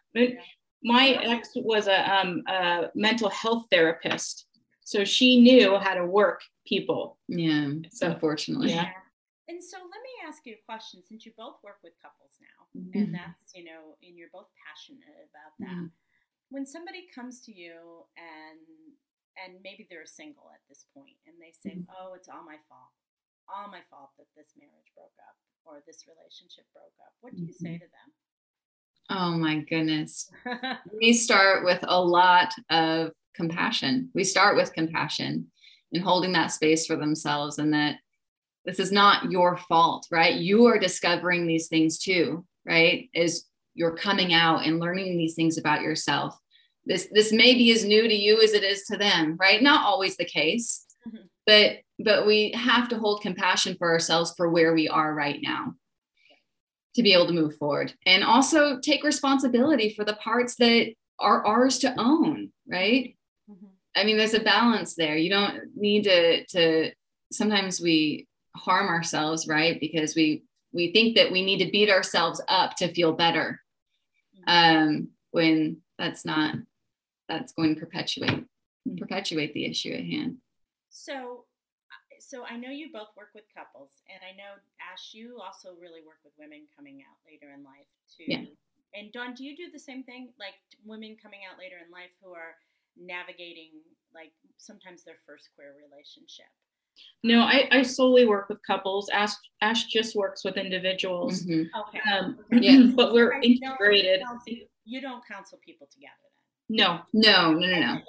my 0.82 1.08
ex 1.22 1.50
was 1.54 1.86
a, 1.86 2.14
um, 2.14 2.42
a 2.48 2.90
mental 2.94 3.30
health 3.30 3.66
therapist. 3.70 4.46
So 4.86 5.04
she 5.04 5.40
knew 5.40 5.78
how 5.78 5.94
to 5.94 6.04
work 6.04 6.40
people. 6.66 7.18
Yeah 7.28 7.68
so 7.90 8.10
unfortunately. 8.10 8.70
yeah. 8.70 8.88
And 9.48 9.62
so 9.62 9.76
let 9.76 10.02
me 10.02 10.03
ask 10.26 10.42
you 10.48 10.56
a 10.56 10.66
question 10.66 11.04
since 11.04 11.24
you 11.24 11.32
both 11.36 11.60
work 11.62 11.78
with 11.84 11.94
couples 12.00 12.34
now, 12.40 12.58
mm-hmm. 12.72 12.96
and 12.96 13.08
that's, 13.14 13.52
you 13.54 13.64
know, 13.64 14.00
and 14.02 14.16
you're 14.16 14.32
both 14.32 14.48
passionate 14.56 15.28
about 15.28 15.52
that. 15.60 15.76
Mm-hmm. 15.76 15.94
When 16.50 16.64
somebody 16.64 17.06
comes 17.12 17.40
to 17.46 17.52
you 17.52 18.08
and 18.16 18.60
and 19.34 19.58
maybe 19.66 19.82
they're 19.90 20.06
single 20.06 20.46
at 20.54 20.62
this 20.70 20.86
point 20.94 21.18
and 21.26 21.34
they 21.42 21.50
say, 21.50 21.76
mm-hmm. 21.76 21.90
"Oh, 21.98 22.14
it's 22.14 22.30
all 22.30 22.46
my 22.46 22.58
fault. 22.70 22.94
All 23.50 23.68
my 23.68 23.82
fault 23.90 24.14
that 24.16 24.30
this 24.38 24.54
marriage 24.54 24.90
broke 24.94 25.18
up 25.20 25.36
or 25.66 25.82
this 25.86 26.06
relationship 26.06 26.64
broke 26.72 26.94
up." 27.02 27.12
What 27.20 27.34
do 27.34 27.42
you 27.42 27.52
say 27.52 27.76
mm-hmm. 27.76 27.86
to 27.86 27.90
them? 27.90 28.08
Oh 29.10 29.32
my 29.36 29.60
goodness. 29.68 30.30
we 31.00 31.12
start 31.12 31.64
with 31.64 31.80
a 31.82 32.00
lot 32.00 32.54
of 32.70 33.10
compassion. 33.34 34.10
We 34.14 34.24
start 34.24 34.56
with 34.56 34.72
compassion 34.72 35.50
and 35.92 36.02
holding 36.02 36.32
that 36.32 36.52
space 36.52 36.86
for 36.86 36.96
themselves 36.96 37.58
and 37.58 37.72
that 37.74 37.96
this 38.64 38.78
is 38.78 38.92
not 38.92 39.30
your 39.30 39.56
fault, 39.56 40.06
right? 40.10 40.34
You 40.34 40.66
are 40.66 40.78
discovering 40.78 41.46
these 41.46 41.68
things 41.68 41.98
too, 41.98 42.46
right? 42.66 43.10
is 43.14 43.44
you're 43.74 43.96
coming 43.96 44.32
out 44.32 44.64
and 44.64 44.78
learning 44.78 45.18
these 45.18 45.34
things 45.34 45.58
about 45.58 45.82
yourself. 45.82 46.38
This 46.86 47.08
this 47.12 47.32
may 47.32 47.54
be 47.54 47.72
as 47.72 47.84
new 47.84 48.06
to 48.06 48.14
you 48.14 48.40
as 48.42 48.52
it 48.52 48.62
is 48.62 48.84
to 48.84 48.96
them, 48.96 49.36
right? 49.38 49.62
Not 49.62 49.84
always 49.84 50.16
the 50.16 50.24
case, 50.24 50.84
mm-hmm. 51.06 51.24
but 51.46 51.78
but 51.98 52.26
we 52.26 52.52
have 52.52 52.88
to 52.88 52.98
hold 52.98 53.22
compassion 53.22 53.76
for 53.78 53.90
ourselves 53.92 54.34
for 54.36 54.48
where 54.48 54.74
we 54.74 54.88
are 54.88 55.14
right 55.14 55.40
now 55.42 55.74
to 56.94 57.02
be 57.02 57.12
able 57.12 57.26
to 57.26 57.32
move 57.32 57.56
forward 57.56 57.92
and 58.06 58.22
also 58.22 58.78
take 58.78 59.02
responsibility 59.02 59.92
for 59.94 60.04
the 60.04 60.14
parts 60.14 60.54
that 60.56 60.92
are 61.18 61.44
ours 61.44 61.78
to 61.78 61.92
own, 61.98 62.52
right? 62.68 63.16
Mm-hmm. 63.50 63.66
I 63.96 64.04
mean, 64.04 64.16
there's 64.16 64.34
a 64.34 64.40
balance 64.40 64.94
there. 64.94 65.16
You 65.16 65.30
don't 65.30 65.76
need 65.76 66.04
to 66.04 66.44
to 66.46 66.92
sometimes 67.32 67.80
we 67.80 68.26
harm 68.56 68.88
ourselves, 68.88 69.46
right? 69.48 69.78
Because 69.80 70.14
we 70.14 70.44
we 70.72 70.92
think 70.92 71.16
that 71.16 71.30
we 71.30 71.44
need 71.44 71.64
to 71.64 71.70
beat 71.70 71.90
ourselves 71.90 72.42
up 72.48 72.74
to 72.76 72.92
feel 72.92 73.12
better. 73.12 73.60
Um, 74.46 75.08
when 75.30 75.78
that's 75.98 76.24
not 76.24 76.56
that's 77.28 77.52
going 77.52 77.74
to 77.74 77.80
perpetuate 77.80 78.44
perpetuate 78.98 79.54
the 79.54 79.64
issue 79.64 79.92
at 79.92 80.04
hand. 80.04 80.36
So 80.90 81.44
so 82.20 82.44
I 82.48 82.56
know 82.56 82.70
you 82.70 82.88
both 82.92 83.12
work 83.16 83.30
with 83.34 83.44
couples, 83.52 84.00
and 84.08 84.20
I 84.24 84.32
know 84.36 84.56
Ash, 84.80 85.12
you 85.12 85.40
also 85.44 85.76
really 85.80 86.00
work 86.06 86.18
with 86.24 86.32
women 86.38 86.64
coming 86.74 87.02
out 87.02 87.18
later 87.26 87.52
in 87.52 87.62
life 87.64 87.90
too. 88.08 88.24
Yeah. 88.26 88.48
And 88.94 89.10
Dawn, 89.12 89.34
do 89.34 89.42
you 89.42 89.56
do 89.56 89.70
the 89.72 89.78
same 89.78 90.04
thing, 90.04 90.30
like 90.38 90.54
women 90.86 91.16
coming 91.20 91.40
out 91.42 91.58
later 91.58 91.82
in 91.82 91.90
life 91.90 92.14
who 92.22 92.32
are 92.32 92.54
navigating 92.94 93.82
like 94.14 94.30
sometimes 94.56 95.02
their 95.02 95.18
first 95.26 95.50
queer 95.54 95.74
relationship? 95.74 96.50
No, 97.22 97.40
I, 97.40 97.68
I 97.72 97.82
solely 97.82 98.26
work 98.26 98.48
with 98.48 98.58
couples. 98.66 99.08
Ash 99.10 99.32
Ash 99.62 99.84
just 99.86 100.14
works 100.14 100.44
with 100.44 100.56
individuals. 100.56 101.42
Mhm. 101.44 101.66
Okay. 101.88 102.00
Um, 102.12 102.38
Yeah. 102.52 102.90
but 102.94 103.12
we're 103.14 103.30
Right, 103.30 103.42
you 103.44 103.58
don't 103.60 103.70
integrated. 103.72 104.20
counsel- 104.22 104.54
You 104.84 105.00
don't 105.00 105.26
counsel 105.26 105.58
people 105.64 105.86
together 105.90 106.12
then? 106.68 106.76
No, 106.76 107.00
No, 107.12 107.52
no, 107.52 107.66
no, 107.66 107.80
no. 107.80 107.86
I 107.92 107.96
it. 107.96 108.04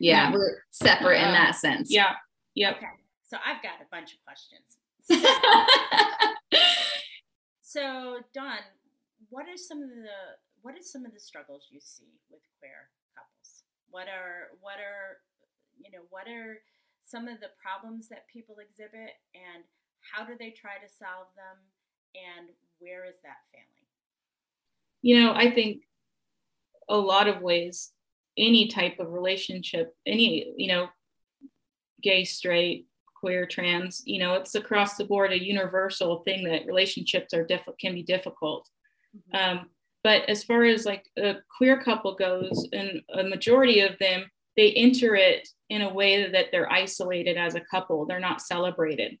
Yeah, 0.00 0.28
No. 0.30 0.38
we're 0.38 0.62
separate 0.70 1.18
in 1.20 1.28
Uh, 1.28 1.32
that 1.32 1.54
sense. 1.56 1.90
yeah, 1.92 2.14
yep. 2.54 2.76
Okay. 2.76 2.86
So 3.26 3.36
I've 3.44 3.62
got 3.62 3.80
a 3.80 3.86
bunch 3.90 4.14
of 4.14 4.18
questions. 4.24 4.78
So 7.60 8.16
Dawn, 8.32 8.58
what 9.28 9.46
are 9.46 9.56
some 9.56 9.82
of 9.82 9.90
the 9.90 10.38
what 10.62 10.74
are 10.74 10.82
some 10.82 11.04
of 11.04 11.12
the 11.12 11.20
struggles 11.20 11.66
you 11.70 11.80
see 11.80 12.16
with 12.30 12.40
queer 12.58 12.88
couples? 13.14 13.62
What 13.90 14.08
are 14.08 14.56
what 14.60 14.76
are 14.80 15.20
you 15.76 15.90
know 15.92 16.04
what 16.10 16.26
are 16.28 16.58
some 17.08 17.26
of 17.26 17.40
the 17.40 17.48
problems 17.60 18.08
that 18.08 18.28
people 18.32 18.56
exhibit 18.58 19.16
and 19.34 19.64
how 20.12 20.24
do 20.24 20.34
they 20.38 20.50
try 20.50 20.76
to 20.76 20.92
solve 20.92 21.28
them 21.36 21.56
and 22.14 22.50
where 22.78 23.04
is 23.06 23.16
that 23.22 23.38
failing? 23.52 23.66
You 25.02 25.22
know, 25.22 25.32
I 25.32 25.50
think 25.50 25.82
a 26.88 26.96
lot 26.96 27.28
of 27.28 27.40
ways, 27.40 27.92
any 28.36 28.68
type 28.68 28.98
of 29.00 29.12
relationship, 29.12 29.94
any, 30.06 30.52
you 30.56 30.68
know, 30.68 30.88
gay, 32.02 32.24
straight, 32.24 32.86
queer, 33.20 33.46
trans, 33.46 34.02
you 34.04 34.18
know, 34.18 34.34
it's 34.34 34.54
across 34.54 34.96
the 34.96 35.04
board 35.04 35.32
a 35.32 35.42
universal 35.42 36.22
thing 36.24 36.44
that 36.44 36.66
relationships 36.66 37.34
are 37.34 37.44
diff- 37.44 37.62
can 37.80 37.94
be 37.94 38.02
difficult. 38.02 38.68
Um, 39.34 39.70
but 40.04 40.28
as 40.28 40.44
far 40.44 40.64
as 40.64 40.86
like 40.86 41.04
a 41.18 41.36
queer 41.56 41.82
couple 41.82 42.14
goes, 42.14 42.68
and 42.72 43.02
a 43.14 43.24
majority 43.24 43.80
of 43.80 43.98
them, 43.98 44.30
they 44.58 44.72
enter 44.72 45.14
it 45.14 45.48
in 45.70 45.82
a 45.82 45.94
way 45.94 46.28
that 46.28 46.46
they're 46.50 46.70
isolated 46.70 47.36
as 47.36 47.54
a 47.54 47.60
couple. 47.60 48.04
They're 48.04 48.18
not 48.18 48.42
celebrated 48.42 49.16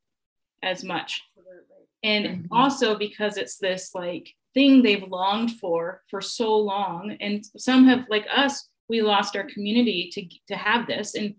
as 0.64 0.82
much. 0.82 1.22
Absolutely. 1.38 1.86
And 2.02 2.26
Mhm. 2.26 2.48
also 2.50 2.98
because 2.98 3.36
it's 3.36 3.56
this 3.56 3.94
like 3.94 4.34
thing 4.52 4.82
they've 4.82 5.06
longed 5.08 5.52
for 5.60 6.02
for 6.10 6.20
so 6.20 6.58
long. 6.58 7.16
And 7.20 7.46
some 7.56 7.86
have, 7.86 8.06
like 8.10 8.26
us, 8.28 8.68
we 8.88 9.00
lost 9.00 9.36
our 9.36 9.44
community 9.44 10.10
to, 10.12 10.26
to 10.48 10.56
have 10.56 10.88
this. 10.88 11.14
And 11.14 11.36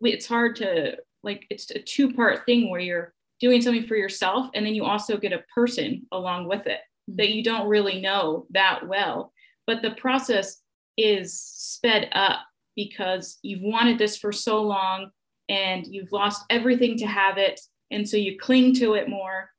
we, 0.00 0.12
it's 0.12 0.26
hard 0.26 0.56
to, 0.56 0.98
like, 1.22 1.46
it's 1.48 1.70
a 1.70 1.78
two 1.78 2.12
part 2.12 2.44
thing 2.46 2.68
where 2.68 2.80
you're 2.80 3.14
doing 3.38 3.62
something 3.62 3.86
for 3.86 3.96
yourself 3.96 4.50
and 4.54 4.66
then 4.66 4.74
you 4.74 4.84
also 4.84 5.18
get 5.18 5.32
a 5.32 5.44
person 5.54 6.04
along 6.10 6.48
with 6.48 6.66
it 6.66 6.80
that 7.08 7.28
you 7.28 7.44
don't 7.44 7.68
really 7.68 8.00
know 8.00 8.46
that 8.50 8.88
well. 8.88 9.32
But 9.68 9.82
the 9.82 9.92
process 9.92 10.62
is 10.96 11.38
sped 11.38 12.08
up 12.10 12.40
because 12.76 13.38
you've 13.42 13.62
wanted 13.62 13.98
this 13.98 14.16
for 14.16 14.30
so 14.32 14.62
long 14.62 15.10
and 15.48 15.86
you've 15.86 16.12
lost 16.12 16.44
everything 16.50 16.96
to 16.98 17.06
have 17.06 17.38
it. 17.38 17.58
And 17.90 18.08
so 18.08 18.16
you 18.16 18.38
cling 18.38 18.74
to 18.74 18.94
it 18.94 19.08
more. 19.08 19.50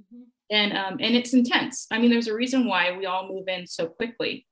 Mhm. 0.00 0.24
And, 0.50 0.76
um, 0.76 0.96
and 1.00 1.14
it's 1.16 1.32
intense. 1.32 1.86
I 1.90 1.98
mean, 1.98 2.10
there's 2.10 2.28
a 2.28 2.34
reason 2.34 2.66
why 2.66 2.96
we 2.96 3.06
all 3.06 3.28
move 3.28 3.48
in 3.48 3.66
so 3.66 3.86
quickly. 3.86 4.46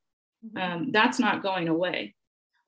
Mhm. 0.46 0.60
Um, 0.60 0.90
that's 0.92 1.18
not 1.18 1.42
going 1.42 1.68
away. 1.68 2.14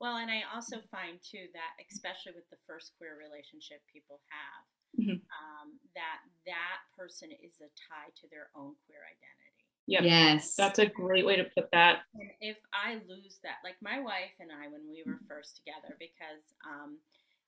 Well, 0.00 0.16
and 0.16 0.30
I 0.30 0.42
also 0.52 0.82
find 0.90 1.18
too 1.22 1.48
that, 1.54 1.70
especially 1.90 2.32
with 2.32 2.48
the 2.50 2.58
first 2.66 2.92
queer 2.98 3.16
relationship 3.16 3.80
people 3.90 4.20
have, 4.28 4.64
Mhm. 5.06 5.22
um, 5.40 5.80
that 5.94 6.20
that 6.46 6.80
person 6.96 7.30
is 7.32 7.60
a 7.60 7.68
tie 7.88 8.10
to 8.16 8.28
their 8.28 8.50
own 8.54 8.74
queer 8.86 9.00
identity. 9.04 9.53
Yep. 9.86 10.02
Yes. 10.04 10.54
That's 10.56 10.78
a 10.78 10.86
great 10.86 11.26
way 11.26 11.36
to 11.36 11.44
put 11.44 11.68
that. 11.72 12.08
And 12.16 12.30
if 12.40 12.56
I 12.72 12.94
lose 13.04 13.36
that, 13.44 13.60
like 13.62 13.76
my 13.84 14.00
wife 14.00 14.32
and 14.40 14.48
I, 14.48 14.68
when 14.72 14.88
we 14.88 15.04
were 15.04 15.20
first 15.28 15.60
together, 15.60 15.92
because 16.00 16.40
um, 16.64 16.96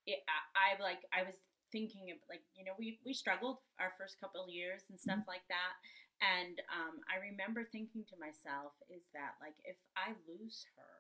it, 0.05 0.21
I, 0.29 0.77
I 0.77 0.83
like 0.83 1.01
I 1.17 1.25
was 1.25 1.37
thinking 1.73 2.13
of 2.13 2.19
like 2.29 2.45
you 2.55 2.63
know 2.65 2.77
we 2.79 3.01
we 3.09 3.17
struggled 3.17 3.59
our 3.81 3.93
first 3.97 4.21
couple 4.21 4.45
of 4.45 4.53
years 4.53 4.85
and 4.93 5.01
stuff 5.01 5.25
like 5.27 5.49
that, 5.49 5.75
and 6.21 6.61
um, 6.69 7.01
I 7.09 7.25
remember 7.25 7.65
thinking 7.65 8.05
to 8.13 8.17
myself, 8.21 8.77
is 8.93 9.09
that 9.17 9.41
like 9.41 9.57
if 9.65 9.81
I 9.97 10.13
lose 10.29 10.69
her, 10.77 10.93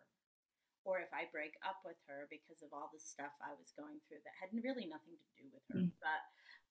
or 0.88 1.04
if 1.04 1.12
I 1.12 1.28
break 1.36 1.52
up 1.68 1.84
with 1.84 2.00
her 2.08 2.26
because 2.32 2.64
of 2.64 2.72
all 2.72 2.88
the 2.96 3.02
stuff 3.02 3.34
I 3.44 3.52
was 3.60 3.76
going 3.76 4.00
through 4.08 4.24
that 4.24 4.40
had 4.40 4.56
really 4.56 4.88
nothing 4.88 5.20
to 5.20 5.28
do 5.36 5.44
with 5.52 5.64
her, 5.68 5.84
Mm. 5.84 5.92
but 6.00 6.22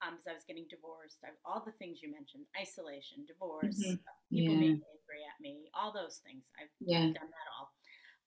um, 0.01 0.15
because 0.17 0.27
I 0.27 0.33
was 0.33 0.43
getting 0.47 0.67
divorced, 0.69 1.23
I, 1.23 1.29
all 1.45 1.63
the 1.63 1.71
things 1.73 2.01
you 2.01 2.11
mentioned, 2.11 2.45
isolation, 2.59 3.25
divorce, 3.25 3.79
Mhm. 3.79 3.99
uh, 4.07 4.11
people 4.33 4.55
Yeah. 4.55 4.59
being 4.59 4.79
angry 4.91 5.23
at 5.23 5.39
me, 5.41 5.69
all 5.73 5.93
those 5.93 6.17
things. 6.23 6.45
I've 6.59 6.73
Yeah. 6.79 7.13
done 7.13 7.29
that 7.31 7.47
all. 7.55 7.71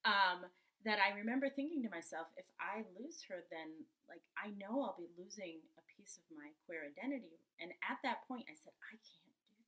Um, 0.05 0.47
that 0.85 1.01
I 1.01 1.11
remember 1.17 1.51
thinking 1.51 1.83
to 1.83 1.91
myself, 1.91 2.29
if 2.37 2.47
I 2.61 2.85
lose 2.99 3.23
her, 3.29 3.45
then 3.51 3.85
like 4.09 4.23
I 4.39 4.51
know 4.57 4.83
I'll 4.83 4.97
be 4.99 5.11
losing 5.19 5.61
a 5.79 5.83
piece 5.97 6.19
of 6.19 6.25
my 6.37 6.51
queer 6.67 6.87
identity. 6.87 7.41
And 7.61 7.73
at 7.89 7.99
that 8.05 8.27
point, 8.29 8.47
I 8.49 8.55
said, 8.55 8.73
I 8.93 8.95
can't 8.97 9.35
do 9.35 9.43
that. 9.59 9.67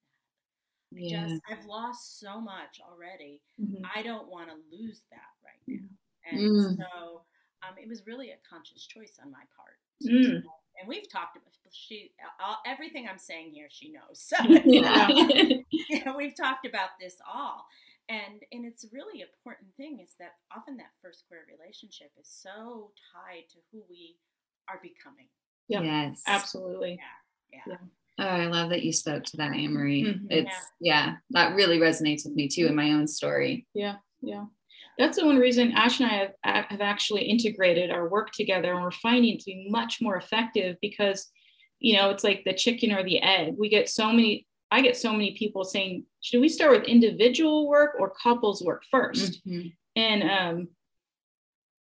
I 0.98 1.02
Yeah. 1.02 1.26
just 1.26 1.42
I've 1.50 1.64
lost 1.66 2.18
so 2.18 2.40
much 2.40 2.80
already. 2.80 3.42
Mhm. 3.58 3.90
I 3.96 4.02
don't 4.02 4.28
want 4.28 4.50
to 4.50 4.56
lose 4.70 5.02
that 5.10 5.34
right 5.44 5.64
now. 5.66 5.88
And 6.38 6.40
Mm. 6.40 6.76
so 6.78 7.24
um, 7.62 7.76
it 7.78 7.88
was 7.88 8.06
really 8.06 8.30
a 8.30 8.38
conscious 8.48 8.86
choice 8.86 9.18
on 9.22 9.30
my 9.30 9.44
part. 9.56 9.78
Mm. 10.02 10.42
And 10.80 10.88
we've 10.88 11.08
talked 11.10 11.36
about 11.36 11.46
she 11.72 12.10
all, 12.44 12.58
everything 12.66 13.06
I'm 13.08 13.18
saying 13.18 13.52
here. 13.52 13.68
She 13.70 13.92
knows. 13.92 14.00
So 14.18 14.36
Yeah. 14.64 15.08
you 15.70 16.04
know, 16.04 16.16
we've 16.16 16.34
talked 16.34 16.66
about 16.66 16.90
this 17.00 17.16
all. 17.32 17.66
And 18.08 18.42
and 18.52 18.64
it's 18.64 18.84
a 18.84 18.88
really 18.92 19.20
important 19.20 19.68
thing 19.76 20.00
is 20.00 20.14
that 20.18 20.34
often 20.56 20.76
that 20.78 20.90
first 21.02 21.24
queer 21.28 21.46
relationship 21.48 22.10
is 22.20 22.28
so 22.28 22.90
tied 23.12 23.48
to 23.50 23.58
who 23.72 23.82
we 23.88 24.16
are 24.68 24.80
becoming. 24.82 25.28
Yeah. 25.68 25.82
Yes. 25.82 26.22
Absolutely. 26.26 26.98
Yeah. 27.52 27.60
Yeah. 27.66 27.76
Oh, 28.18 28.26
I 28.26 28.46
love 28.46 28.70
that 28.70 28.82
you 28.82 28.92
spoke 28.92 29.24
to 29.24 29.36
that, 29.38 29.54
Anne 29.54 29.72
Marie. 29.72 30.04
Mhm. 30.04 30.26
It's 30.28 30.54
yeah, 30.80 31.16
that 31.30 31.54
really 31.54 31.78
resonates 31.78 32.24
with 32.24 32.34
me 32.34 32.48
too 32.48 32.66
in 32.66 32.74
my 32.74 32.92
own 32.92 33.06
story. 33.06 33.66
Yeah, 33.74 33.96
yeah. 34.20 34.44
That's 35.00 35.18
the 35.18 35.24
one 35.24 35.38
reason 35.38 35.72
Ash 35.72 35.98
and 35.98 36.10
I 36.10 36.30
have, 36.44 36.66
have 36.68 36.80
actually 36.82 37.22
integrated 37.22 37.90
our 37.90 38.06
work 38.06 38.32
together, 38.32 38.74
and 38.74 38.82
we're 38.82 38.90
finding 38.90 39.34
it 39.34 39.40
to 39.40 39.46
be 39.46 39.66
much 39.70 40.02
more 40.02 40.16
effective 40.16 40.76
because, 40.82 41.30
you 41.78 41.96
know, 41.96 42.10
it's 42.10 42.22
like 42.22 42.44
the 42.44 42.52
chicken 42.52 42.92
or 42.92 43.02
the 43.02 43.18
egg. 43.20 43.54
We 43.58 43.70
get 43.70 43.88
so 43.88 44.12
many. 44.12 44.46
I 44.70 44.82
get 44.82 44.98
so 44.98 45.10
many 45.12 45.34
people 45.38 45.64
saying, 45.64 46.04
"Should 46.20 46.42
we 46.42 46.50
start 46.50 46.72
with 46.72 46.84
individual 46.84 47.66
work 47.66 47.96
or 47.98 48.10
couples 48.10 48.62
work 48.62 48.84
1st 48.92 49.40
Mhm. 49.46 49.72
And 49.96 50.22
um, 50.22 50.68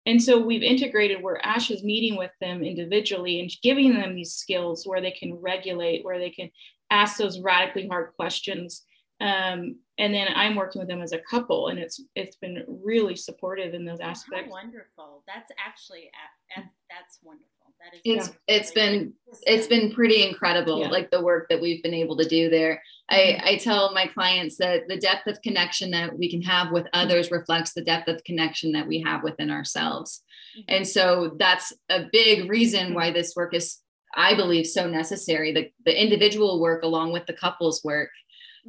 and 0.07 0.21
so 0.21 0.39
we've 0.39 0.63
integrated 0.63 1.21
where 1.21 1.45
Ash 1.45 1.69
is 1.69 1.83
meeting 1.83 2.17
with 2.17 2.31
them 2.41 2.63
individually 2.63 3.39
and 3.39 3.51
giving 3.61 3.93
them 3.93 4.15
these 4.15 4.33
skills 4.33 4.85
where 4.85 5.01
they 5.01 5.11
can 5.11 5.35
regulate, 5.35 6.03
where 6.03 6.19
they 6.19 6.31
can 6.31 6.49
ask 6.89 7.17
those 7.17 7.39
radically 7.39 7.87
hard 7.87 8.13
questions. 8.15 8.83
Um, 9.21 9.77
and 9.97 10.13
then 10.13 10.27
I'm 10.35 10.55
working 10.55 10.79
with 10.79 10.89
them 10.89 11.01
as 11.01 11.13
a 11.13 11.19
couple, 11.19 11.69
and 11.69 11.79
it's 11.79 12.01
it's 12.15 12.35
been 12.35 12.65
really 12.67 13.15
supportive 13.15 13.73
in 13.73 13.85
those 13.85 14.01
How 14.01 14.09
aspects. 14.09 14.51
wonderful. 14.51 15.23
That's 15.25 15.51
actually 15.65 16.11
a- 16.11 16.59
a- 16.59 16.71
that's 16.89 17.19
wonderful. 17.23 17.55
That 17.79 17.95
is 17.95 18.01
It's 18.03 18.27
really 18.27 18.39
it's 18.47 18.71
been 18.71 19.13
it's 19.45 19.67
been 19.67 19.91
pretty 19.93 20.27
incredible 20.27 20.79
Yeah. 20.79 20.89
like 20.89 21.11
the 21.11 21.21
work 21.21 21.47
that 21.49 21.61
we've 21.61 21.83
been 21.83 21.93
able 21.93 22.17
to 22.17 22.27
do 22.27 22.49
there 22.49 22.81
I, 23.09 23.17
mm-hmm. 23.17 23.47
I 23.47 23.57
tell 23.57 23.93
my 23.93 24.07
clients 24.07 24.57
that 24.57 24.87
the 24.87 24.97
depth 24.97 25.27
of 25.27 25.41
connection 25.41 25.91
that 25.91 26.17
we 26.17 26.29
can 26.29 26.41
have 26.41 26.71
with 26.71 26.87
others 26.93 27.31
reflects 27.31 27.73
the 27.73 27.83
depth 27.83 28.07
of 28.07 28.23
connection 28.23 28.71
that 28.71 28.87
we 28.87 29.01
have 29.01 29.23
within 29.23 29.51
ourselves 29.51 30.23
mm-hmm. 30.57 30.65
and 30.69 30.87
so 30.87 31.35
that's 31.37 31.73
a 31.89 32.05
big 32.11 32.49
reason 32.49 32.93
why 32.93 33.07
mm-hmm. 33.07 33.15
this 33.15 33.35
work 33.35 33.53
is 33.53 33.81
i 34.15 34.33
believe 34.33 34.65
so 34.65 34.89
necessary 34.89 35.51
the, 35.53 35.69
the 35.85 36.01
individual 36.01 36.59
work 36.59 36.83
along 36.83 37.11
with 37.11 37.25
the 37.25 37.33
couples 37.33 37.83
work 37.83 38.09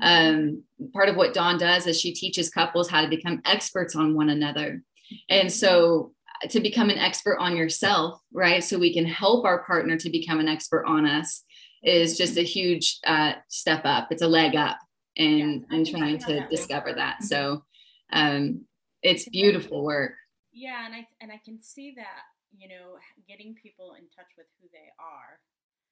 um, 0.02 0.62
part 0.92 1.08
of 1.08 1.16
what 1.16 1.34
dawn 1.34 1.58
does 1.58 1.86
is 1.86 2.00
she 2.00 2.12
teaches 2.12 2.50
couples 2.50 2.88
how 2.88 3.02
to 3.02 3.08
become 3.08 3.40
experts 3.44 3.96
on 3.96 4.14
one 4.14 4.28
another. 4.28 4.82
And 5.30 5.50
so 5.52 6.12
uh, 6.44 6.48
to 6.48 6.60
become 6.60 6.90
an 6.90 6.98
expert 6.98 7.38
on 7.38 7.56
yourself 7.56 8.20
right 8.32 8.62
so 8.62 8.78
we 8.78 8.92
can 8.92 9.06
help 9.06 9.44
our 9.44 9.64
partner 9.64 9.96
to 9.96 10.10
become 10.10 10.40
an 10.40 10.48
expert 10.48 10.84
on 10.86 11.06
us 11.06 11.44
is 11.82 12.16
just 12.18 12.36
a 12.36 12.42
huge 12.42 12.98
uh, 13.06 13.34
step 13.48 13.82
up. 13.84 14.08
It's 14.10 14.22
a 14.22 14.28
leg 14.28 14.56
up 14.56 14.78
and 15.16 15.38
Yes, 15.62 15.68
I 15.70 15.74
in 15.76 15.84
can 15.84 15.84
see 15.84 15.90
trying 15.92 16.18
to 16.18 16.34
that 16.34 16.50
discover 16.50 16.88
work. 16.88 16.96
that. 16.96 17.22
So 17.22 17.64
um, 18.12 18.62
it's 19.02 19.28
beautiful 19.28 19.82
work. 19.84 20.12
Yeah, 20.52 20.84
and 20.86 20.94
I 20.94 21.06
and 21.20 21.30
I 21.30 21.40
can 21.44 21.60
see 21.60 21.92
that 21.96 22.22
you 22.56 22.68
know 22.68 22.96
getting 23.28 23.54
people 23.54 23.94
in 23.98 24.04
touch 24.16 24.32
with 24.36 24.46
who 24.60 24.68
they 24.72 24.88
are, 24.98 25.38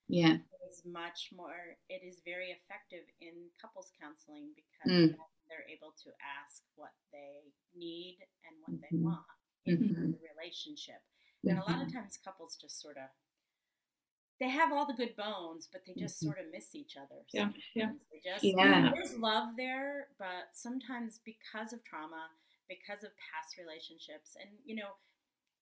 Yeah. 0.09 0.39
is 0.69 0.85
much 0.85 1.31
more, 1.35 1.77
it 1.89 2.03
is 2.03 2.21
very 2.25 2.51
effective 2.51 3.05
in 3.21 3.51
couples 3.61 3.93
counseling 4.01 4.51
because 4.57 5.13
Mm. 5.13 5.17
they're 5.49 5.69
able 5.69 5.93
to 6.03 6.11
ask 6.21 6.65
what 6.75 6.95
they 7.13 7.53
need 7.75 8.19
and 8.45 8.61
what 8.63 8.81
they 8.81 8.97
Mhm. 8.97 9.03
want 9.03 9.27
in 9.67 9.79
Mhm. 9.79 10.13
the 10.13 10.29
relationship. 10.29 11.03
And 11.47 11.59
a 11.59 11.65
lot 11.65 11.83
of 11.83 11.89
Mhm. 11.89 11.93
times 11.93 12.17
couples 12.17 12.57
just 12.57 12.81
sort 12.81 12.97
of, 12.97 13.11
they 14.39 14.49
have 14.49 14.73
all 14.73 14.87
the 14.87 14.95
good 14.95 15.15
bones, 15.17 15.69
but 15.69 15.85
they 15.85 15.95
just 15.95 16.21
Mhm. 16.21 16.25
sort 16.27 16.39
of 16.39 16.51
miss 16.51 16.75
each 16.75 16.97
other. 16.97 17.25
Yeah, 17.29 17.53
yeah. 17.75 17.93
They 18.11 18.21
just, 18.21 18.45
Yeah. 18.45 18.91
There's 18.91 19.17
love 19.19 19.57
there, 19.57 20.09
but 20.19 20.57
sometimes 20.57 21.19
because 21.21 21.73
of 21.73 21.85
trauma, 21.85 22.31
because 22.69 23.05
of 23.05 23.17
past 23.19 23.59
relationships, 23.59 24.37
and 24.37 24.59
you 24.65 24.75
know, 24.75 24.97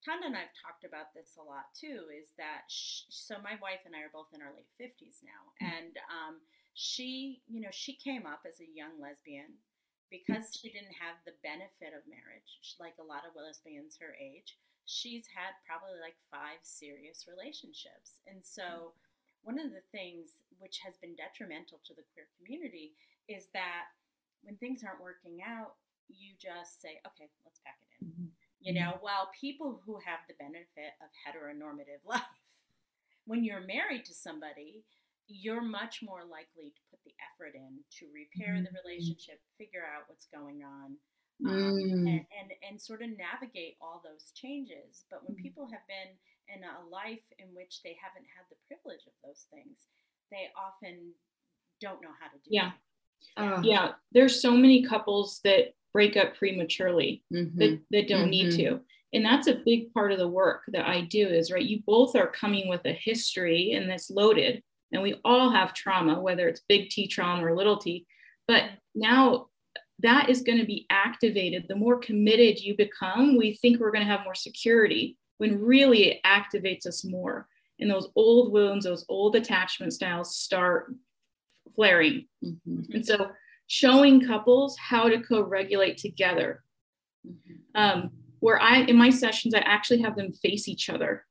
Tanda 0.02 0.26
and 0.26 0.36
I've 0.36 0.50
talked 0.58 0.82
about 0.82 1.14
this 1.14 1.38
a 1.38 1.44
lot 1.46 1.70
too. 1.78 2.10
Is 2.10 2.34
that 2.36 2.66
sh 2.66 3.06
so? 3.08 3.38
My 3.38 3.54
wife 3.62 3.86
and 3.86 3.94
I 3.94 4.02
are 4.02 4.10
both 4.12 4.34
in 4.34 4.42
our 4.42 4.50
late 4.50 4.70
fifties 4.74 5.22
now, 5.22 5.54
and 5.62 5.94
um, 6.10 6.42
she, 6.74 7.42
you 7.46 7.62
know, 7.62 7.70
she 7.70 7.94
came 7.94 8.26
up 8.26 8.42
as 8.42 8.58
a 8.58 8.66
young 8.66 8.98
lesbian 8.98 9.54
because 10.10 10.50
she 10.52 10.68
didn't 10.74 10.98
have 10.98 11.22
the 11.24 11.38
benefit 11.46 11.94
of 11.94 12.02
marriage, 12.10 12.60
like 12.82 12.98
a 12.98 13.06
lot 13.06 13.22
of 13.22 13.38
lesbians 13.38 13.96
her 14.02 14.12
age. 14.18 14.58
She's 14.84 15.30
had 15.30 15.54
probably 15.62 16.02
like 16.02 16.18
five 16.34 16.58
serious 16.66 17.30
relationships, 17.30 18.18
and 18.26 18.42
so 18.42 18.98
one 19.46 19.58
of 19.58 19.70
the 19.70 19.86
things 19.94 20.42
which 20.58 20.82
has 20.82 20.98
been 20.98 21.14
detrimental 21.14 21.78
to 21.86 21.94
the 21.94 22.06
queer 22.10 22.26
community 22.38 22.94
is 23.30 23.50
that 23.54 23.94
when 24.42 24.58
things 24.58 24.82
aren't 24.82 25.02
working 25.02 25.42
out, 25.46 25.78
you 26.10 26.34
just 26.42 26.82
say, 26.82 26.98
"Okay, 27.06 27.30
let's 27.46 27.62
pack 27.62 27.78
it 27.82 28.02
in." 28.02 28.10
Mhm. 28.10 28.30
You 28.62 28.74
know, 28.74 28.98
while 29.00 29.30
people 29.38 29.82
who 29.84 29.98
have 30.06 30.20
the 30.28 30.34
benefit 30.34 30.94
of 31.02 31.10
heteronormative 31.26 32.00
life, 32.04 32.22
when 33.24 33.44
you're 33.44 33.66
married 33.66 34.04
to 34.06 34.14
somebody, 34.14 34.84
you're 35.28 35.62
much 35.62 36.02
more 36.02 36.24
likely 36.24 36.70
to 36.74 36.80
put 36.90 37.00
the 37.04 37.14
effort 37.22 37.54
in 37.54 37.84
to 37.98 38.10
repair 38.12 38.60
the 38.62 38.70
Mhm. 38.98 39.12
relationship, 39.24 39.40
figure 39.58 39.84
out 39.86 40.04
what's 40.08 40.26
going 40.26 40.62
on, 40.64 40.98
um, 41.46 41.74
Mm. 41.82 42.06
and, 42.06 42.26
and 42.38 42.52
and 42.62 42.80
sort 42.82 43.02
of 43.02 43.10
navigate 43.16 43.76
all 43.80 44.02
those 44.04 44.32
changes. 44.34 45.06
But 45.10 45.24
when 45.24 45.34
Mhm. 45.34 45.42
people 45.42 45.68
have 45.70 45.86
been 45.88 46.18
in 46.48 46.64
a 46.64 46.84
life 46.88 47.24
in 47.38 47.54
which 47.54 47.82
they 47.82 47.96
haven't 48.02 48.26
had 48.36 48.44
the 48.50 48.58
privilege 48.66 49.06
of 49.06 49.14
those 49.24 49.46
things, 49.50 49.86
they 50.30 50.50
often 50.56 51.14
don't 51.80 52.02
know 52.02 52.14
how 52.20 52.28
to 52.28 52.38
do 52.44 52.52
Yeah. 52.52 52.72
that. 52.72 52.81
Oh. 53.36 53.60
Yeah, 53.62 53.92
there's 54.12 54.40
so 54.40 54.52
many 54.52 54.82
couples 54.84 55.40
that 55.44 55.72
break 55.92 56.16
up 56.16 56.36
prematurely 56.36 57.22
Mhm. 57.32 57.56
that, 57.56 57.80
that 57.90 58.08
don't 58.08 58.30
need 58.30 58.52
Mhm. 58.52 58.56
to. 58.56 58.80
And 59.14 59.24
that's 59.24 59.46
a 59.46 59.60
big 59.64 59.92
part 59.92 60.10
of 60.12 60.18
the 60.18 60.28
work 60.28 60.62
that 60.68 60.88
I 60.88 61.02
do 61.02 61.28
is 61.28 61.50
right. 61.52 61.62
You 61.64 61.82
both 61.86 62.16
are 62.16 62.30
coming 62.30 62.68
with 62.68 62.84
a 62.86 62.92
history 62.92 63.72
and 63.72 63.90
that's 63.90 64.10
loaded. 64.10 64.62
And 64.90 65.02
we 65.02 65.14
all 65.24 65.50
have 65.50 65.74
trauma, 65.74 66.20
whether 66.20 66.48
it's 66.48 66.62
big 66.68 66.88
T 66.90 67.06
trauma 67.06 67.44
or 67.44 67.54
little 67.56 67.76
t. 67.76 68.06
But 68.48 68.70
now 68.94 69.48
that 69.98 70.28
is 70.30 70.42
going 70.42 70.58
to 70.58 70.64
be 70.66 70.86
activated. 70.90 71.66
The 71.68 71.76
more 71.76 71.98
committed 71.98 72.60
you 72.60 72.74
become, 72.76 73.36
we 73.36 73.54
think 73.54 73.78
we're 73.78 73.92
going 73.92 74.04
to 74.04 74.10
have 74.10 74.24
more 74.24 74.34
security 74.34 75.16
when 75.38 75.60
really 75.60 76.08
it 76.10 76.20
activates 76.24 76.86
us 76.86 77.04
more. 77.04 77.48
And 77.78 77.90
those 77.90 78.08
old 78.16 78.52
wounds, 78.52 78.84
those 78.84 79.04
old 79.08 79.36
attachment 79.36 79.92
styles 79.92 80.36
start 80.36 80.94
flaring. 81.74 82.28
Mhm. 82.42 82.94
And 82.94 83.06
so 83.06 83.30
showing 83.66 84.20
couples 84.26 84.76
how 84.78 85.08
to 85.08 85.20
co-regulate 85.22 85.98
together. 85.98 86.62
Mhm. 87.26 87.58
Um, 87.74 88.10
where 88.40 88.60
I 88.60 88.78
in 88.82 88.96
my 88.96 89.10
sessions, 89.10 89.54
I 89.54 89.60
actually 89.60 90.00
have 90.02 90.16
them 90.16 90.32
face 90.32 90.68
each 90.68 90.90
other. 90.90 91.24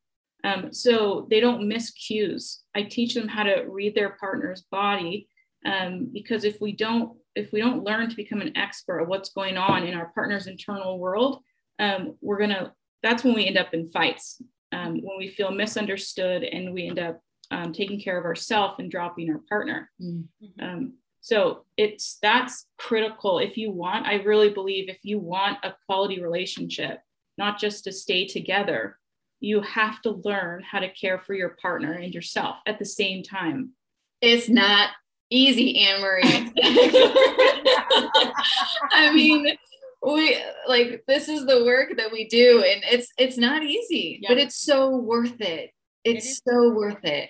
Um, 0.44 0.74
so 0.74 1.28
they 1.30 1.40
don't 1.40 1.68
miss 1.68 1.92
cues. 1.92 2.64
I 2.74 2.84
teach 2.84 3.14
them 3.14 3.28
how 3.28 3.44
to 3.44 3.66
read 3.68 3.94
their 3.94 4.18
partner's 4.20 4.64
body. 4.72 5.28
Um, 5.66 6.06
because 6.12 6.44
if 6.44 6.60
we 6.60 6.72
don't, 6.72 7.18
if 7.36 7.52
we 7.52 7.60
don't 7.60 7.84
learn 7.84 8.10
to 8.10 8.16
become 8.16 8.42
an 8.42 8.58
expert 8.58 9.00
of 9.00 9.08
what's 9.08 9.30
going 9.30 9.58
on 9.58 9.86
in 9.86 9.94
our 9.94 10.12
partner's 10.14 10.48
internal 10.48 10.98
world, 10.98 11.44
um, 11.80 12.18
we're 12.22 12.40
gonna 12.40 12.74
that's 13.04 13.24
when 13.24 13.34
we 13.34 13.46
end 13.46 13.58
up 13.58 13.74
in 13.74 13.90
fights. 13.90 14.42
Um, 14.72 15.02
when 15.02 15.18
we 15.18 15.28
feel 15.28 15.52
misunderstood 15.52 16.44
and 16.44 16.74
we 16.74 16.88
end 16.88 16.98
up 16.98 17.22
um, 17.52 17.74
taking 17.74 18.00
care 18.00 18.18
of 18.18 18.26
ourselves 18.26 18.76
and 18.80 18.90
dropping 18.90 19.30
our 19.30 19.42
partner. 19.50 19.90
Mm. 20.02 20.28
Mhm. 20.42 20.64
Um, 20.64 20.94
so 21.22 21.66
it's 21.78 22.18
that's 22.22 22.66
critical 22.78 23.40
if 23.40 23.56
you 23.58 23.72
want. 23.72 24.08
I 24.08 24.16
really 24.16 24.50
believe 24.50 24.90
if 24.90 25.00
you 25.04 25.20
want 25.20 25.60
a 25.64 25.76
quality 25.86 26.22
relationship, 26.22 27.00
not 27.38 27.60
just 27.60 27.84
to 27.84 27.92
stay 27.92 28.26
together, 28.26 28.98
you 29.40 29.62
have 29.62 30.02
to 30.04 30.12
learn 30.24 30.64
how 30.64 30.80
to 30.80 30.90
care 30.90 31.20
for 31.20 31.34
your 31.34 31.58
partner 31.62 31.94
and 31.94 32.14
yourself 32.14 32.58
at 32.66 32.80
the 32.80 32.86
same 32.86 33.24
time. 33.24 33.72
It's 34.22 34.50
not 34.50 34.92
easy, 35.30 35.80
Anne 35.80 36.02
Marie. 36.02 36.24
I 38.92 39.12
mean, 39.14 39.56
we 40.02 40.38
like 40.68 41.04
this 41.08 41.30
is 41.30 41.46
the 41.46 41.64
work 41.64 41.98
that 41.98 42.12
we 42.12 42.28
do, 42.28 42.64
and 42.64 42.84
it's 42.90 43.12
it's 43.18 43.38
not 43.38 43.64
easy, 43.64 44.22
but 44.28 44.38
it's 44.38 44.56
so 44.56 44.96
worth 44.96 45.40
it. 45.42 45.72
It's 46.04 46.26
is 46.26 46.42
so 46.48 46.70
worth 46.74 47.04
it. 47.04 47.30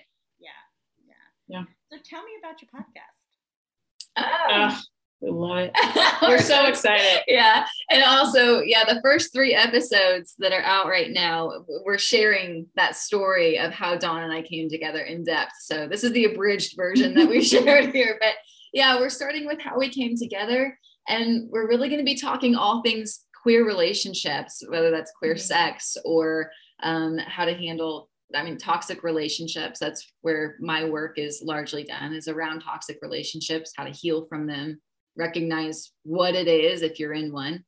Yeah, 1.52 1.58
yeah, 1.58 1.64
Yeah. 1.90 1.98
So 1.98 2.02
tell 2.04 2.22
me 2.24 2.32
about 2.38 2.60
your 2.62 2.70
podcast. 2.74 4.18
Oh. 4.18 4.66
Ugh, 4.66 4.82
we 5.20 5.30
love 5.30 5.58
it. 5.72 6.18
We're 6.22 6.38
so 6.38 6.66
excited. 6.66 7.22
yeah 7.28 7.66
and 7.90 8.02
also 8.02 8.60
yeah 8.60 8.84
the 8.84 9.00
first 9.02 9.32
three 9.32 9.54
episodes 9.54 10.34
that 10.38 10.52
are 10.52 10.62
out 10.62 10.86
right 10.88 11.10
now 11.10 11.64
we're 11.84 11.98
sharing 11.98 12.66
that 12.76 12.96
story 12.96 13.58
of 13.58 13.72
how 13.72 13.96
dawn 13.96 14.22
and 14.22 14.32
i 14.32 14.42
came 14.42 14.68
together 14.68 15.00
in 15.00 15.22
depth 15.24 15.52
so 15.60 15.86
this 15.88 16.02
is 16.04 16.12
the 16.12 16.24
abridged 16.26 16.74
version 16.76 17.14
that 17.14 17.28
we 17.28 17.42
shared 17.52 17.92
here 17.94 18.16
but 18.20 18.34
yeah 18.72 18.98
we're 18.98 19.08
starting 19.08 19.46
with 19.46 19.60
how 19.60 19.78
we 19.78 19.88
came 19.88 20.16
together 20.16 20.76
and 21.08 21.48
we're 21.50 21.68
really 21.68 21.88
going 21.88 22.00
to 22.00 22.04
be 22.04 22.16
talking 22.18 22.54
all 22.56 22.82
things 22.82 23.24
queer 23.42 23.64
relationships 23.66 24.62
whether 24.68 24.90
that's 24.90 25.12
queer 25.18 25.34
Mhm. 25.34 25.40
sex 25.40 25.96
or 26.04 26.50
um, 26.82 27.16
how 27.18 27.44
to 27.44 27.54
handle 27.54 28.08
I 28.34 28.42
mean, 28.42 28.58
toxic 28.58 29.02
relationships. 29.02 29.78
That's 29.78 30.12
where 30.22 30.56
my 30.60 30.84
work 30.84 31.18
is 31.18 31.42
largely 31.44 31.84
done, 31.84 32.12
is 32.14 32.28
around 32.28 32.60
toxic 32.60 32.98
relationships, 33.02 33.72
how 33.76 33.84
to 33.84 33.90
heal 33.90 34.24
from 34.26 34.46
them, 34.46 34.80
recognize 35.16 35.92
what 36.04 36.34
it 36.34 36.48
is 36.48 36.82
if 36.82 36.98
you're 36.98 37.12
in 37.14 37.32
one. 37.32 37.64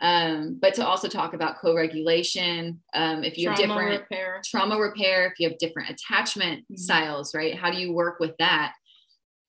Um, 0.00 0.58
but 0.60 0.74
to 0.74 0.86
also 0.86 1.08
talk 1.08 1.34
about 1.34 1.58
co-regulation, 1.58 2.80
um, 2.94 3.24
if 3.24 3.36
you 3.36 3.48
have 3.48 3.58
Trauma 3.58 3.74
different 3.74 4.00
repair. 4.02 4.40
trauma 4.44 4.78
repair, 4.78 5.26
if 5.26 5.40
you 5.40 5.48
have 5.48 5.58
different 5.58 5.90
attachment 5.90 6.64
Mhm. 6.70 6.78
styles, 6.78 7.34
right? 7.34 7.54
How 7.54 7.70
do 7.70 7.78
you 7.78 7.92
work 7.92 8.20
with 8.20 8.36
that? 8.38 8.74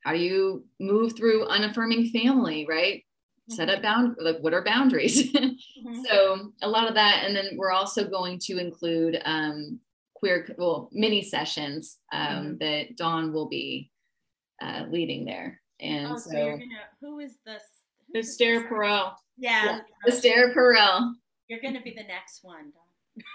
How 0.03 0.13
do 0.13 0.19
you 0.19 0.65
move 0.79 1.15
through 1.15 1.45
unaffirming 1.47 2.09
family, 2.09 2.65
right? 2.67 3.03
Set 3.47 3.69
up 3.69 3.81
bound 3.81 4.15
like 4.19 4.37
what 4.39 4.53
are 4.53 4.63
boundaries? 4.63 5.31
Mhm. 5.33 6.05
so 6.07 6.51
a 6.61 6.67
lot 6.69 6.87
of 6.87 6.95
that 6.95 7.23
and 7.25 7.35
then 7.35 7.55
we're 7.57 7.71
also 7.71 8.07
going 8.07 8.37
to 8.39 8.57
include 8.57 9.21
um, 9.25 9.79
queer 10.19 10.47
well 10.57 10.89
mini 10.91 11.21
sessions 11.21 11.97
um, 12.11 12.57
that 12.59 12.95
dawn 12.95 13.33
will 13.33 13.47
be 13.47 13.89
uh, 14.61 14.83
leading 14.89 15.25
there 15.25 15.59
and 15.79 16.11
oh, 16.11 16.17
so, 16.17 16.31
so, 16.31 16.37
you're 16.37 16.57
gonna 16.57 16.65
who 17.01 17.19
is 17.19 17.37
this? 17.45 17.63
who's 18.13 18.25
this 18.25 18.29
Esther 18.33 18.61
person? 18.61 18.77
Perel. 18.77 19.13
Yeah, 19.37 19.79
Esther 20.07 20.53
Perel. 20.55 21.13
You're 21.47 21.61
gonna 21.61 21.81
be 21.81 21.93
the 21.95 22.03
next 22.03 22.43
one. 22.43 22.71
Dawn. 22.71 22.83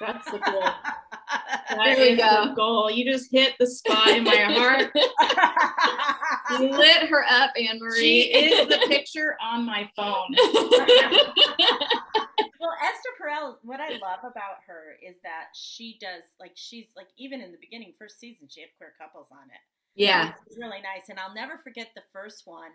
That's 0.00 0.30
the 0.30 0.38
goal. 0.44 0.60
That 0.60 1.96
There 1.96 2.10
we 2.10 2.16
go. 2.16 2.48
the 2.48 2.54
goal. 2.54 2.90
You 2.90 3.10
just 3.10 3.30
hit 3.30 3.54
the 3.58 3.66
spot 3.66 4.08
in 4.08 4.24
my 4.24 4.36
heart. 4.36 4.90
you 6.60 6.70
lit 6.70 7.08
her 7.08 7.24
up 7.28 7.52
anne 7.56 7.78
marie 7.80 8.00
She 8.00 8.20
is 8.32 8.68
the 8.68 8.86
picture 8.88 9.36
on 9.42 9.64
my 9.64 9.90
phone. 9.96 10.34
well, 12.64 12.76
Esther 12.82 13.12
Perel, 13.20 13.56
what 13.62 13.80
I 13.80 13.90
love 14.00 14.20
about 14.24 14.64
her 14.66 14.96
is 15.06 15.16
that 15.22 15.48
she 15.54 15.98
does 16.00 16.24
like 16.40 16.52
she's 16.54 16.86
like 16.96 17.08
even 17.18 17.40
in 17.40 17.52
the 17.52 17.58
beginning, 17.60 17.92
first 17.98 18.18
season, 18.18 18.48
she 18.48 18.60
had 18.62 18.70
queer 18.78 18.94
couples 18.98 19.28
on 19.30 19.44
it. 19.50 19.60
yeah 19.94 20.32
It's 20.46 20.56
really 20.58 20.80
nice. 20.80 21.08
And 21.10 21.18
I'll 21.18 21.34
never 21.34 21.58
forget 21.58 21.90
the 21.94 22.02
first 22.12 22.46
one. 22.46 22.70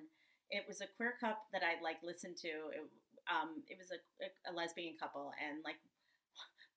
It 0.51 0.65
was 0.67 0.81
a 0.81 0.87
queer 0.97 1.15
couple 1.19 1.41
that 1.53 1.61
I 1.63 1.81
like 1.83 1.97
listened 2.03 2.37
to. 2.37 2.47
It, 2.47 2.81
um, 3.29 3.61
it 3.67 3.77
was 3.77 3.89
a, 3.91 3.97
a, 4.25 4.51
a 4.51 4.55
lesbian 4.55 4.95
couple, 4.99 5.31
and 5.43 5.59
like 5.63 5.75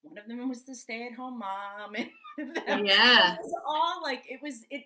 one 0.03 0.19
of 0.19 0.27
them 0.29 0.49
was 0.49 0.65
the 0.65 0.75
stay-at-home 0.75 1.39
mom, 1.39 1.95
and 1.97 2.09
one 2.37 2.57
of 2.57 2.67
them 2.67 2.87
Yeah. 2.87 3.35
it 3.35 3.39
was 3.43 3.55
all 3.67 4.03
like 4.03 4.25
it 4.29 4.41
was 4.43 4.65
it. 4.71 4.85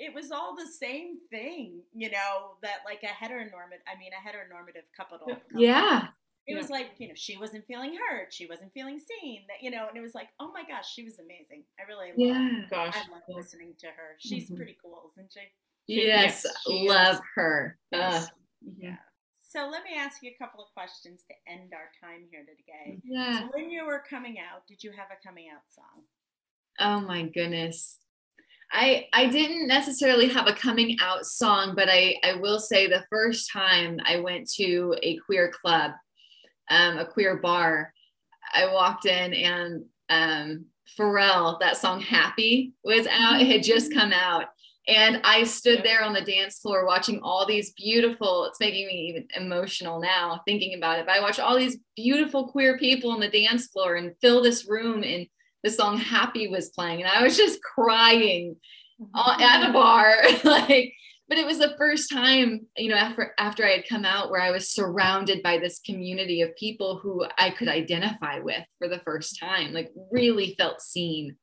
It 0.00 0.12
was 0.12 0.32
all 0.32 0.56
the 0.56 0.66
same 0.66 1.18
thing, 1.30 1.80
you 1.94 2.10
know, 2.10 2.56
that 2.62 2.78
like 2.84 3.04
a 3.04 3.06
heteronormative, 3.24 3.82
I 3.86 3.96
mean, 3.98 4.10
a 4.12 4.18
heteronormative 4.28 4.90
couple. 4.96 5.18
Couple 5.18 5.36
yeah 5.54 6.08
it 6.46 6.54
was 6.54 6.68
like 6.70 6.90
you 6.98 7.08
know 7.08 7.14
she 7.16 7.36
wasn't 7.38 7.64
feeling 7.66 7.94
heard 8.08 8.32
she 8.32 8.46
wasn't 8.46 8.72
feeling 8.72 8.98
seen 8.98 9.42
that 9.48 9.62
you 9.62 9.70
know 9.70 9.86
and 9.88 9.96
it 9.96 10.00
was 10.02 10.14
like 10.14 10.28
oh 10.40 10.50
my 10.52 10.62
gosh 10.68 10.92
she 10.92 11.02
was 11.02 11.18
amazing 11.18 11.64
i 11.80 11.82
really 11.88 12.08
love, 12.08 12.16
yeah 12.16 12.60
Gosh. 12.70 12.94
i 12.96 13.10
love 13.10 13.22
listening 13.28 13.74
to 13.80 13.86
her 13.86 14.16
she's 14.18 14.50
Mhm. 14.50 14.56
pretty 14.56 14.76
cool 14.82 15.10
isn't 15.16 15.32
she 15.32 15.40
yes 15.86 16.44
Yes, 16.44 16.56
she 16.66 16.88
love 16.88 17.16
is. 17.16 17.20
her 17.34 17.78
Yes. 17.92 18.24
Ugh. 18.24 18.30
yeah 18.78 18.96
so 19.48 19.68
let 19.70 19.84
me 19.84 19.90
ask 19.96 20.22
you 20.22 20.30
a 20.30 20.42
couple 20.42 20.62
of 20.62 20.68
questions 20.74 21.22
to 21.30 21.34
end 21.52 21.72
our 21.72 21.90
time 22.02 22.26
here 22.30 22.44
today 22.44 23.00
yeah 23.04 23.40
so 23.40 23.48
when 23.54 23.70
you 23.70 23.86
were 23.86 24.02
coming 24.08 24.36
out 24.38 24.66
did 24.66 24.82
you 24.84 24.90
have 24.92 25.08
a 25.10 25.26
coming 25.26 25.46
out 25.54 25.62
song 25.74 26.02
Oh 26.80 26.98
my 27.00 27.22
goodness. 27.22 27.98
I 28.72 29.06
I 29.12 29.26
didn't 29.26 29.68
necessarily 29.68 30.26
have 30.28 30.48
a 30.48 30.52
coming 30.52 30.96
out 31.00 31.24
song, 31.24 31.74
but 31.76 31.88
I 31.88 32.16
I 32.24 32.34
will 32.40 32.58
say 32.58 32.88
the 32.88 33.04
first 33.10 33.48
time 33.52 33.98
I 34.04 34.18
went 34.18 34.50
to 34.56 34.96
a 35.04 35.16
queer 35.18 35.52
club, 35.52 35.92
um, 36.70 36.98
a 36.98 37.06
queer 37.06 37.36
bar, 37.36 37.92
I 38.52 38.72
walked 38.72 39.06
in 39.06 39.34
and 39.34 39.84
um, 40.08 40.66
Pharrell, 40.98 41.58
that 41.60 41.76
song 41.76 42.00
"Happy" 42.00 42.74
was 42.84 43.06
out. 43.06 43.40
It 43.40 43.48
had 43.48 43.62
just 43.62 43.92
come 43.92 44.12
out, 44.12 44.46
and 44.86 45.20
I 45.24 45.44
stood 45.44 45.82
there 45.82 46.02
on 46.04 46.12
the 46.12 46.20
dance 46.20 46.58
floor 46.58 46.86
watching 46.86 47.20
all 47.22 47.46
these 47.46 47.72
beautiful. 47.72 48.44
It's 48.44 48.60
making 48.60 48.86
me 48.86 49.08
even 49.08 49.26
emotional 49.36 50.00
now 50.00 50.42
thinking 50.46 50.74
about 50.74 50.98
it. 50.98 51.06
But 51.06 51.16
I 51.16 51.20
watched 51.20 51.40
all 51.40 51.56
these 51.56 51.78
beautiful 51.96 52.48
queer 52.48 52.78
people 52.78 53.10
on 53.10 53.20
the 53.20 53.28
dance 53.28 53.68
floor 53.68 53.96
and 53.96 54.14
fill 54.20 54.42
this 54.42 54.68
room 54.68 55.02
and 55.02 55.26
the 55.62 55.70
song 55.70 55.96
Happy 55.96 56.46
was 56.46 56.68
playing, 56.68 57.02
and 57.02 57.10
I 57.10 57.22
was 57.22 57.36
just 57.36 57.62
crying 57.62 58.56
at 59.16 59.68
a 59.68 59.72
bar. 59.72 60.14
like, 60.44 60.92
but 61.28 61.38
it 61.38 61.46
was 61.46 61.58
the 61.58 61.74
first 61.78 62.10
time, 62.10 62.66
you 62.76 62.90
know, 62.90 62.96
after 62.96 63.34
after 63.38 63.64
I 63.64 63.70
had 63.70 63.88
come 63.88 64.04
out 64.04 64.30
where 64.30 64.42
I 64.42 64.50
was 64.50 64.70
surrounded 64.70 65.42
by 65.42 65.58
this 65.58 65.80
community 65.80 66.42
of 66.42 66.54
people 66.56 66.98
who 67.02 67.24
I 67.38 67.50
could 67.50 67.68
identify 67.68 68.40
with 68.40 68.62
for 68.78 68.88
the 68.88 69.00
first 69.00 69.38
time, 69.40 69.72
like 69.72 69.90
really 70.10 70.54
felt 70.58 70.82
seen. 70.82 71.36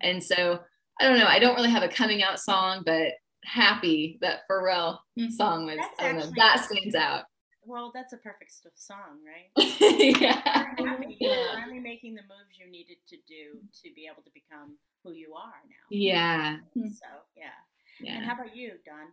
And 0.00 0.22
so 0.22 0.60
I 1.00 1.08
don't 1.08 1.18
know, 1.18 1.26
I 1.26 1.40
don't 1.40 1.56
really 1.56 1.70
have 1.70 1.82
a 1.82 1.88
coming 1.88 2.22
out 2.22 2.38
song, 2.38 2.82
but 2.86 3.12
happy 3.44 4.18
that 4.20 4.40
Pharrell 4.50 4.98
mm-hmm. 5.18 5.30
song 5.30 5.66
was 5.66 5.78
I 5.98 6.02
don't 6.04 6.18
know, 6.18 6.30
that 6.36 6.64
stands 6.64 6.94
out. 6.94 7.24
Well, 7.66 7.90
that's 7.94 8.12
a 8.12 8.18
perfect 8.18 8.52
song, 8.74 9.20
right? 9.24 9.66
yeah. 10.20 10.42
Happy, 10.44 11.16
you're 11.20 11.46
finally 11.54 11.80
making 11.80 12.14
the 12.14 12.22
moves 12.22 12.58
you 12.58 12.70
needed 12.70 12.98
to 13.08 13.16
do 13.26 13.58
to 13.82 13.94
be 13.94 14.06
able 14.10 14.22
to 14.22 14.30
become 14.34 14.76
who 15.02 15.12
you 15.12 15.34
are 15.34 15.60
now. 15.66 15.86
Yeah. 15.90 16.56
So 16.74 17.06
yeah. 17.36 17.46
Yeah. 18.00 18.16
And 18.16 18.24
how 18.24 18.34
about 18.34 18.56
you, 18.56 18.72
Dawn? 18.84 19.08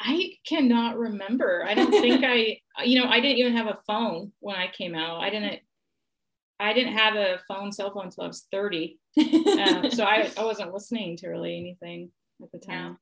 I 0.00 0.32
cannot 0.46 0.98
remember. 0.98 1.64
I 1.66 1.74
don't 1.74 1.90
think 1.90 2.24
I, 2.24 2.60
you 2.84 3.00
know, 3.00 3.08
I 3.08 3.20
didn't 3.20 3.38
even 3.38 3.56
have 3.56 3.66
a 3.66 3.78
phone 3.86 4.32
when 4.40 4.56
I 4.56 4.68
came 4.68 4.94
out. 4.94 5.20
I 5.20 5.30
didn't, 5.30 5.60
I 6.60 6.72
didn't 6.72 6.94
have 6.94 7.16
a 7.16 7.40
phone, 7.48 7.72
cell 7.72 7.92
phone 7.92 8.06
until 8.06 8.24
I 8.24 8.28
was 8.28 8.46
30. 8.50 8.98
um, 9.18 9.90
so 9.90 10.04
I, 10.04 10.30
I 10.36 10.44
wasn't 10.44 10.72
listening 10.74 11.16
to 11.18 11.28
really 11.28 11.56
anything 11.56 12.10
at 12.42 12.50
the 12.52 12.58
time. 12.58 12.98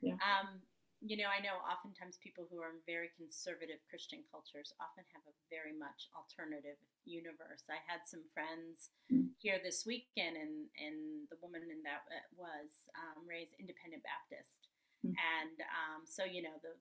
Yeah. 0.00 0.14
Um, 0.14 0.60
you 1.02 1.18
know, 1.18 1.26
I 1.26 1.42
know 1.42 1.58
oftentimes 1.66 2.22
people 2.22 2.46
who 2.46 2.62
are 2.62 2.70
in 2.70 2.78
very 2.86 3.10
conservative 3.18 3.82
Christian 3.90 4.22
cultures 4.30 4.70
often 4.78 5.02
have 5.10 5.26
a 5.26 5.34
very 5.50 5.74
much 5.74 6.06
alternative 6.14 6.78
universe. 7.02 7.66
I 7.66 7.82
had 7.82 8.06
some 8.06 8.22
friends 8.30 8.94
mm. 9.10 9.34
here 9.42 9.58
this 9.58 9.82
weekend, 9.82 10.38
and 10.38 10.70
and 10.78 11.26
the 11.26 11.42
woman 11.42 11.66
in 11.66 11.82
that 11.82 12.06
uh, 12.06 12.22
was 12.38 12.86
um, 12.94 13.26
raised 13.26 13.58
Independent 13.58 14.06
Baptist, 14.06 14.61
mm. 15.04 15.12
and 15.12 15.56
um, 15.60 16.02
so 16.06 16.24
you 16.24 16.42
know 16.42 16.56
the 16.62 16.72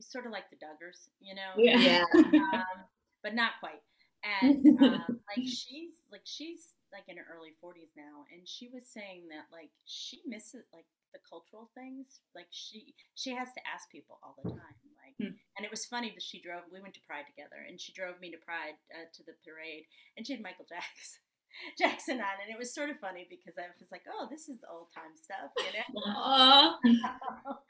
sort 0.00 0.26
of 0.26 0.32
like 0.32 0.50
the 0.50 0.58
Duggars, 0.58 1.08
you 1.20 1.34
know, 1.34 1.54
yeah, 1.56 2.04
um, 2.14 2.78
but 3.22 3.34
not 3.34 3.52
quite. 3.60 3.82
And 4.22 4.62
um, 4.82 5.20
like 5.30 5.46
she's 5.46 6.02
like 6.10 6.22
she's 6.24 6.74
like 6.92 7.08
in 7.08 7.16
her 7.16 7.26
early 7.26 7.54
40s 7.62 7.94
now, 7.96 8.26
and 8.30 8.46
she 8.46 8.68
was 8.68 8.86
saying 8.86 9.28
that 9.30 9.50
like 9.50 9.70
she 9.86 10.20
misses 10.26 10.66
like 10.74 10.86
the 11.14 11.22
cultural 11.26 11.70
things. 11.74 12.20
Like 12.34 12.50
she 12.50 12.94
she 13.14 13.34
has 13.34 13.48
to 13.54 13.62
ask 13.66 13.90
people 13.90 14.18
all 14.22 14.36
the 14.42 14.50
time. 14.50 14.78
Like, 15.02 15.16
hmm. 15.18 15.34
and 15.58 15.66
it 15.66 15.70
was 15.70 15.86
funny 15.86 16.12
that 16.14 16.22
she 16.22 16.40
drove. 16.40 16.70
We 16.70 16.80
went 16.80 16.94
to 16.94 17.06
Pride 17.06 17.26
together, 17.26 17.58
and 17.66 17.80
she 17.80 17.92
drove 17.92 18.20
me 18.20 18.30
to 18.30 18.38
Pride 18.38 18.78
uh, 18.94 19.10
to 19.10 19.22
the 19.26 19.34
parade, 19.42 19.90
and 20.16 20.26
she 20.26 20.34
had 20.34 20.42
Michael 20.42 20.66
Jackson. 20.68 21.22
Jackson 21.78 22.16
on, 22.16 22.40
and 22.40 22.48
it 22.48 22.58
was 22.58 22.72
sort 22.72 22.88
of 22.88 22.98
funny 22.98 23.26
because 23.28 23.60
I 23.60 23.68
was 23.76 23.92
like, 23.92 24.08
"Oh, 24.08 24.26
this 24.30 24.48
is 24.48 24.64
old 24.70 24.88
time 24.94 25.12
stuff," 25.20 25.52
you 25.60 25.72
know. 25.76 26.80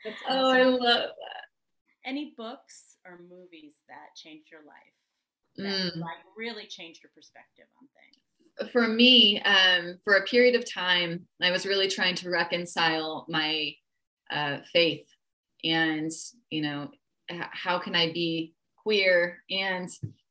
Oh, 0.07 0.13
oh, 0.29 0.51
I 0.51 0.65
love 0.65 0.81
that. 0.81 1.11
Any 2.05 2.35
books 2.37 2.97
or 3.07 3.21
movies 3.21 3.75
that 3.89 4.17
changed 4.17 4.51
your 4.51 4.63
life? 4.63 4.97
That, 5.57 5.95
mm. 5.95 6.01
like 6.01 6.25
really 6.37 6.67
changed 6.67 7.03
your 7.03 7.11
perspective 7.15 7.67
on 7.81 7.87
things 7.89 8.23
for 8.71 8.87
me, 8.87 9.41
um, 9.43 9.99
for 10.05 10.15
a 10.15 10.25
period 10.25 10.55
of 10.55 10.71
time, 10.71 11.27
I 11.41 11.51
was 11.51 11.67
really 11.67 11.89
trying 11.89 12.15
to 12.17 12.31
reconcile 12.31 13.27
my 13.29 13.75
uh, 14.31 14.59
faith 14.73 15.07
and, 15.65 16.11
you 16.51 16.63
know, 16.63 16.91
how 17.29 17.79
can 17.79 17.95
I 17.95 18.13
be 18.13 18.55
queer 18.83 19.39
and 19.51 19.89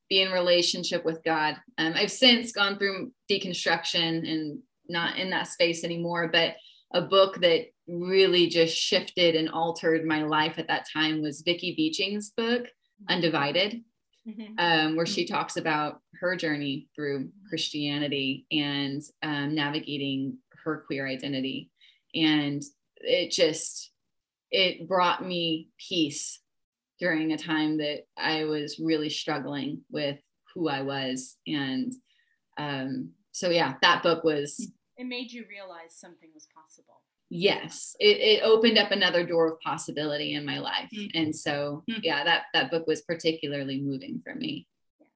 be 0.09 0.21
in 0.21 0.31
relationship 0.31 1.03
with 1.05 1.23
God? 1.23 1.55
Um, 1.77 1.93
I've 1.95 2.11
since 2.11 2.51
gone 2.51 2.77
through 2.77 3.11
deconstruction 3.29 4.29
and 4.29 4.59
not 4.87 5.17
in 5.17 5.29
that 5.31 5.47
space 5.47 5.83
anymore, 5.83 6.29
but 6.31 6.55
a 6.93 7.01
book 7.01 7.41
that 7.41 7.67
really 7.87 8.47
just 8.47 8.75
shifted 8.75 9.35
and 9.35 9.49
altered 9.49 10.05
my 10.05 10.23
life 10.23 10.57
at 10.57 10.67
that 10.67 10.85
time 10.91 11.21
was 11.21 11.41
Vicki 11.41 11.73
Beeching's 11.75 12.31
book, 12.31 12.67
Undivided 13.09 13.81
mm-hmm. 14.27 14.53
um, 14.57 14.95
where 14.95 15.05
she 15.05 15.25
talks 15.25 15.57
about 15.57 16.01
her 16.19 16.35
journey 16.35 16.87
through 16.95 17.29
Christianity 17.49 18.45
and 18.51 19.01
um, 19.23 19.55
navigating 19.55 20.37
her 20.63 20.83
queer 20.85 21.07
identity. 21.07 21.69
And 22.13 22.61
it 22.97 23.31
just, 23.31 23.91
it 24.51 24.87
brought 24.87 25.25
me 25.25 25.69
peace 25.89 26.39
during 26.99 27.31
a 27.31 27.37
time 27.37 27.77
that 27.77 28.05
I 28.17 28.43
was 28.43 28.79
really 28.79 29.09
struggling 29.09 29.81
with 29.89 30.19
who 30.53 30.69
I 30.69 30.81
was. 30.81 31.37
And 31.47 31.93
um, 32.57 33.11
so, 33.31 33.49
yeah, 33.49 33.75
that 33.81 34.03
book 34.03 34.23
was. 34.23 34.71
It 34.97 35.05
made 35.05 35.31
you 35.31 35.45
realize 35.49 35.95
something 35.95 36.29
was 36.33 36.47
possible 36.53 37.01
yes 37.31 37.95
it, 37.99 38.17
it 38.17 38.43
opened 38.43 38.77
up 38.77 38.91
another 38.91 39.25
door 39.25 39.53
of 39.53 39.59
possibility 39.61 40.33
in 40.33 40.45
my 40.45 40.59
life 40.59 40.89
mm-hmm. 40.93 41.17
and 41.17 41.33
so 41.33 41.81
mm-hmm. 41.89 42.01
yeah 42.03 42.25
that 42.25 42.43
that 42.53 42.69
book 42.69 42.85
was 42.87 43.01
particularly 43.01 43.79
moving 43.79 44.21
for 44.23 44.35
me 44.35 44.67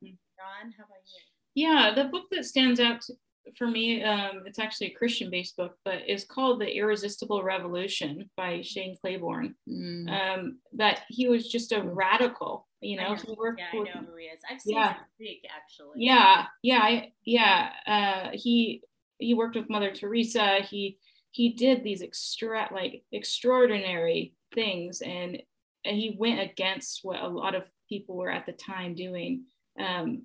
yeah. 0.01 0.13
Ron, 0.39 0.71
how 0.77 0.85
about 0.85 1.03
you 1.05 1.65
yeah 1.65 1.93
the 1.93 2.05
book 2.05 2.23
that 2.31 2.45
stands 2.45 2.79
out 2.79 3.01
to, 3.01 3.13
for 3.57 3.67
me 3.67 4.01
um, 4.01 4.43
it's 4.45 4.59
actually 4.59 4.87
a 4.87 4.93
christian 4.93 5.29
based 5.29 5.57
book 5.57 5.75
but 5.83 5.95
it's 6.07 6.23
called 6.23 6.61
the 6.61 6.73
irresistible 6.73 7.43
revolution 7.43 8.29
by 8.37 8.61
shane 8.61 8.95
claiborne 9.01 9.53
mm. 9.69 10.09
um, 10.09 10.57
that 10.71 11.01
he 11.09 11.27
was 11.27 11.51
just 11.51 11.73
a 11.73 11.81
radical 11.81 12.65
you 12.81 12.97
know, 12.97 13.15
know. 13.15 13.15
He 13.15 13.33
worked 13.33 13.59
yeah, 13.59 13.79
with, 13.79 13.89
I 13.89 13.99
know 13.99 14.05
who 14.05 14.17
he 14.17 14.25
is. 14.25 14.41
I've 14.47 14.61
seen 14.61 14.75
yeah. 14.75 14.89
him 14.89 14.97
speak 15.15 15.47
actually. 15.49 16.05
Yeah, 16.05 16.45
yeah, 16.61 17.05
yeah. 17.23 17.69
Uh, 17.87 18.29
he 18.33 18.83
he 19.19 19.33
worked 19.33 19.55
with 19.55 19.69
Mother 19.69 19.91
Teresa. 19.91 20.59
He 20.69 20.97
he 21.31 21.49
did 21.49 21.83
these 21.83 22.01
extra 22.01 22.69
like 22.71 23.03
extraordinary 23.11 24.33
things 24.53 25.01
and, 25.01 25.37
and 25.83 25.97
he 25.97 26.15
went 26.17 26.39
against 26.39 27.01
what 27.03 27.21
a 27.21 27.27
lot 27.27 27.55
of 27.55 27.69
people 27.89 28.15
were 28.15 28.31
at 28.31 28.45
the 28.45 28.53
time 28.53 28.95
doing. 28.95 29.43
Um, 29.77 30.23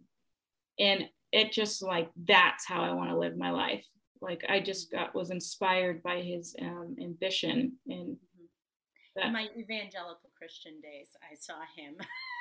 and 0.79 1.09
it 1.33 1.51
just 1.51 1.83
like 1.83 2.11
that's 2.29 2.65
how 2.65 2.83
i 2.83 2.93
want 2.93 3.11
to 3.11 3.19
live 3.19 3.37
my 3.37 3.51
life. 3.51 3.85
Like 4.21 4.45
i 4.49 4.61
just 4.61 4.93
got 4.93 5.15
was 5.15 5.31
inspired 5.31 6.03
by 6.03 6.21
his 6.21 6.55
um, 6.63 6.95
ambition 7.03 7.73
and 7.89 8.17
that, 9.17 9.27
in 9.27 9.33
my 9.33 9.49
evangelical 9.59 10.31
christian 10.39 10.81
days 10.81 11.09
i 11.29 11.35
saw 11.35 11.59
him. 11.77 11.97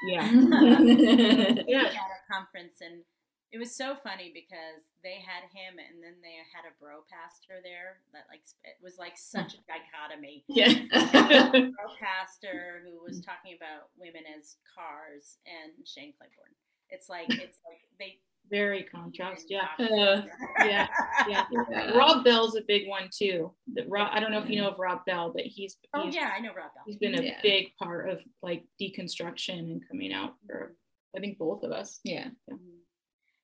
Yeah. 0.08 0.30
Yeah 1.68 1.82
at 1.86 1.96
a 1.96 2.32
conference 2.34 2.82
and 2.82 3.02
it 3.52 3.58
was 3.58 3.76
so 3.76 3.96
funny 3.96 4.32
because 4.34 4.94
they 5.04 5.18
had 5.26 5.42
him 5.50 5.82
and 5.82 6.04
then 6.04 6.22
they 6.22 6.38
had 6.54 6.70
a 6.70 6.74
bro 6.80 7.02
pastor 7.10 7.58
there 7.64 7.98
that 8.14 8.30
like 8.30 8.42
it 8.64 8.78
was 8.82 8.98
like 9.00 9.18
such 9.18 9.56
a 9.56 9.62
dichotomy. 9.66 10.44
Yeah. 10.48 10.70
Bro 10.94 11.90
pastor 12.00 12.86
who 12.86 13.02
was 13.02 13.22
mm. 13.22 13.26
talking 13.26 13.58
about 13.58 13.90
women 13.98 14.22
as 14.38 14.58
cars 14.70 15.38
and 15.50 15.74
shane 15.88 16.14
claiborne. 16.14 16.54
It's 16.90 17.10
like 17.10 17.30
it's 17.30 17.60
like 17.66 17.82
they 17.98 18.20
very 18.50 18.84
contrast 18.84 19.46
yeah. 19.48 19.68
uh, 19.80 20.22
yeah 20.66 20.88
yeah. 21.28 21.92
Rob 21.96 22.24
bell's 22.24 22.56
a 22.56 22.62
big 22.68 22.88
one 22.88 23.10
too. 23.12 23.52
The, 23.74 23.86
rob, 23.88 24.10
i 24.12 24.20
don't 24.20 24.32
know 24.32 24.40
if 24.40 24.50
you 24.50 24.60
know 24.60 24.70
of 24.70 24.80
rob 24.80 25.06
bell 25.06 25.32
but 25.36 25.44
he's, 25.44 25.78
oh 25.94 26.06
he's, 26.06 26.16
yeah 26.16 26.32
i 26.36 26.40
know 26.40 26.50
rob 26.50 26.74
bell. 26.74 26.84
he's 26.88 26.98
been 26.98 27.20
a 27.20 27.22
yeah. 27.22 27.40
big 27.44 27.76
part 27.78 28.10
of 28.10 28.22
like 28.42 28.64
deconstruction 28.82 29.60
and 29.60 29.88
coming 29.88 30.12
out 30.12 30.34
for 30.48 30.56
mm-hmm. 30.56 31.18
i 31.18 31.20
think 31.20 31.38
both 31.38 31.62
of 31.62 31.72
us. 31.72 32.00
Yeah. 32.04 32.30
yeah. 32.48 32.56
Mm-hmm. 32.56 32.79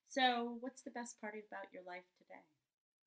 So, 0.08 0.58
what's 0.62 0.82
the 0.82 0.92
best 0.92 1.20
part 1.20 1.34
about 1.34 1.66
your 1.74 1.84
life 1.86 2.04
today? 2.18 2.42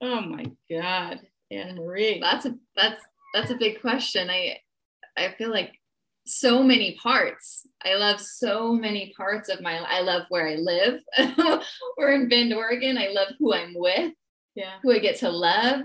Oh 0.01 0.20
my 0.20 0.44
God, 0.70 1.20
Anne 1.51 1.76
Marie. 1.76 2.20
That's 2.20 2.46
a 2.46 2.55
that's 2.76 3.01
that's 3.34 3.51
a 3.51 3.57
big 3.57 3.80
question. 3.80 4.30
I 4.30 4.59
I 5.16 5.34
feel 5.36 5.51
like 5.51 5.72
so 6.26 6.62
many 6.62 6.96
parts. 7.03 7.66
I 7.84 7.94
love 7.94 8.20
so 8.20 8.72
many 8.72 9.12
parts 9.16 9.49
of 9.49 9.61
my. 9.61 9.78
I 9.78 10.01
love 10.01 10.24
where 10.28 10.49
I 10.49 10.57
live. 10.57 11.01
We're 11.96 12.12
in 12.12 12.28
Bend, 12.28 12.53
Oregon. 12.53 12.99
I 12.99 13.09
love 13.09 13.28
who 13.38 13.55
I'm 13.55 13.74
with. 13.74 14.12
Yeah. 14.55 14.74
Who 14.82 14.92
I 14.92 14.99
get 14.99 15.16
to 15.20 15.30
love. 15.30 15.80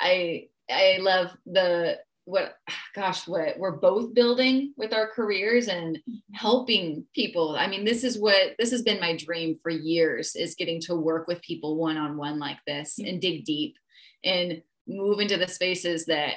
I 0.00 0.48
I 0.70 0.98
love 1.00 1.36
the 1.46 1.98
what 2.26 2.56
gosh 2.94 3.26
what 3.26 3.58
we're 3.58 3.76
both 3.76 4.12
building 4.12 4.74
with 4.76 4.92
our 4.92 5.08
careers 5.08 5.68
and 5.68 5.96
mm-hmm. 5.96 6.34
helping 6.34 7.04
people 7.14 7.56
i 7.56 7.66
mean 7.66 7.84
this 7.84 8.04
is 8.04 8.18
what 8.18 8.54
this 8.58 8.70
has 8.70 8.82
been 8.82 9.00
my 9.00 9.16
dream 9.16 9.56
for 9.62 9.70
years 9.70 10.36
is 10.36 10.54
getting 10.54 10.80
to 10.80 10.94
work 10.94 11.26
with 11.26 11.40
people 11.42 11.76
one 11.76 11.96
on 11.96 12.16
one 12.16 12.38
like 12.38 12.58
this 12.66 12.98
and 12.98 13.20
dig 13.20 13.44
deep 13.44 13.76
and 14.24 14.60
move 14.86 15.20
into 15.20 15.36
the 15.36 15.48
spaces 15.48 16.06
that 16.06 16.34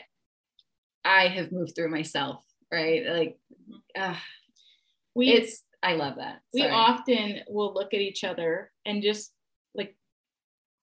I 1.05 1.27
have 1.27 1.51
moved 1.51 1.75
through 1.75 1.89
myself, 1.89 2.43
right? 2.71 3.05
Like, 3.05 3.39
uh, 3.97 4.15
we 5.15 5.29
it's 5.29 5.63
I 5.81 5.95
love 5.95 6.15
that. 6.17 6.41
Sorry. 6.55 6.69
We 6.69 6.75
often 6.75 7.39
will 7.47 7.73
look 7.73 7.93
at 7.93 8.01
each 8.01 8.23
other 8.23 8.71
and 8.85 9.01
just 9.01 9.31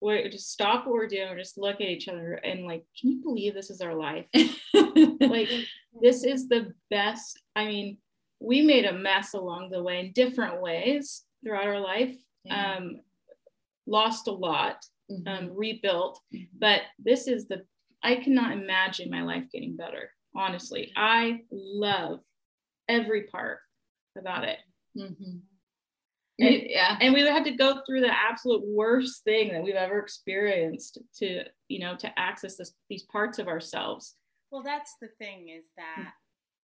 we 0.01 0.29
just 0.29 0.51
stop 0.51 0.87
what 0.87 0.95
we're 0.95 1.09
doing, 1.09 1.37
just 1.37 1.59
look 1.59 1.77
at 1.77 1.89
each 1.89 2.09
other 2.09 2.35
and 2.35 2.67
like, 2.67 2.85
can 3.01 3.11
you 3.11 3.23
believe 3.23 3.55
this 3.55 3.71
is 3.71 3.81
our 3.81 3.95
life? 3.95 4.27
like 5.21 5.49
this 6.01 6.25
is 6.25 6.49
the 6.49 6.73
best. 6.91 7.41
I 7.55 7.67
mean, 7.67 7.99
we 8.41 8.63
made 8.63 8.85
a 8.85 8.93
mess 8.93 9.35
along 9.35 9.71
the 9.71 9.83
way 9.83 10.01
in 10.01 10.13
different 10.13 10.61
ways 10.61 11.25
throughout 11.43 11.67
our 11.67 11.81
life. 11.81 12.15
Yeah. 12.45 12.77
Um, 12.77 13.01
lost 13.87 14.29
a 14.29 14.33
lot, 14.33 14.85
mm-hmm. 15.11 15.29
um, 15.29 15.57
rebuilt, 15.57 16.21
mm-hmm. 16.35 16.45
but 16.59 16.83
this 16.99 17.27
is 17.27 17.49
the 17.49 17.65
I 18.03 18.17
cannot 18.17 18.53
imagine 18.53 19.11
my 19.11 19.23
life 19.23 19.45
getting 19.51 19.77
better. 19.77 20.11
Honestly, 20.35 20.93
I 20.97 21.41
love 21.51 22.21
every 22.89 23.23
part 23.25 23.59
about 24.17 24.45
it. 24.45 24.59
Mm-hmm. 24.97 25.39
And, 26.39 26.63
yeah, 26.67 26.99
and 27.01 27.15
we 27.15 27.21
had 27.21 27.45
to 27.45 27.53
go 27.53 27.81
through 27.87 28.03
the 28.03 28.13
absolute 28.13 28.63
worst 28.67 29.25
thing 29.25 29.53
that 29.53 29.63
we've 29.63 29.75
ever 29.75 29.99
experienced 29.99 30.99
to, 31.17 31.45
you 31.69 31.79
know, 31.79 31.97
to 31.97 32.19
access 32.19 32.57
this, 32.57 32.73
these 32.91 33.05
parts 33.05 33.39
of 33.39 33.49
ourselves. 33.49 34.17
Well, 34.51 34.63
that's 34.63 34.97
the 35.01 35.09
thing 35.19 35.49
is 35.49 35.65
that 35.77 36.13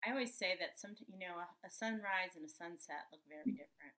I 0.06 0.10
always 0.10 0.36
say 0.36 0.56
that 0.60 0.78
some, 0.78 0.92
you 1.08 1.18
know, 1.18 1.40
a, 1.40 1.66
a 1.66 1.70
sunrise 1.70 2.36
and 2.36 2.44
a 2.44 2.48
sunset 2.48 3.08
look 3.10 3.22
very 3.26 3.56
different. 3.56 3.96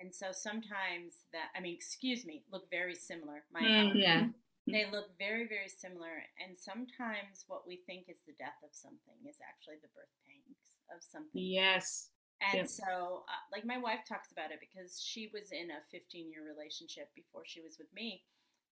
And 0.00 0.14
so 0.14 0.28
sometimes 0.32 1.28
that, 1.32 1.52
I 1.56 1.60
mean, 1.60 1.74
excuse 1.74 2.24
me, 2.24 2.44
look 2.50 2.70
very 2.70 2.94
similar. 2.94 3.44
My 3.52 3.60
mm, 3.60 3.92
yeah. 3.94 4.26
They 4.66 4.84
look 4.90 5.14
very, 5.16 5.46
very 5.46 5.68
similar. 5.68 6.24
And 6.42 6.58
sometimes 6.58 7.44
what 7.46 7.68
we 7.68 7.82
think 7.86 8.08
is 8.08 8.18
the 8.26 8.34
death 8.34 8.58
of 8.64 8.70
something 8.72 9.14
is 9.28 9.38
actually 9.38 9.76
the 9.80 9.92
birth 9.94 10.10
pangs 10.26 10.58
of 10.90 11.04
something. 11.04 11.30
Yes. 11.38 12.10
And 12.44 12.68
yep. 12.68 12.68
so, 12.68 13.24
uh, 13.24 13.44
like, 13.48 13.64
my 13.64 13.80
wife 13.80 14.04
talks 14.04 14.28
about 14.28 14.52
it 14.52 14.60
because 14.60 15.00
she 15.00 15.32
was 15.32 15.52
in 15.52 15.72
a 15.72 15.80
15 15.88 16.28
year 16.28 16.44
relationship 16.44 17.08
before 17.16 17.48
she 17.48 17.64
was 17.64 17.80
with 17.80 17.88
me. 17.96 18.24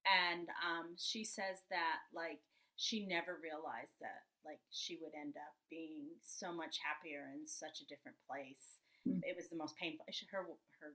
And 0.04 0.52
um, 0.60 1.00
she 1.00 1.24
says 1.24 1.64
that, 1.72 2.04
like, 2.12 2.44
she 2.76 3.08
never 3.08 3.40
realized 3.40 3.96
that, 4.04 4.28
like, 4.44 4.60
she 4.68 5.00
would 5.00 5.16
end 5.16 5.40
up 5.40 5.56
being 5.72 6.12
so 6.20 6.52
much 6.52 6.76
happier 6.84 7.32
in 7.32 7.48
such 7.48 7.80
a 7.80 7.88
different 7.88 8.20
place. 8.28 8.84
Mm-hmm. 9.08 9.24
It 9.24 9.32
was 9.32 9.48
the 9.48 9.56
most 9.56 9.80
painful. 9.80 10.04
Her, 10.28 10.44
her, 10.84 10.92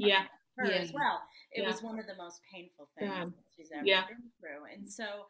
yeah, 0.00 0.24
her 0.56 0.72
yeah. 0.72 0.80
as 0.80 0.92
well. 0.96 1.20
It 1.52 1.62
yeah. 1.62 1.68
was 1.68 1.84
one 1.84 2.00
of 2.00 2.08
the 2.08 2.16
most 2.16 2.40
painful 2.48 2.88
things 2.96 3.12
yeah. 3.12 3.52
she's 3.52 3.68
ever 3.76 3.84
been 4.08 4.32
through. 4.40 4.64
And 4.72 4.88
so, 4.88 5.28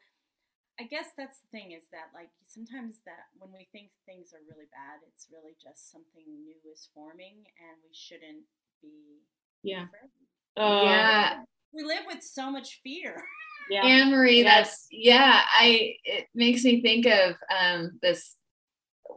I 0.79 0.85
guess 0.85 1.07
that's 1.17 1.41
the 1.41 1.49
thing 1.53 1.73
is 1.73 1.85
that 1.91 2.13
like 2.13 2.29
sometimes 2.45 2.99
that 3.07 3.33
when 3.39 3.51
we 3.53 3.69
think 3.73 3.91
things 4.05 4.33
are 4.35 4.45
really 4.45 4.69
bad, 4.73 5.01
it's 5.09 5.29
really 5.33 5.57
just 5.63 5.91
something 5.91 6.25
new 6.27 6.57
is 6.71 6.89
forming, 6.95 7.45
and 7.59 7.77
we 7.83 7.93
shouldn't 7.93 8.45
be. 8.83 9.23
Yeah. 9.63 9.87
Uh, 10.57 10.83
yeah. 10.85 11.43
We 11.73 11.83
live 11.83 12.05
with 12.07 12.23
so 12.23 12.51
much 12.51 12.81
fear. 12.83 13.23
Yeah. 13.69 13.85
Anne 13.85 14.13
Marie, 14.13 14.45
yes. 14.45 14.55
that's 14.55 14.87
yeah. 14.93 15.41
I 15.59 15.95
it 16.05 16.27
makes 16.37 16.63
me 16.63 16.83
think 16.83 17.05
of 17.05 17.35
um 17.51 17.99
this 18.01 18.37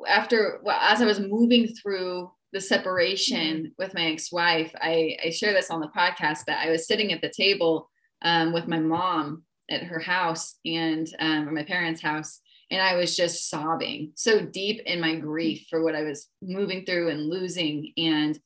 after 0.08 0.60
well, 0.64 0.80
as 0.82 1.04
I 1.04 1.06
was 1.06 1.20
moving 1.20 1.68
through 1.68 2.32
the 2.52 2.60
separation 2.60 3.58
mm-hmm. 3.58 3.68
with 3.78 3.94
my 3.94 4.06
ex-wife. 4.06 4.74
I 4.82 5.18
I 5.24 5.30
share 5.30 5.54
this 5.54 5.70
on 5.70 5.82
the 5.82 5.92
podcast, 5.96 6.40
but 6.48 6.56
I 6.56 6.72
was 6.72 6.88
sitting 6.88 7.14
at 7.14 7.22
the 7.22 7.32
table 7.36 7.92
um, 8.24 8.52
with 8.52 8.68
my 8.68 8.80
mom 8.80 9.44
at 9.70 9.84
her 9.84 10.00
house 10.00 10.56
and 10.66 11.08
um, 11.20 11.48
or 11.48 11.52
my 11.52 11.64
parents' 11.64 12.02
house, 12.02 12.42
and 12.72 12.82
I 12.82 12.96
was 12.96 13.16
just 13.16 13.50
sobbing 13.50 14.12
so 14.16 14.46
deep 14.46 14.82
in 14.86 15.00
my 15.00 15.16
grief 15.16 15.66
for 15.70 15.84
what 15.84 15.96
I 15.96 16.04
was 16.04 16.28
moving 16.42 16.86
through 16.86 17.10
and 17.10 17.30
losing, 17.30 17.94
and 17.98 18.40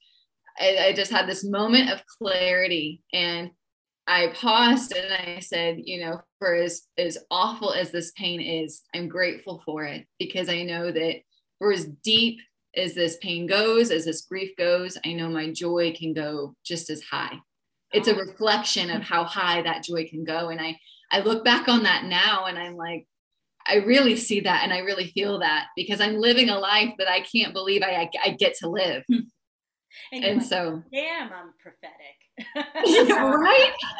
I, 0.59 0.87
I 0.87 0.93
just 0.93 1.11
had 1.11 1.27
this 1.27 1.43
moment 1.43 1.89
of 1.91 2.05
clarity 2.05 3.01
and. 3.13 3.51
I 4.05 4.33
paused 4.35 4.93
and 4.93 5.13
I 5.13 5.39
said, 5.39 5.77
you 5.85 6.01
know, 6.01 6.19
for 6.37 6.53
as, 6.53 6.81
as 6.97 7.17
awful 7.31 7.71
as 7.71 7.89
this 7.89 8.11
pain 8.17 8.41
is, 8.41 8.81
I'm 8.93 9.07
grateful 9.07 9.61
for 9.65 9.85
it 9.85 10.05
because 10.19 10.49
I 10.49 10.63
know 10.63 10.91
that 10.91 11.21
for 11.57 11.71
as 11.71 11.85
deep 12.03 12.39
as 12.75 12.93
this 12.93 13.17
pain 13.21 13.45
goes, 13.47 13.91
as 13.91 14.05
this 14.05 14.21
grief 14.21 14.55
goes, 14.57 14.97
I 15.05 15.13
know 15.13 15.29
my 15.29 15.51
joy 15.51 15.93
can 15.97 16.13
go 16.13 16.55
just 16.65 16.89
as 16.89 17.01
high. 17.01 17.39
It's 17.91 18.07
a 18.07 18.15
reflection 18.15 18.89
of 18.89 19.03
how 19.03 19.23
high 19.23 19.61
that 19.61 19.83
joy 19.83 20.07
can 20.07 20.23
go. 20.23 20.49
And 20.49 20.59
I 20.59 20.77
I 21.13 21.19
look 21.19 21.45
back 21.45 21.67
on 21.67 21.83
that 21.83 22.05
now 22.05 22.45
and 22.45 22.57
I'm 22.57 22.75
like, 22.75 23.05
I 23.67 23.75
really 23.75 24.15
see 24.15 24.39
that 24.41 24.63
and 24.63 24.73
I 24.73 24.79
really 24.79 25.11
feel 25.11 25.39
that 25.39 25.67
because 25.75 26.01
I'm 26.01 26.17
living 26.17 26.49
a 26.49 26.57
life 26.57 26.93
that 26.97 27.07
I 27.07 27.21
can't 27.21 27.53
believe 27.53 27.83
I, 27.83 27.93
I, 27.93 28.09
I 28.25 28.29
get 28.31 28.55
to 28.57 28.69
live. 28.69 29.03
Hmm. 29.07 29.19
And, 30.11 30.23
and 30.25 30.37
like, 30.39 30.47
so, 30.47 30.81
damn, 30.91 31.29
I'm 31.31 31.53
prophetic. 31.61 32.17
right? 32.55 33.73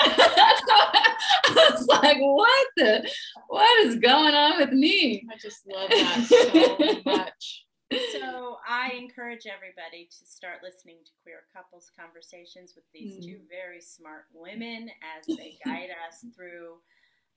I 1.45 1.70
was 1.72 1.86
like, 1.86 2.18
what 2.20 2.68
the, 2.78 3.07
what 3.47 3.86
is 3.86 3.97
going 3.97 4.34
on 4.34 4.57
with 4.57 4.72
me? 4.72 5.24
I 5.32 5.38
just 5.38 5.61
love 5.68 5.91
that 5.91 6.26
so 6.28 7.01
much. 7.05 7.66
So 8.11 8.57
I 8.68 8.91
encourage 8.97 9.45
everybody 9.45 10.09
to 10.09 10.26
start 10.26 10.64
listening 10.64 10.97
to 11.05 11.11
Queer 11.22 11.43
Couples 11.55 11.91
Conversations 11.99 12.74
with 12.76 12.86
these 12.91 13.18
mm. 13.18 13.28
two 13.28 13.39
very 13.49 13.82
smart 13.82 14.26
women 14.34 14.89
as 15.18 15.28
they 15.28 15.57
guide 15.64 15.89
us 16.09 16.26
through 16.36 16.82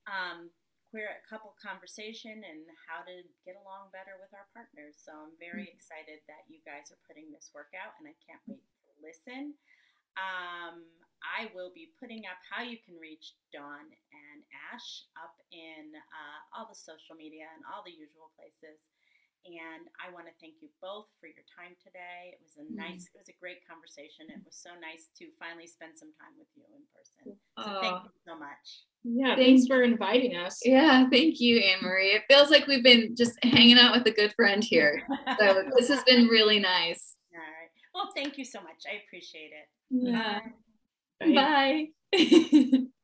um, 0.07 0.51
queer 0.91 1.11
a 1.13 1.25
couple 1.27 1.53
conversation 1.59 2.41
and 2.47 2.63
how 2.87 3.03
to 3.03 3.27
get 3.43 3.59
along 3.59 3.91
better 3.91 4.17
with 4.17 4.31
our 4.33 4.47
partners. 4.55 4.97
So 4.97 5.13
I'm 5.13 5.35
very 5.37 5.69
mm-hmm. 5.69 5.77
excited 5.77 6.23
that 6.31 6.47
you 6.47 6.63
guys 6.63 6.95
are 6.95 7.01
putting 7.05 7.29
this 7.35 7.51
work 7.53 7.75
out, 7.75 7.99
and 7.99 8.07
I 8.07 8.15
can't 8.23 8.43
wait 8.47 8.63
to 8.63 8.91
listen. 9.03 9.59
Um, 10.17 10.87
I 11.21 11.53
will 11.53 11.73
be 11.75 11.93
putting 11.99 12.25
up 12.29 12.39
how 12.47 12.63
you 12.63 12.79
can 12.81 12.97
reach 12.97 13.35
Dawn 13.53 13.89
and 13.91 14.41
Ash 14.73 15.05
up 15.19 15.37
in 15.51 15.93
uh, 15.93 16.39
all 16.55 16.69
the 16.71 16.79
social 16.79 17.19
media 17.19 17.51
and 17.57 17.67
all 17.67 17.83
the 17.83 17.93
usual 17.93 18.33
places. 18.39 18.96
And 19.47 19.87
I 20.03 20.11
want 20.11 20.27
to 20.27 20.35
thank 20.43 20.59
you 20.59 20.69
both 20.83 21.07
for 21.23 21.31
your 21.31 21.47
time 21.47 21.79
today. 21.79 22.35
It 22.35 22.43
was 22.43 22.59
a 22.59 22.67
mm-hmm. 22.67 22.83
nice, 22.83 23.07
it 23.07 23.15
was 23.15 23.31
a 23.31 23.39
great 23.39 23.63
conversation. 23.63 24.27
It 24.27 24.43
was 24.43 24.59
so 24.59 24.75
nice 24.83 25.15
to 25.23 25.31
finally 25.39 25.71
spend 25.71 25.95
some 25.95 26.11
time 26.19 26.35
with 26.35 26.51
you 26.59 26.67
in 26.75 26.83
person. 26.91 27.39
So 27.63 27.71
uh, 27.71 27.81
thank 27.81 28.11
you 28.11 28.15
so 28.27 28.35
much. 28.35 28.87
Yeah, 29.07 29.37
thanks 29.37 29.67
for 29.67 29.83
inviting 29.83 30.37
us. 30.37 30.59
Yeah, 30.65 31.07
thank 31.09 31.39
you, 31.39 31.59
Anne 31.59 31.83
Marie. 31.83 32.11
It 32.11 32.27
feels 32.29 32.51
like 32.51 32.67
we've 32.67 32.83
been 32.83 33.15
just 33.15 33.39
hanging 33.45 33.79
out 33.79 33.95
with 33.95 34.07
a 34.07 34.11
good 34.11 34.35
friend 34.35 34.65
here. 34.65 35.03
So 35.39 35.63
this 35.79 35.89
has 35.89 36.03
been 36.03 36.27
really 36.27 36.59
nice. 36.59 37.15
All 37.33 37.39
right. 37.39 37.71
Well, 37.95 38.11
thank 38.15 38.37
you 38.39 38.45
so 38.45 38.61
much. 38.61 38.83
I 38.91 39.03
appreciate 39.07 39.53
it. 39.55 39.69
Yeah. 39.91 40.41
Bye. 41.21 41.91
Bye. 42.13 42.79